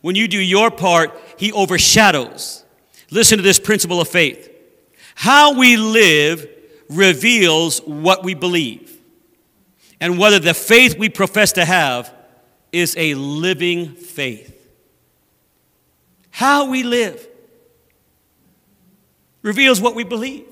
When 0.00 0.14
you 0.14 0.28
do 0.28 0.38
your 0.38 0.70
part, 0.70 1.20
He 1.36 1.52
overshadows. 1.52 2.64
Listen 3.10 3.38
to 3.38 3.42
this 3.42 3.58
principle 3.58 4.00
of 4.00 4.08
faith. 4.08 4.50
How 5.16 5.54
we 5.54 5.78
live 5.78 6.46
reveals 6.90 7.78
what 7.80 8.22
we 8.22 8.34
believe 8.34 8.94
and 9.98 10.18
whether 10.18 10.38
the 10.38 10.52
faith 10.52 10.98
we 10.98 11.08
profess 11.08 11.52
to 11.52 11.64
have 11.64 12.14
is 12.70 12.94
a 12.98 13.14
living 13.14 13.94
faith. 13.94 14.52
How 16.30 16.68
we 16.68 16.82
live 16.82 17.26
reveals 19.40 19.80
what 19.80 19.94
we 19.94 20.04
believe 20.04 20.46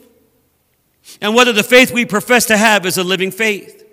and 1.20 1.34
whether 1.34 1.52
the 1.52 1.62
faith 1.62 1.92
we 1.92 2.06
profess 2.06 2.46
to 2.46 2.56
have 2.56 2.86
is 2.86 2.96
a 2.96 3.04
living 3.04 3.30
faith. 3.30 3.86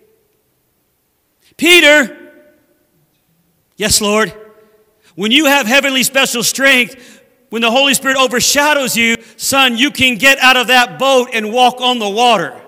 Peter, 1.58 2.18
yes, 3.76 4.00
Lord, 4.00 4.34
when 5.16 5.34
you 5.34 5.48
have 5.48 5.68
heavenly 5.68 6.04
special 6.04 6.44
strength, 6.44 7.21
when 7.52 7.62
the 7.62 7.70
Holy 7.70 7.94
Spirit 7.94 8.16
overshadows 8.16 8.96
you, 8.96 9.18
son, 9.36 9.76
you 9.76 9.92
can 9.92 10.18
get 10.18 10.40
out 10.40 10.56
of 10.56 10.68
that 10.68 10.98
boat 10.98 11.32
and 11.34 11.52
walk 11.52 11.82
on 11.82 12.00
the 12.00 12.10
water. 12.10 12.60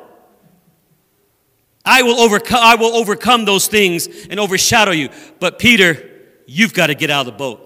I 1.86 2.03
will 2.03 2.19
overcome, 2.19 2.59
I 2.61 2.75
will 2.75 2.93
overcome 2.93 3.45
those 3.45 3.67
things 3.67 4.07
and 4.27 4.41
overshadow 4.41 4.91
you. 4.91 5.07
But 5.39 5.57
Peter, 5.57 6.21
you've 6.47 6.73
got 6.73 6.88
to 6.88 6.95
get 6.95 7.09
out 7.09 7.21
of 7.21 7.27
the 7.27 7.38
boat. 7.38 7.61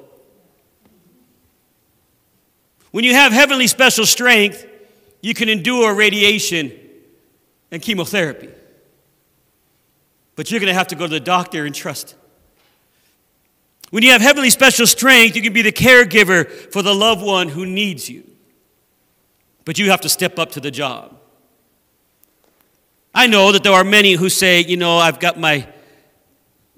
When 2.92 3.04
you 3.04 3.14
have 3.14 3.32
heavenly 3.32 3.66
special 3.66 4.06
strength, 4.06 4.68
you 5.20 5.34
can 5.34 5.50
endure 5.50 5.96
radiation 5.96 6.72
and 7.72 7.82
chemotherapy. 7.82 8.50
But 10.36 10.52
you're 10.52 10.60
going 10.60 10.72
to 10.72 10.76
have 10.76 10.90
to 10.90 10.96
go 10.96 11.08
to 11.08 11.14
the 11.14 11.20
doctor 11.20 11.66
and 11.66 11.74
trust 11.74 12.16
when 13.90 14.04
you 14.04 14.12
have 14.12 14.22
heavenly 14.22 14.50
special 14.50 14.86
strength, 14.86 15.36
you 15.36 15.42
can 15.42 15.54
be 15.54 15.62
the 15.62 15.72
caregiver 15.72 16.50
for 16.72 16.82
the 16.82 16.94
loved 16.94 17.24
one 17.24 17.48
who 17.48 17.66
needs 17.66 18.10
you. 18.10 18.24
But 19.64 19.80
you 19.80 19.90
have 19.92 20.02
to 20.02 20.10
step 20.10 20.38
up 20.40 20.52
to 20.52 20.60
the 20.60 20.72
job. 20.72 21.18
I 23.14 23.28
know 23.28 23.52
that 23.52 23.64
there 23.64 23.74
are 23.74 23.84
many 23.84 24.14
who 24.14 24.30
say, 24.30 24.62
you 24.62 24.78
know, 24.78 24.98
I've 24.98 25.20
got 25.20 25.40
my, 25.40 25.68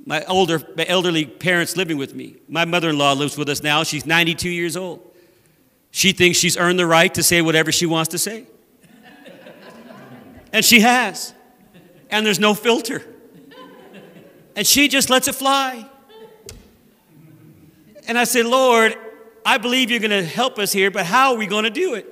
my, 0.06 0.24
older, 0.26 0.62
my 0.78 0.86
elderly 0.88 1.26
parents 1.26 1.76
living 1.76 1.98
with 1.98 2.14
me. 2.14 2.38
My 2.48 2.66
mother 2.66 2.90
in 2.90 2.98
law 2.98 3.14
lives 3.14 3.38
with 3.38 3.50
us 3.50 3.64
now. 3.64 3.84
She's 3.84 4.06
92 4.06 4.50
years 4.50 4.78
old. 4.78 5.06
She 5.92 6.12
thinks 6.12 6.38
she's 6.38 6.56
earned 6.56 6.78
the 6.78 6.86
right 6.86 7.14
to 7.16 7.24
say 7.24 7.42
whatever 7.42 7.72
she 7.72 7.88
wants 7.88 8.10
to 8.10 8.20
say. 8.20 8.46
and 10.54 10.64
she 10.64 10.82
has. 10.82 11.34
And 12.12 12.26
there's 12.26 12.40
no 12.40 12.54
filter. 12.54 13.04
And 14.56 14.66
she 14.66 14.88
just 14.88 15.10
lets 15.10 15.28
it 15.28 15.36
fly. 15.36 15.89
And 18.10 18.18
I 18.18 18.24
said, 18.24 18.48
Lord, 18.48 18.96
I 19.46 19.60
believe 19.60 19.92
you're 19.92 20.00
going 20.00 20.10
to 20.10 20.24
help 20.24 20.58
us 20.58 20.72
here, 20.72 20.90
but 20.90 21.06
how 21.06 21.34
are 21.34 21.38
we 21.38 21.46
going 21.46 21.66
to 21.66 21.70
do 21.70 21.94
it? 21.94 22.08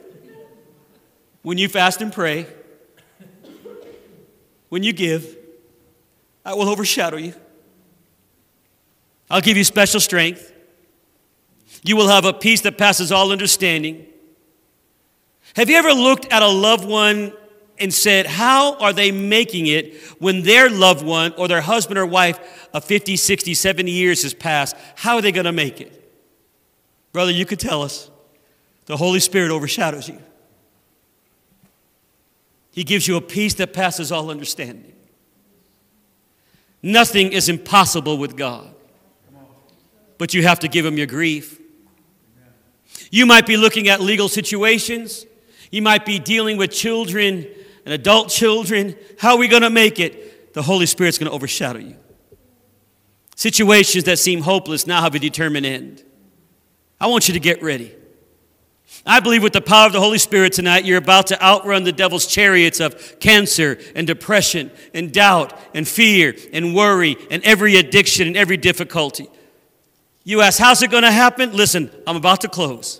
When 1.41 1.57
you 1.57 1.67
fast 1.67 2.03
and 2.03 2.13
pray, 2.13 2.45
when 4.69 4.83
you 4.83 4.93
give, 4.93 5.35
I 6.45 6.53
will 6.53 6.69
overshadow 6.69 7.17
you. 7.17 7.33
I'll 9.27 9.41
give 9.41 9.57
you 9.57 9.63
special 9.63 9.99
strength. 9.99 10.53
You 11.81 11.95
will 11.95 12.09
have 12.09 12.25
a 12.25 12.33
peace 12.33 12.61
that 12.61 12.77
passes 12.77 13.11
all 13.11 13.31
understanding. 13.31 14.05
Have 15.55 15.67
you 15.67 15.77
ever 15.77 15.93
looked 15.93 16.31
at 16.31 16.43
a 16.43 16.47
loved 16.47 16.87
one 16.87 17.33
and 17.79 17.93
said, 17.93 18.25
How 18.25 18.77
are 18.77 18.93
they 18.93 19.11
making 19.11 19.67
it 19.67 19.95
when 20.19 20.43
their 20.43 20.69
loved 20.69 21.05
one 21.05 21.33
or 21.37 21.47
their 21.47 21.61
husband 21.61 21.97
or 21.97 22.05
wife 22.05 22.39
of 22.73 22.83
50, 22.83 23.15
60, 23.15 23.53
70 23.53 23.91
years 23.91 24.23
has 24.23 24.33
passed, 24.33 24.75
how 24.95 25.15
are 25.15 25.21
they 25.21 25.31
going 25.31 25.45
to 25.45 25.51
make 25.51 25.81
it? 25.81 25.93
Brother, 27.13 27.31
you 27.31 27.45
could 27.45 27.59
tell 27.59 27.81
us. 27.81 28.09
The 28.85 28.97
Holy 28.97 29.19
Spirit 29.19 29.51
overshadows 29.51 30.07
you. 30.07 30.21
He 32.71 32.83
gives 32.83 33.07
you 33.07 33.17
a 33.17 33.21
peace 33.21 33.55
that 33.55 33.73
passes 33.73 34.11
all 34.11 34.29
understanding. 34.29 34.93
Nothing 36.81 37.33
is 37.33 37.49
impossible 37.49 38.17
with 38.17 38.37
God, 38.37 38.73
but 40.17 40.33
you 40.33 40.43
have 40.43 40.59
to 40.59 40.67
give 40.67 40.85
Him 40.85 40.97
your 40.97 41.07
grief. 41.07 41.59
You 43.09 43.25
might 43.25 43.45
be 43.45 43.57
looking 43.57 43.87
at 43.89 43.99
legal 43.99 44.29
situations, 44.29 45.25
you 45.71 45.81
might 45.81 46.05
be 46.05 46.19
dealing 46.19 46.55
with 46.55 46.71
children 46.71 47.47
and 47.87 47.93
adult 47.93 48.27
children. 48.27 48.97
How 49.17 49.31
are 49.31 49.37
we 49.37 49.47
going 49.47 49.61
to 49.61 49.69
make 49.69 49.97
it? 49.97 50.53
The 50.53 50.61
Holy 50.61 50.85
Spirit's 50.85 51.17
going 51.17 51.29
to 51.29 51.33
overshadow 51.33 51.79
you. 51.79 51.95
Situations 53.37 54.03
that 54.03 54.19
seem 54.19 54.41
hopeless 54.41 54.85
now 54.85 55.01
have 55.01 55.15
a 55.15 55.19
determined 55.19 55.65
end. 55.65 56.03
I 56.99 57.07
want 57.07 57.29
you 57.29 57.33
to 57.35 57.39
get 57.39 57.63
ready. 57.63 57.95
I 59.05 59.21
believe 59.21 59.41
with 59.41 59.53
the 59.53 59.61
power 59.61 59.87
of 59.87 59.93
the 59.93 60.01
Holy 60.01 60.17
Spirit 60.17 60.51
tonight, 60.51 60.83
you're 60.83 60.97
about 60.97 61.27
to 61.27 61.41
outrun 61.41 61.85
the 61.85 61.93
devil's 61.93 62.27
chariots 62.27 62.81
of 62.81 63.21
cancer 63.21 63.79
and 63.95 64.05
depression 64.05 64.69
and 64.93 65.13
doubt 65.13 65.57
and 65.73 65.87
fear 65.87 66.35
and 66.51 66.75
worry 66.75 67.15
and 67.31 67.41
every 67.45 67.77
addiction 67.77 68.27
and 68.27 68.35
every 68.35 68.57
difficulty. 68.57 69.29
You 70.25 70.41
ask, 70.41 70.59
how's 70.59 70.81
it 70.83 70.91
going 70.91 71.03
to 71.03 71.11
happen? 71.11 71.53
Listen, 71.55 71.89
I'm 72.05 72.17
about 72.17 72.41
to 72.41 72.49
close. 72.49 72.99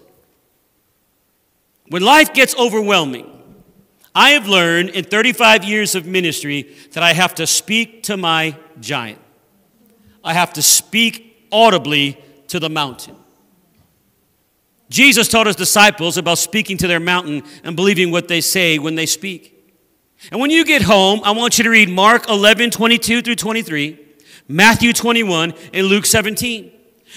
When 1.90 2.04
life 2.04 2.34
gets 2.34 2.56
overwhelming, 2.56 3.37
I 4.18 4.32
have 4.32 4.48
learned 4.48 4.90
in 4.90 5.04
35 5.04 5.64
years 5.64 5.94
of 5.94 6.08
ministry 6.08 6.76
that 6.94 7.04
I 7.04 7.14
have 7.14 7.36
to 7.36 7.46
speak 7.46 8.02
to 8.04 8.18
my 8.18 8.58
giant. 8.80 9.22
I 10.24 10.34
have 10.34 10.54
to 10.54 10.64
speak 10.64 11.48
audibly 11.52 12.20
to 12.48 12.60
the 12.60 12.68
mountain. 12.68 13.16
Jesus 14.90 15.28
taught 15.28 15.46
his 15.46 15.56
disciples 15.56 16.18
about 16.18 16.40
speaking 16.40 16.78
to 16.78 16.88
their 16.88 17.00
mountain 17.00 17.44
and 17.64 17.76
believing 17.76 18.10
what 18.10 18.28
they 18.28 18.42
say 18.42 18.80
when 18.80 18.96
they 18.96 19.06
speak. 19.06 19.54
And 20.32 20.42
when 20.42 20.50
you 20.50 20.66
get 20.66 20.82
home, 20.82 21.22
I 21.24 21.30
want 21.30 21.60
you 21.60 21.64
to 21.66 21.70
read 21.70 21.88
Mark 21.88 22.28
11, 22.28 22.72
22 22.72 23.22
through 23.22 23.36
23, 23.36 24.00
Matthew 24.48 24.94
21, 24.94 25.54
and 25.74 25.86
Luke 25.86 26.08
17. 26.08 26.72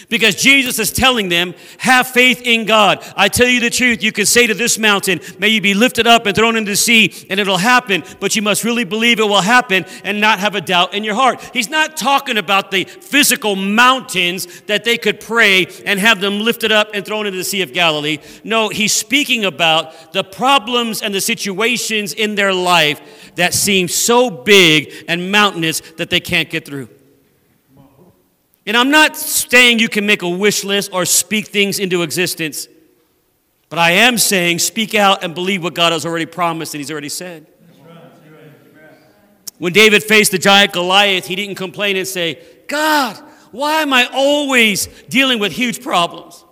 Because 0.08 0.34
Jesus 0.34 0.78
is 0.78 0.92
telling 0.92 1.28
them, 1.28 1.54
have 1.78 2.08
faith 2.08 2.42
in 2.42 2.64
God. 2.64 3.04
I 3.16 3.28
tell 3.28 3.48
you 3.48 3.60
the 3.60 3.70
truth, 3.70 4.02
you 4.02 4.12
can 4.12 4.26
say 4.26 4.46
to 4.46 4.54
this 4.54 4.78
mountain, 4.78 5.20
may 5.38 5.48
you 5.48 5.60
be 5.60 5.74
lifted 5.74 6.06
up 6.06 6.26
and 6.26 6.34
thrown 6.34 6.56
into 6.56 6.70
the 6.70 6.76
sea, 6.76 7.12
and 7.28 7.38
it'll 7.38 7.58
happen, 7.58 8.02
but 8.18 8.34
you 8.34 8.42
must 8.42 8.64
really 8.64 8.84
believe 8.84 9.20
it 9.20 9.24
will 9.24 9.40
happen 9.40 9.84
and 10.04 10.20
not 10.20 10.38
have 10.38 10.54
a 10.54 10.60
doubt 10.60 10.94
in 10.94 11.04
your 11.04 11.14
heart. 11.14 11.40
He's 11.52 11.68
not 11.68 11.96
talking 11.96 12.38
about 12.38 12.70
the 12.70 12.84
physical 12.84 13.56
mountains 13.56 14.62
that 14.62 14.84
they 14.84 14.96
could 14.96 15.20
pray 15.20 15.66
and 15.84 15.98
have 16.00 16.20
them 16.20 16.40
lifted 16.40 16.72
up 16.72 16.90
and 16.94 17.04
thrown 17.04 17.26
into 17.26 17.38
the 17.38 17.44
Sea 17.44 17.62
of 17.62 17.72
Galilee. 17.72 18.18
No, 18.44 18.68
he's 18.68 18.94
speaking 18.94 19.44
about 19.44 20.12
the 20.12 20.24
problems 20.24 21.02
and 21.02 21.14
the 21.14 21.20
situations 21.20 22.12
in 22.12 22.34
their 22.34 22.54
life 22.54 23.00
that 23.34 23.54
seem 23.54 23.88
so 23.88 24.30
big 24.30 24.92
and 25.08 25.30
mountainous 25.30 25.80
that 25.96 26.10
they 26.10 26.20
can't 26.20 26.50
get 26.50 26.64
through. 26.64 26.88
And 28.70 28.76
I'm 28.76 28.92
not 28.92 29.16
saying 29.16 29.80
you 29.80 29.88
can 29.88 30.06
make 30.06 30.22
a 30.22 30.28
wish 30.28 30.62
list 30.62 30.92
or 30.92 31.04
speak 31.04 31.48
things 31.48 31.80
into 31.80 32.04
existence, 32.04 32.68
but 33.68 33.80
I 33.80 33.90
am 33.90 34.16
saying 34.16 34.60
speak 34.60 34.94
out 34.94 35.24
and 35.24 35.34
believe 35.34 35.64
what 35.64 35.74
God 35.74 35.92
has 35.92 36.06
already 36.06 36.24
promised 36.24 36.72
and 36.72 36.78
He's 36.78 36.88
already 36.88 37.08
said. 37.08 37.48
When 39.58 39.72
David 39.72 40.04
faced 40.04 40.30
the 40.30 40.38
giant 40.38 40.72
Goliath, 40.72 41.26
he 41.26 41.34
didn't 41.34 41.56
complain 41.56 41.96
and 41.96 42.06
say, 42.06 42.44
God, 42.68 43.16
why 43.50 43.82
am 43.82 43.92
I 43.92 44.08
always 44.12 44.86
dealing 45.08 45.40
with 45.40 45.50
huge 45.50 45.82
problems? 45.82 46.44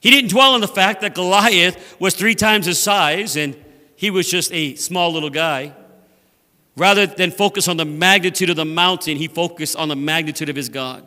He 0.00 0.10
didn't 0.10 0.30
dwell 0.30 0.52
on 0.52 0.62
the 0.62 0.66
fact 0.66 1.00
that 1.02 1.14
Goliath 1.14 1.96
was 2.00 2.16
three 2.16 2.34
times 2.34 2.66
his 2.66 2.80
size 2.80 3.36
and 3.36 3.56
he 3.94 4.10
was 4.10 4.28
just 4.28 4.52
a 4.52 4.74
small 4.74 5.12
little 5.12 5.30
guy. 5.30 5.76
Rather 6.76 7.06
than 7.06 7.30
focus 7.30 7.68
on 7.68 7.76
the 7.76 7.84
magnitude 7.84 8.50
of 8.50 8.56
the 8.56 8.64
mountain, 8.64 9.16
he 9.16 9.28
focused 9.28 9.76
on 9.76 9.88
the 9.88 9.96
magnitude 9.96 10.48
of 10.48 10.56
his 10.56 10.68
God. 10.68 11.06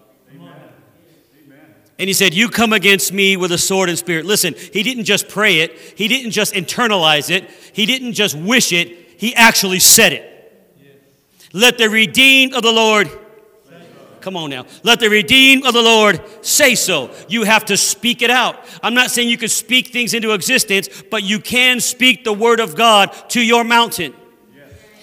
And 2.00 2.08
he 2.08 2.14
said, 2.14 2.34
You 2.34 2.50
come 2.50 2.74
against 2.74 3.12
me 3.12 3.36
with 3.38 3.52
a 3.52 3.58
sword 3.58 3.90
and 3.90 3.98
spirit. 3.98 4.26
Listen, 4.26 4.56
he 4.74 4.84
didn't 4.84 5.04
just 5.04 5.28
pray 5.28 5.60
it, 5.60 5.78
he 5.96 6.08
didn't 6.08 6.32
just 6.32 6.54
internalize 6.54 7.30
it, 7.30 7.50
he 7.74 7.86
didn't 7.86 8.14
just 8.14 8.36
wish 8.36 8.72
it, 8.72 8.88
he 9.20 9.36
actually 9.36 9.80
said 9.80 10.14
it. 10.14 10.74
Yes. 10.82 10.94
Let 11.54 11.78
the 11.78 11.90
redeemed 11.90 12.54
of 12.54 12.64
the 12.64 12.72
Lord 12.72 13.10
Come 14.22 14.36
on 14.36 14.50
now. 14.50 14.66
Let 14.84 15.00
the 15.00 15.10
redeemed 15.10 15.66
of 15.66 15.74
the 15.74 15.82
Lord 15.82 16.22
say 16.46 16.76
so. 16.76 17.10
You 17.28 17.44
have 17.44 17.66
to 17.66 17.78
speak 17.78 18.22
it 18.22 18.30
out. 18.30 18.58
I'm 18.84 18.94
not 18.94 19.12
saying 19.12 19.30
you 19.30 19.38
can 19.38 19.50
speak 19.50 19.88
things 19.88 20.14
into 20.14 20.34
existence, 20.34 20.90
but 21.10 21.24
you 21.24 21.40
can 21.40 21.80
speak 21.80 22.24
the 22.24 22.34
word 22.34 22.60
of 22.60 22.76
God 22.76 23.14
to 23.30 23.42
your 23.42 23.64
mountain. 23.64 24.14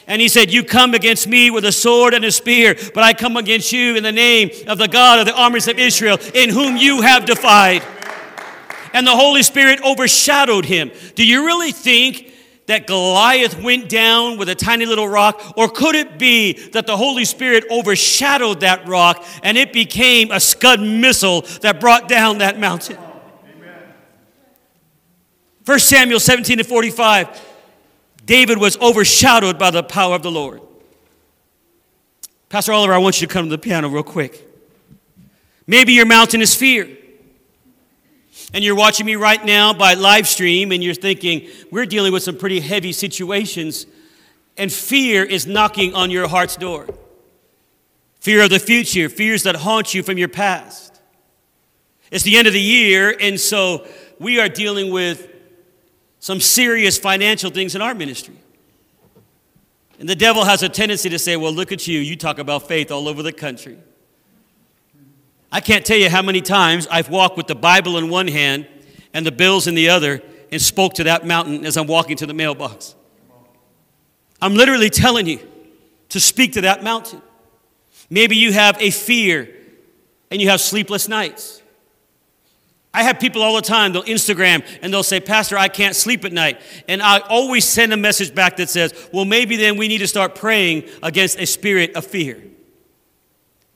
And 0.07 0.22
he 0.22 0.28
said, 0.28 0.52
You 0.52 0.62
come 0.62 0.94
against 0.94 1.26
me 1.26 1.50
with 1.50 1.64
a 1.64 1.72
sword 1.72 2.14
and 2.14 2.24
a 2.24 2.32
spear, 2.32 2.76
but 2.94 3.02
I 3.02 3.12
come 3.12 3.36
against 3.36 3.72
you 3.72 3.96
in 3.96 4.02
the 4.02 4.12
name 4.12 4.50
of 4.68 4.78
the 4.78 4.88
God 4.88 5.18
of 5.18 5.26
the 5.26 5.34
armies 5.34 5.68
of 5.68 5.78
Israel, 5.78 6.18
in 6.34 6.50
whom 6.50 6.76
you 6.76 7.02
have 7.02 7.24
defied. 7.24 7.82
And 8.92 9.07
the 9.07 9.16
Holy 9.16 9.42
Spirit 9.42 9.82
overshadowed 9.84 10.64
him. 10.64 10.90
Do 11.14 11.26
you 11.26 11.44
really 11.44 11.72
think 11.72 12.32
that 12.66 12.86
Goliath 12.86 13.61
went 13.62 13.88
down 13.88 14.38
with 14.38 14.48
a 14.48 14.54
tiny 14.54 14.86
little 14.86 15.09
rock? 15.09 15.54
Or 15.57 15.68
could 15.68 15.94
it 15.94 16.18
be 16.18 16.52
that 16.70 16.86
the 16.86 16.96
Holy 16.96 17.24
Spirit 17.24 17.64
overshadowed 17.70 18.61
that 18.61 18.86
rock 18.86 19.24
and 19.42 19.57
it 19.57 19.72
became 19.72 20.30
a 20.30 20.40
Scud 20.40 20.80
missile 20.80 21.42
that 21.62 21.80
brought 21.80 22.09
down 22.09 22.38
that 22.38 22.59
mountain? 22.59 22.98
1 25.64 25.78
Samuel 25.80 26.20
17 26.20 26.59
to 26.59 26.64
45. 26.64 27.55
David 28.27 28.59
was 28.59 28.77
overshadowed 28.79 29.59
by 29.59 29.70
the 29.70 29.83
power 29.83 30.14
of 30.14 30.22
the 30.22 30.31
Lord. 30.31 30.61
Pastor 32.49 32.72
Oliver, 32.72 32.93
I 32.93 32.99
want 32.99 33.20
you 33.20 33.27
to 33.27 33.33
come 33.33 33.47
to 33.47 33.51
the 33.51 33.59
piano 33.59 33.89
real 33.89 34.03
quick. 34.03 34.47
Maybe 35.66 35.93
your 35.93 36.07
mountain 36.07 36.43
is 36.43 36.55
fear. 36.55 36.89
And 38.53 38.64
you're 38.64 38.77
watching 38.77 39.07
me 39.07 39.16
right 39.16 39.45
now 39.45 39.72
by 39.72 39.95
live 39.95 40.27
stream 40.29 40.72
and 40.72 40.83
you're 40.83 40.95
thinking, 40.95 41.49
we're 41.70 41.87
dealing 41.87 42.12
with 42.12 42.22
some 42.22 42.37
pretty 42.37 42.61
heavy 42.61 42.93
situations, 42.93 43.87
and 44.57 44.72
fear 44.72 45.24
is 45.24 45.47
knocking 45.47 45.95
on 45.95 46.11
your 46.11 46.29
heart's 46.29 46.57
door. 46.57 46.87
Fear 48.20 48.43
of 48.43 48.51
the 48.51 48.59
future, 48.59 49.09
fears 49.09 49.45
that 49.45 49.57
haunt 49.57 49.95
you 49.95 50.03
from 50.03 50.18
your 50.18 50.29
past. 50.29 51.01
It's 52.11 52.24
the 52.24 52.37
end 52.37 52.47
of 52.47 52.53
the 52.53 52.61
year, 52.61 53.16
and 53.20 53.39
so 53.39 53.87
we 54.18 54.41
are 54.41 54.49
dealing 54.49 54.93
with 54.93 55.29
some 56.27 56.41
serious 56.41 56.99
financial 56.99 57.53
things 57.53 57.77
in 57.77 57.81
our 57.81 57.95
ministry. 57.95 58.35
And 60.01 60.09
the 60.09 60.16
devil 60.16 60.45
has 60.45 60.64
a 60.64 60.68
tendency 60.68 61.09
to 61.09 61.20
say, 61.20 61.37
Well, 61.37 61.53
look 61.53 61.70
at 61.70 61.87
you. 61.87 62.01
You 62.01 62.16
talk 62.16 62.41
about 62.41 62.66
faith 62.66 62.91
all 62.91 63.07
over 63.07 63.22
the 63.22 63.33
country. 63.33 63.79
I 65.53 65.61
can't 65.61 65.87
tell 65.87 65.97
you 65.97 66.11
how 66.11 66.22
many 66.22 66.41
times 66.41 66.89
I've 66.91 67.11
walked 67.11 67.37
with 67.37 67.47
the 67.47 67.55
Bible 67.55 67.97
in 67.97 68.11
one 68.11 68.27
hand 68.27 68.66
and 69.14 69.24
the 69.24 69.31
bills 69.31 69.68
in 69.68 69.77
the 69.77 69.89
other 69.89 70.20
and 70.51 70.61
spoke 70.61 70.95
to 70.95 71.05
that 71.05 71.24
mountain 71.24 71.64
as 71.64 71.77
I'm 71.77 71.87
walking 71.87 72.16
to 72.16 72.27
the 72.27 72.35
mailbox. 72.35 72.97
I'm 74.43 74.57
literally 74.57 74.91
telling 74.91 75.29
you 75.29 75.39
to 76.09 76.18
speak 76.18 76.55
to 76.55 76.62
that 76.62 76.83
mountain. 76.83 77.22
Maybe 78.11 78.35
you 78.35 78.53
have 78.53 78.77
a 78.83 78.91
fear 78.91 79.49
and 80.33 80.43
you 80.43 80.49
have 80.49 80.61
sleepless 80.61 81.07
nights. 81.07 81.62
I 82.97 83.03
have 83.03 83.20
people 83.20 83.42
all 83.42 83.55
the 83.55 83.62
time, 83.62 83.92
they'll 83.92 84.05
Instagram 84.05 84.64
and 84.80 84.90
they'll 84.90 85.03
say, 85.03 85.20
Pastor, 85.20 85.59
I 85.59 85.68
can't 85.68 85.94
sleep 85.94 86.24
at 86.24 86.32
night. 86.32 86.62
And 86.88 87.03
I 87.03 87.18
always 87.18 87.66
send 87.66 87.92
a 87.92 87.97
message 87.97 88.34
back 88.34 88.57
that 88.57 88.70
says, 88.70 89.09
well, 89.12 89.26
maybe 89.26 89.57
then 89.57 89.76
we 89.76 89.86
need 89.86 89.99
to 89.99 90.09
start 90.09 90.34
praying 90.34 90.88
against 91.03 91.38
a 91.38 91.44
spirit 91.44 91.94
of 91.94 92.07
fear. 92.07 92.42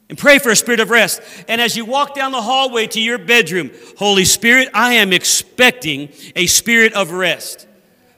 And 0.08 0.16
pray 0.16 0.38
for 0.38 0.48
a 0.48 0.56
spirit 0.56 0.80
of 0.80 0.88
rest. 0.88 1.20
And 1.48 1.60
as 1.60 1.76
you 1.76 1.84
walk 1.84 2.14
down 2.14 2.32
the 2.32 2.40
hallway 2.40 2.86
to 2.88 3.00
your 3.00 3.18
bedroom, 3.18 3.70
Holy 3.98 4.24
Spirit, 4.24 4.70
I 4.72 4.94
am 4.94 5.12
expecting 5.12 6.08
a 6.34 6.46
spirit 6.46 6.94
of 6.94 7.12
rest. 7.12 7.68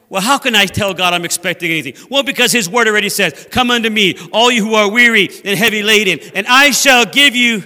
Well, 0.09 0.23
how 0.23 0.39
can 0.39 0.55
I 0.55 0.67
tell 0.67 0.95
God 0.95 1.15
I'm 1.15 1.25
expecting 1.25 1.71
anything? 1.71 1.95
Well, 2.11 2.23
because 2.23 2.53
His 2.53 2.69
Word 2.69 2.87
already 2.87 3.09
says, 3.09 3.49
Come 3.51 3.71
unto 3.71 3.91
me, 3.91 4.15
all 4.33 4.53
you 4.53 4.65
who 4.65 4.75
are 4.75 4.91
weary 4.91 5.29
and 5.45 5.59
heavy 5.59 5.83
laden, 5.83 6.21
and 6.35 6.47
I 6.47 6.71
shall 6.71 7.05
give 7.07 7.35
you 7.35 7.65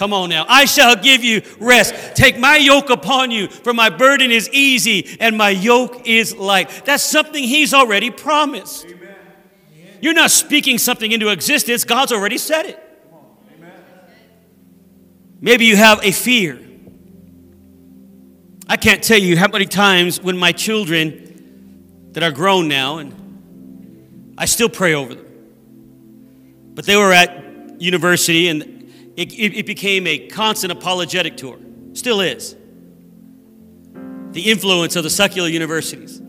Come 0.00 0.14
on 0.14 0.30
now. 0.30 0.46
I 0.48 0.64
shall 0.64 0.96
give 0.96 1.22
you 1.22 1.42
rest. 1.58 2.16
Take 2.16 2.38
my 2.38 2.56
yoke 2.56 2.88
upon 2.88 3.30
you, 3.30 3.48
for 3.48 3.74
my 3.74 3.90
burden 3.90 4.30
is 4.30 4.48
easy 4.48 5.18
and 5.20 5.36
my 5.36 5.50
yoke 5.50 6.08
is 6.08 6.34
light. 6.34 6.70
That's 6.86 7.02
something 7.02 7.44
He's 7.44 7.74
already 7.74 8.10
promised. 8.10 8.86
Amen. 8.86 9.14
You're 10.00 10.14
not 10.14 10.30
speaking 10.30 10.78
something 10.78 11.12
into 11.12 11.28
existence, 11.28 11.84
God's 11.84 12.12
already 12.12 12.38
said 12.38 12.64
it. 12.64 12.82
Maybe 15.38 15.66
you 15.66 15.76
have 15.76 16.02
a 16.02 16.12
fear. 16.12 16.58
I 18.70 18.78
can't 18.78 19.04
tell 19.04 19.20
you 19.20 19.36
how 19.36 19.48
many 19.48 19.66
times 19.66 20.18
when 20.18 20.38
my 20.38 20.52
children 20.52 22.08
that 22.12 22.22
are 22.22 22.32
grown 22.32 22.68
now, 22.68 22.96
and 22.96 24.34
I 24.38 24.46
still 24.46 24.70
pray 24.70 24.94
over 24.94 25.14
them, 25.14 25.26
but 26.74 26.86
they 26.86 26.96
were 26.96 27.12
at 27.12 27.82
university 27.82 28.48
and 28.48 28.69
it, 29.16 29.32
it, 29.32 29.58
it 29.58 29.66
became 29.66 30.06
a 30.06 30.28
constant 30.28 30.72
apologetic 30.72 31.36
tour, 31.36 31.58
still 31.94 32.20
is. 32.20 32.56
The 34.32 34.50
influence 34.50 34.96
of 34.96 35.02
the 35.02 35.10
secular 35.10 35.48
universities, 35.48 36.20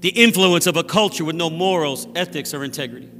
the 0.00 0.08
influence 0.08 0.66
of 0.66 0.76
a 0.76 0.84
culture 0.84 1.24
with 1.24 1.36
no 1.36 1.48
morals, 1.50 2.06
ethics, 2.14 2.52
or 2.52 2.64
integrity. 2.64 3.10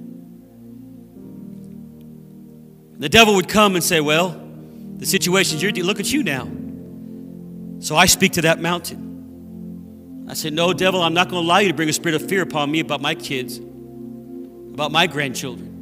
The 2.99 3.09
devil 3.09 3.35
would 3.35 3.49
come 3.49 3.75
and 3.75 3.85
say, 3.85 4.01
Well, 4.01 4.31
the 4.97 5.07
situations 5.07 5.63
you're 5.63 5.73
look 5.73 6.01
at 6.01 6.11
you 6.11 6.23
now. 6.23 6.49
So 7.81 7.95
I 7.95 8.07
speak 8.07 8.33
to 8.33 8.43
that 8.43 8.61
mountain. 8.61 10.27
I 10.29 10.35
said, 10.35 10.53
No, 10.53 10.73
devil, 10.73 11.03
I'm 11.03 11.15
not 11.15 11.29
going 11.29 11.43
to 11.43 11.47
allow 11.47 11.59
you 11.59 11.69
to 11.69 11.75
bring 11.75 11.89
a 11.89 11.93
spirit 11.93 12.21
of 12.21 12.29
fear 12.29 12.43
upon 12.43 12.71
me 12.71 12.81
about 12.81 13.01
my 13.01 13.15
kids, 13.15 13.59
about 13.59 14.91
my 14.91 15.07
grandchildren. 15.07 15.76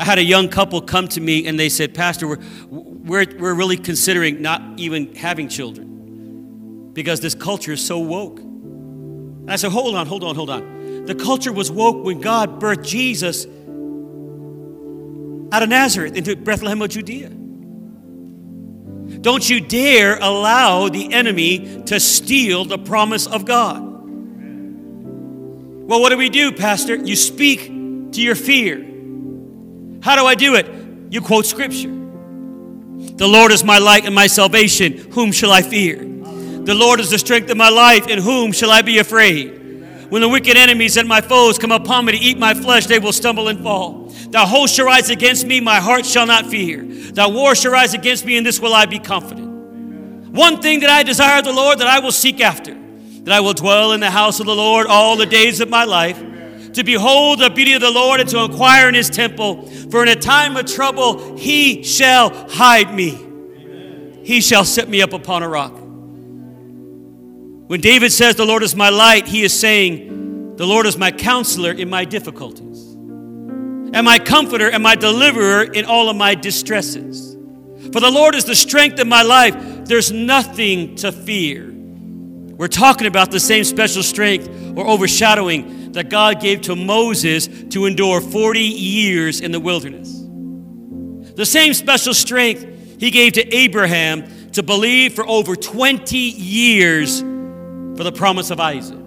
I 0.00 0.04
had 0.04 0.18
a 0.18 0.24
young 0.24 0.48
couple 0.48 0.80
come 0.80 1.08
to 1.08 1.20
me 1.20 1.46
and 1.46 1.60
they 1.60 1.68
said, 1.68 1.92
Pastor, 1.92 2.26
we're, 2.26 2.38
we're, 2.70 3.26
we're 3.38 3.52
really 3.52 3.76
considering 3.76 4.40
not 4.40 4.62
even 4.78 5.14
having 5.14 5.46
children 5.46 6.90
because 6.94 7.20
this 7.20 7.34
culture 7.34 7.72
is 7.72 7.84
so 7.84 7.98
woke. 7.98 8.40
And 8.40 9.50
I 9.50 9.56
said, 9.56 9.72
Hold 9.72 9.94
on, 9.94 10.06
hold 10.06 10.24
on, 10.24 10.34
hold 10.34 10.48
on. 10.48 11.04
The 11.04 11.14
culture 11.14 11.52
was 11.52 11.70
woke 11.70 12.02
when 12.02 12.22
God 12.22 12.62
birthed 12.62 12.86
Jesus 12.86 13.44
out 15.52 15.62
of 15.62 15.68
Nazareth 15.68 16.16
into 16.16 16.34
Bethlehem 16.34 16.80
of 16.80 16.88
Judea. 16.88 17.28
Don't 19.20 19.50
you 19.50 19.60
dare 19.60 20.18
allow 20.18 20.88
the 20.88 21.12
enemy 21.12 21.82
to 21.84 22.00
steal 22.00 22.64
the 22.64 22.78
promise 22.78 23.26
of 23.26 23.44
God. 23.44 23.82
Well, 25.90 26.00
what 26.00 26.08
do 26.08 26.16
we 26.16 26.30
do, 26.30 26.52
Pastor? 26.52 26.96
You 26.96 27.16
speak 27.16 27.66
to 27.66 28.22
your 28.22 28.34
fear. 28.34 28.89
How 30.02 30.16
do 30.16 30.26
I 30.26 30.34
do 30.34 30.54
it? 30.54 30.66
You 31.10 31.20
quote 31.20 31.46
scripture. 31.46 31.90
The 31.90 33.28
Lord 33.28 33.52
is 33.52 33.64
my 33.64 33.78
light 33.78 34.06
and 34.06 34.14
my 34.14 34.26
salvation. 34.26 35.10
Whom 35.12 35.32
shall 35.32 35.52
I 35.52 35.62
fear? 35.62 35.96
The 35.96 36.74
Lord 36.74 37.00
is 37.00 37.10
the 37.10 37.18
strength 37.18 37.50
of 37.50 37.56
my 37.56 37.68
life. 37.68 38.06
In 38.08 38.18
whom 38.18 38.52
shall 38.52 38.70
I 38.70 38.82
be 38.82 38.98
afraid? 38.98 39.60
When 40.10 40.22
the 40.22 40.28
wicked 40.28 40.56
enemies 40.56 40.96
and 40.96 41.08
my 41.08 41.20
foes 41.20 41.58
come 41.58 41.70
upon 41.70 42.04
me 42.04 42.12
to 42.12 42.18
eat 42.18 42.36
my 42.36 42.52
flesh, 42.52 42.86
they 42.86 42.98
will 42.98 43.12
stumble 43.12 43.48
and 43.48 43.62
fall. 43.62 44.08
Thou 44.30 44.44
host 44.44 44.74
shall 44.74 44.86
rise 44.86 45.08
against 45.08 45.46
me, 45.46 45.60
my 45.60 45.80
heart 45.80 46.04
shall 46.04 46.26
not 46.26 46.46
fear. 46.46 46.82
Thou 46.84 47.28
war 47.30 47.54
shall 47.54 47.72
rise 47.72 47.94
against 47.94 48.24
me, 48.24 48.36
in 48.36 48.42
this 48.42 48.58
will 48.58 48.74
I 48.74 48.86
be 48.86 48.98
confident. 48.98 49.48
One 50.32 50.60
thing 50.60 50.80
that 50.80 50.90
I 50.90 51.02
desire 51.02 51.38
of 51.38 51.44
the 51.44 51.52
Lord 51.52 51.78
that 51.78 51.86
I 51.86 52.00
will 52.00 52.12
seek 52.12 52.40
after, 52.40 52.74
that 52.74 53.32
I 53.32 53.40
will 53.40 53.52
dwell 53.52 53.92
in 53.92 54.00
the 54.00 54.10
house 54.10 54.40
of 54.40 54.46
the 54.46 54.54
Lord 54.54 54.86
all 54.88 55.16
the 55.16 55.26
days 55.26 55.60
of 55.60 55.68
my 55.68 55.84
life, 55.84 56.20
to 56.74 56.84
behold 56.84 57.40
the 57.40 57.50
beauty 57.50 57.72
of 57.74 57.80
the 57.80 57.90
Lord 57.90 58.20
and 58.20 58.28
to 58.30 58.42
inquire 58.44 58.88
in 58.88 58.94
his 58.94 59.10
temple. 59.10 59.66
For 59.90 60.02
in 60.02 60.08
a 60.08 60.16
time 60.16 60.56
of 60.56 60.66
trouble 60.66 61.36
he 61.36 61.82
shall 61.82 62.48
hide 62.48 62.94
me. 62.94 63.26
He 64.22 64.40
shall 64.40 64.64
set 64.64 64.88
me 64.88 65.02
up 65.02 65.12
upon 65.12 65.42
a 65.42 65.48
rock. 65.48 65.72
When 67.70 67.80
David 67.80 68.12
says, 68.12 68.36
The 68.36 68.44
Lord 68.44 68.62
is 68.62 68.74
my 68.74 68.88
light, 68.90 69.28
he 69.28 69.42
is 69.42 69.58
saying, 69.58 70.56
The 70.56 70.66
Lord 70.66 70.86
is 70.86 70.96
my 70.96 71.10
counselor 71.10 71.72
in 71.72 71.88
my 71.88 72.04
difficulties, 72.04 72.92
and 72.92 74.04
my 74.04 74.18
comforter 74.18 74.68
and 74.70 74.82
my 74.82 74.96
deliverer 74.96 75.62
in 75.62 75.84
all 75.84 76.08
of 76.08 76.16
my 76.16 76.34
distresses. 76.34 77.36
For 77.92 78.00
the 78.00 78.10
Lord 78.10 78.34
is 78.34 78.44
the 78.44 78.54
strength 78.54 78.98
of 79.00 79.06
my 79.06 79.22
life. 79.22 79.54
There's 79.84 80.12
nothing 80.12 80.96
to 80.96 81.10
fear. 81.10 81.66
We're 81.70 82.68
talking 82.68 83.06
about 83.06 83.30
the 83.30 83.40
same 83.40 83.64
special 83.64 84.02
strength 84.02 84.48
or 84.76 84.86
overshadowing 84.86 85.79
that 85.92 86.08
God 86.08 86.40
gave 86.40 86.62
to 86.62 86.76
Moses 86.76 87.48
to 87.70 87.86
endure 87.86 88.20
40 88.20 88.60
years 88.60 89.40
in 89.40 89.52
the 89.52 89.60
wilderness. 89.60 90.20
The 91.34 91.46
same 91.46 91.74
special 91.74 92.14
strength 92.14 93.00
he 93.00 93.10
gave 93.10 93.34
to 93.34 93.54
Abraham 93.54 94.50
to 94.52 94.62
believe 94.62 95.14
for 95.14 95.26
over 95.26 95.56
20 95.56 96.16
years 96.16 97.20
for 97.20 98.04
the 98.04 98.12
promise 98.12 98.50
of 98.50 98.60
Isaac. 98.60 98.98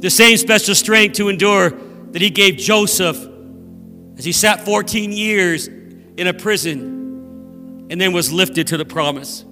The 0.00 0.10
same 0.10 0.36
special 0.36 0.74
strength 0.74 1.16
to 1.16 1.28
endure 1.28 1.70
that 1.70 2.22
he 2.22 2.30
gave 2.30 2.56
Joseph 2.56 3.16
as 4.16 4.24
he 4.24 4.32
sat 4.32 4.64
14 4.64 5.12
years 5.12 5.66
in 5.66 6.26
a 6.26 6.34
prison 6.34 7.86
and 7.90 8.00
then 8.00 8.12
was 8.12 8.32
lifted 8.32 8.68
to 8.68 8.76
the 8.76 8.84
promise. 8.84 9.44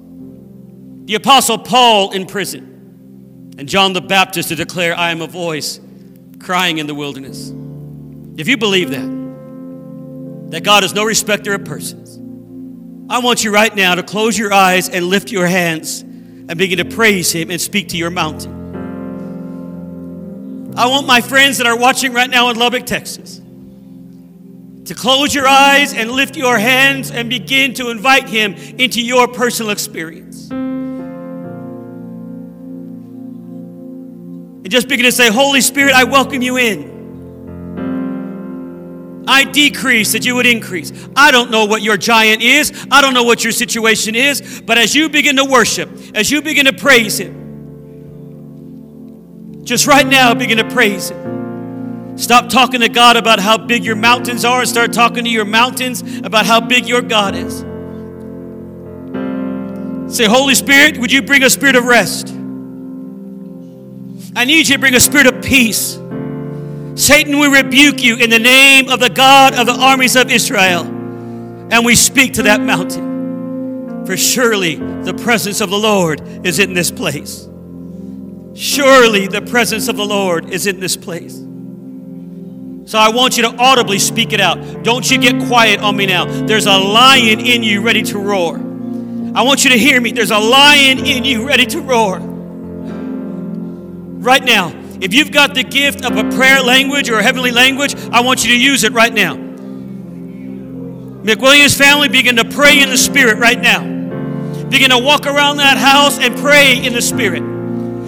The 1.05 1.17
Apostle 1.17 1.59
Paul 1.59 2.13
in 2.13 2.27
prison 2.27 3.55
and 3.59 3.69
John 3.69 3.93
the 3.93 4.01
Baptist 4.01 4.49
to 4.51 4.55
declare, 4.55 4.97
I 4.97 5.11
am 5.11 5.21
a 5.21 5.27
voice 5.27 5.81
crying 6.43 6.79
in 6.79 6.87
the 6.87 6.95
wilderness. 6.95 7.53
If 8.37 8.49
you 8.49 8.57
believe 8.57 8.91
that, 8.91 10.51
that 10.51 10.65
God 10.65 10.85
is 10.85 10.95
no 10.95 11.05
respecter 11.05 11.55
of 11.55 11.65
persons, 11.65 12.19
I 13.09 13.19
want 13.19 13.45
you 13.45 13.53
right 13.53 13.75
now 13.75 13.95
to 13.95 14.03
close 14.03 14.39
your 14.39 14.53
eyes 14.53 14.89
and 14.89 15.07
lift 15.07 15.31
your 15.31 15.47
hands 15.47 16.01
and 16.03 16.57
begin 16.57 16.79
to 16.79 16.85
praise 16.85 17.31
Him 17.33 17.51
and 17.51 17.61
speak 17.61 17.89
to 17.89 17.97
your 17.97 18.11
mountain. 18.11 18.61
I 20.77 20.87
want 20.87 21.07
my 21.07 21.21
friends 21.21 21.59
that 21.59 21.67
are 21.67 21.77
watching 21.77 22.15
right 22.15 22.31
now 22.31 22.49
in 22.51 22.57
Lubbock, 22.57 22.87
Texas, 22.87 23.39
to 24.87 24.95
close 24.95 25.35
your 25.35 25.47
eyes 25.47 25.93
and 25.95 26.11
lift 26.11 26.37
your 26.37 26.59
hands 26.59 27.11
and 27.11 27.29
begin 27.29 27.75
to 27.75 27.91
invite 27.91 28.29
Him 28.29 28.55
into 28.55 29.03
your 29.03 29.29
personal 29.29 29.71
experience. 29.71 30.51
Just 34.73 34.89
begin 34.89 35.05
to 35.05 35.13
say, 35.13 35.31
Holy 35.31 35.61
Spirit, 35.61 35.93
I 35.93 36.05
welcome 36.05 36.41
you 36.41 36.57
in. 36.57 36.91
I 39.29 39.45
decrease 39.45 40.13
that 40.13 40.25
you 40.25 40.35
would 40.35 40.47
increase. 40.47 40.93
I 41.15 41.31
don't 41.31 41.51
know 41.51 41.67
what 41.67 41.83
your 41.83 41.99
giant 41.99 42.41
is. 42.43 42.73
I 42.91 43.03
don't 43.03 43.13
know 43.13 43.23
what 43.23 43.45
your 43.45 43.53
situation 43.53 44.15
is. 44.15 44.63
But 44.63 44.79
as 44.79 44.95
you 44.95 45.11
begin 45.11 45.37
to 45.37 45.45
worship, 45.45 45.91
as 46.15 46.31
you 46.31 46.41
begin 46.41 46.65
to 46.65 46.73
praise 46.73 47.21
Him, 47.21 47.43
just 49.63 49.87
right 49.87 50.07
now 50.07 50.33
begin 50.33 50.57
to 50.57 50.69
praise 50.71 51.11
Him. 51.11 52.17
Stop 52.17 52.49
talking 52.49 52.81
to 52.81 52.89
God 52.89 53.17
about 53.17 53.41
how 53.41 53.59
big 53.59 53.85
your 53.85 53.97
mountains 53.97 54.43
are 54.45 54.61
and 54.61 54.69
start 54.69 54.95
talking 54.95 55.25
to 55.25 55.31
your 55.31 55.45
mountains 55.45 56.03
about 56.25 56.47
how 56.47 56.61
big 56.61 56.87
your 56.87 57.03
God 57.03 57.35
is. 57.35 57.59
Say, 60.17 60.25
Holy 60.25 60.55
Spirit, 60.55 60.97
would 60.97 61.13
you 61.13 61.21
bring 61.21 61.43
a 61.43 61.51
spirit 61.51 61.77
of 61.77 61.85
rest? 61.85 62.35
I 64.35 64.47
need 64.47 64.67
you 64.67 64.77
to 64.77 64.79
bring 64.79 64.95
a 64.95 65.01
spirit 65.01 65.27
of 65.27 65.43
peace. 65.43 65.99
Satan, 66.95 67.39
we 67.39 67.49
rebuke 67.49 68.03
you 68.03 68.17
in 68.17 68.31
the 68.31 68.39
name 68.39 68.89
of 68.89 68.99
the 68.99 69.11
God 69.11 69.55
of 69.55 69.67
the 69.67 69.75
armies 69.75 70.17
of 70.17 70.31
Israel. 70.31 70.85
And 70.85 71.85
we 71.85 71.95
speak 71.95 72.35
to 72.35 72.45
that 72.45 72.61
mountain. 72.61 74.07
For 74.07 74.17
surely 74.17 74.77
the 74.77 75.13
presence 75.13 75.61
of 75.61 75.69
the 75.69 75.79
Lord 75.79 76.47
is 76.47 76.59
in 76.59 76.73
this 76.73 76.91
place. 76.91 77.47
Surely 78.55 79.27
the 79.27 79.43
presence 79.43 79.89
of 79.89 79.97
the 79.97 80.05
Lord 80.05 80.49
is 80.51 80.67
in 80.67 80.81
this 80.81 80.97
place. 80.97 81.37
So 82.91 82.99
I 82.99 83.11
want 83.11 83.37
you 83.37 83.43
to 83.45 83.55
audibly 83.59 83.99
speak 83.99 84.33
it 84.33 84.41
out. 84.41 84.83
Don't 84.83 85.11
you 85.11 85.19
get 85.19 85.47
quiet 85.47 85.81
on 85.81 85.95
me 85.95 86.07
now. 86.07 86.25
There's 86.25 86.67
a 86.67 86.77
lion 86.79 87.41
in 87.41 87.63
you 87.63 87.83
ready 87.83 88.03
to 88.05 88.19
roar. 88.19 88.57
I 89.35 89.43
want 89.43 89.65
you 89.65 89.71
to 89.71 89.79
hear 89.79 90.01
me. 90.01 90.13
There's 90.13 90.31
a 90.31 90.39
lion 90.39 91.05
in 91.05 91.25
you 91.25 91.47
ready 91.47 91.67
to 91.67 91.81
roar. 91.81 92.32
Right 94.23 94.45
now, 94.45 94.73
if 95.01 95.13
you've 95.13 95.33
got 95.33 95.53
the 95.53 95.65
gift 95.65 96.05
of 96.05 96.17
a 96.17 96.23
prayer 96.37 96.63
language 96.63 97.11
or 97.11 97.19
a 97.19 97.23
heavenly 97.25 97.51
language, 97.51 97.97
I 98.13 98.21
want 98.21 98.45
you 98.45 98.53
to 98.53 98.57
use 98.57 98.85
it 98.85 98.93
right 98.93 99.13
now. 99.13 99.35
McWilliams 101.25 101.77
family, 101.77 102.09
begin 102.09 102.37
to 102.37 102.45
pray 102.45 102.81
in 102.81 102.89
the 102.89 102.97
Spirit 102.97 103.39
right 103.39 103.61
now. 103.61 103.83
Begin 104.69 104.91
to 104.91 104.99
walk 104.99 105.27
around 105.27 105.57
that 105.57 105.77
house 105.77 106.21
and 106.21 106.39
pray 106.39 106.85
in 106.87 106.93
the 106.93 107.03
Spirit. 107.03 107.41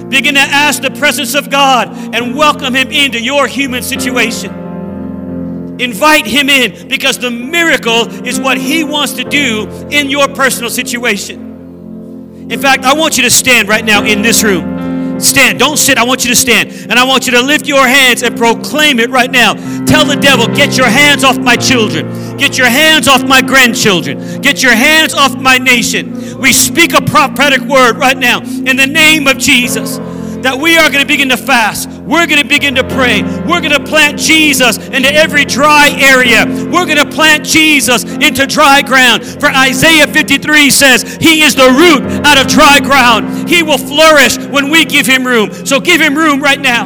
Begin 0.09 0.35
to 0.35 0.41
ask 0.41 0.83
the 0.83 0.93
presence 0.93 1.35
of 1.35 1.51
God 1.51 1.89
and 2.15 2.37
welcome 2.37 2.77
Him 2.77 2.93
into 2.93 3.21
your 3.21 3.49
human 3.49 3.83
situation. 3.83 5.81
Invite 5.81 6.29
Him 6.29 6.49
in 6.49 6.87
because 6.87 7.19
the 7.19 7.33
miracle 7.33 8.09
is 8.25 8.39
what 8.39 8.57
He 8.57 8.85
wants 8.85 9.15
to 9.15 9.25
do 9.25 9.67
in 9.91 10.11
your 10.11 10.29
personal 10.29 10.71
situation. 10.71 12.51
In 12.53 12.61
fact, 12.61 12.85
I 12.85 12.95
want 12.95 13.17
you 13.17 13.25
to 13.25 13.31
stand 13.31 13.69
right 13.69 13.85
now 13.85 14.05
in 14.05 14.23
this 14.23 14.45
room. 14.45 14.74
Stand. 15.21 15.59
Don't 15.59 15.77
sit. 15.77 15.99
I 15.99 16.05
want 16.05 16.25
you 16.25 16.31
to 16.31 16.37
stand. 16.37 16.71
And 16.91 16.95
I 16.95 17.05
want 17.05 17.27
you 17.27 17.33
to 17.33 17.43
lift 17.43 17.67
your 17.67 17.87
hands 17.87 18.23
and 18.23 18.37
proclaim 18.37 18.99
it 18.99 19.11
right 19.11 19.31
now. 19.31 19.55
Tell 19.85 20.05
the 20.05 20.17
devil, 20.17 20.47
get 20.49 20.77
your 20.77 20.89
hands 20.89 21.25
off 21.25 21.39
my 21.39 21.57
children. 21.57 22.37
Get 22.37 22.59
your 22.59 22.69
hands 22.69 23.09
off 23.09 23.23
my 23.25 23.41
grandchildren. 23.41 24.41
Get 24.41 24.63
your 24.63 24.75
hands 24.75 25.15
off 25.15 25.37
my 25.37 25.59
nation. 25.59 26.39
We 26.39 26.53
speak 26.53 26.95
a 26.95 27.03
prophetic 27.03 27.61
word 27.63 27.97
right 27.97 28.19
now 28.19 28.41
in 28.43 28.77
the 28.77 28.87
name 28.87 29.27
of 29.27 29.39
Jesus 29.39 29.99
that 30.45 30.59
we 30.59 30.77
are 30.77 30.91
going 30.91 31.01
to 31.01 31.09
begin 31.09 31.31
to 31.31 31.39
fast. 31.39 31.89
We're 31.89 32.27
going 32.27 32.43
to 32.43 32.47
begin 32.47 32.75
to 32.75 32.85
pray. 32.85 33.23
We're 33.23 33.63
going 33.63 33.73
to 33.73 33.83
plant 33.83 34.19
Jesus 34.19 34.77
into 34.77 35.11
every 35.11 35.47
dry 35.47 35.89
area. 35.99 36.45
We're 36.47 36.85
going 36.85 36.99
to 36.99 37.11
plant 37.11 37.47
Jesus 37.47 38.05
into 38.05 38.47
dry 38.47 38.83
ground. 38.83 39.25
For 39.25 39.47
Isaiah 39.49 40.07
53 40.07 40.69
says, 40.69 41.17
He 41.17 41.43
is 41.43 41.55
the 41.55 41.71
root 41.71 42.27
out 42.27 42.37
of 42.37 42.47
dry 42.47 42.79
ground. 42.79 43.49
He 43.49 43.63
will 43.63 43.79
flourish 43.79 44.37
when 44.37 44.69
we 44.69 44.85
give 44.85 45.07
Him 45.07 45.27
room. 45.27 45.51
So 45.65 45.81
give 45.81 45.99
Him 45.99 46.15
room 46.15 46.43
right 46.43 46.61
now. 46.61 46.85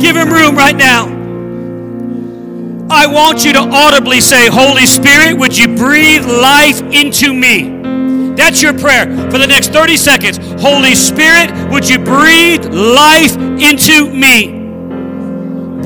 Give 0.00 0.16
Him 0.16 0.28
room 0.28 0.56
right 0.56 0.76
now. 0.76 1.06
I 2.90 3.06
want 3.06 3.44
you 3.44 3.52
to 3.52 3.60
audibly 3.60 4.20
say, 4.20 4.48
Holy 4.48 4.86
Spirit, 4.86 5.38
would 5.38 5.56
you 5.56 5.76
breathe 5.76 6.26
life 6.26 6.82
into 6.82 7.32
me? 7.32 7.91
That's 8.36 8.62
your 8.62 8.72
prayer 8.72 9.06
for 9.30 9.38
the 9.38 9.46
next 9.46 9.72
30 9.72 9.96
seconds. 9.96 10.38
Holy 10.60 10.94
Spirit, 10.94 11.52
would 11.70 11.88
you 11.88 11.98
breathe 11.98 12.64
life 12.66 13.36
into 13.36 14.10
me? 14.10 14.61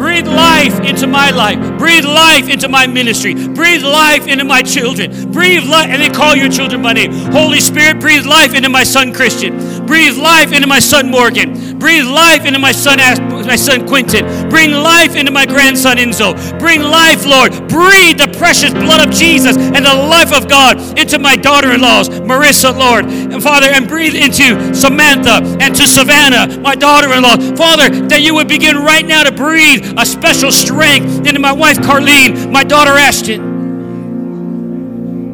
Breathe 0.07 0.29
life 0.29 0.79
into 0.83 1.09
my 1.09 1.31
life. 1.31 1.59
Breathe 1.81 2.05
life 2.05 2.49
into 2.49 2.69
my 2.69 2.87
ministry. 2.87 3.35
Breathe 3.35 3.83
life 3.83 4.29
into 4.29 4.45
my 4.45 4.63
children. 4.63 5.33
Breathe 5.33 5.65
life, 5.65 5.89
and 5.91 6.01
then 6.01 6.15
call 6.15 6.37
your 6.37 6.49
children 6.49 6.81
by 6.81 6.93
name. 6.93 7.11
Holy 7.33 7.59
Spirit, 7.59 7.99
breathe 7.99 8.25
life 8.25 8.55
into 8.55 8.69
my 8.69 8.85
son 8.85 9.13
Christian. 9.13 9.85
Breathe 9.85 10.17
life 10.17 10.53
into 10.53 10.69
my 10.69 10.79
son 10.79 11.11
Morgan. 11.11 11.77
Breathe 11.81 12.07
life 12.07 12.47
into 12.47 12.61
my 12.61 12.71
son 12.71 13.01
my 13.47 13.57
son 13.57 13.87
Quentin. 13.87 14.49
Bring 14.51 14.73
life 14.73 15.15
into 15.15 15.31
my 15.31 15.47
grandson 15.47 15.97
Enzo. 15.97 16.35
Bring 16.59 16.83
life, 16.83 17.25
Lord. 17.25 17.53
Breathe 17.69 18.19
the 18.19 18.35
precious 18.37 18.73
blood 18.73 19.07
of 19.07 19.15
Jesus 19.15 19.57
and 19.57 19.85
the 19.85 19.95
life 19.95 20.33
of 20.33 20.49
God 20.49 20.99
into 20.99 21.19
my 21.19 21.37
daughter-in-laws, 21.37 22.09
Marissa, 22.09 22.77
Lord, 22.77 23.07
and 23.07 23.43
Father, 23.43 23.69
and 23.71 23.87
breathe 23.89 24.15
into 24.15 24.75
Samantha 24.75 25.43
and 25.61 25.75
to 25.77 25.87
Savannah, 25.87 26.59
my 26.61 26.75
daughter-in-law. 26.75 27.57
Father, 27.57 27.89
that 28.09 28.23
you 28.23 28.35
would 28.35 28.49
begin 28.49 28.77
right 28.77 29.07
now 29.07 29.23
to 29.23 29.33
breathe 29.33 29.96
a 29.99 30.05
special 30.05 30.53
strength 30.53 31.27
into 31.27 31.39
my 31.39 31.53
wife 31.53 31.79
Carlene, 31.79 32.51
my 32.51 32.65
daughter 32.65 32.91
Ashton. 32.91 33.55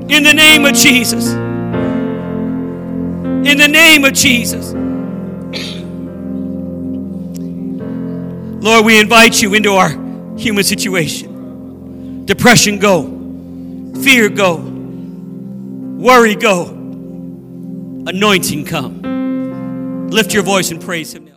In 0.09 0.23
the 0.23 0.35
name 0.35 0.65
of 0.65 0.75
Jesus. 0.75 1.33
In 1.33 3.59
the 3.59 3.69
name 3.69 4.05
of 4.05 4.13
Jesus. 4.13 4.73
Lord, 8.63 8.85
we 8.85 9.01
invite 9.01 9.43
you 9.43 9.55
into 9.55 9.73
our 9.73 9.89
human 10.37 10.63
situation. 10.63 12.25
Depression, 12.25 12.79
go. 12.79 13.03
Fear, 14.03 14.29
go. 14.29 14.57
Worry, 14.57 16.37
go. 16.37 16.67
Anointing, 18.07 18.65
come. 18.65 20.09
Lift 20.11 20.33
your 20.33 20.45
voice 20.45 20.71
and 20.71 20.81
praise 20.81 21.13
Him. 21.13 21.29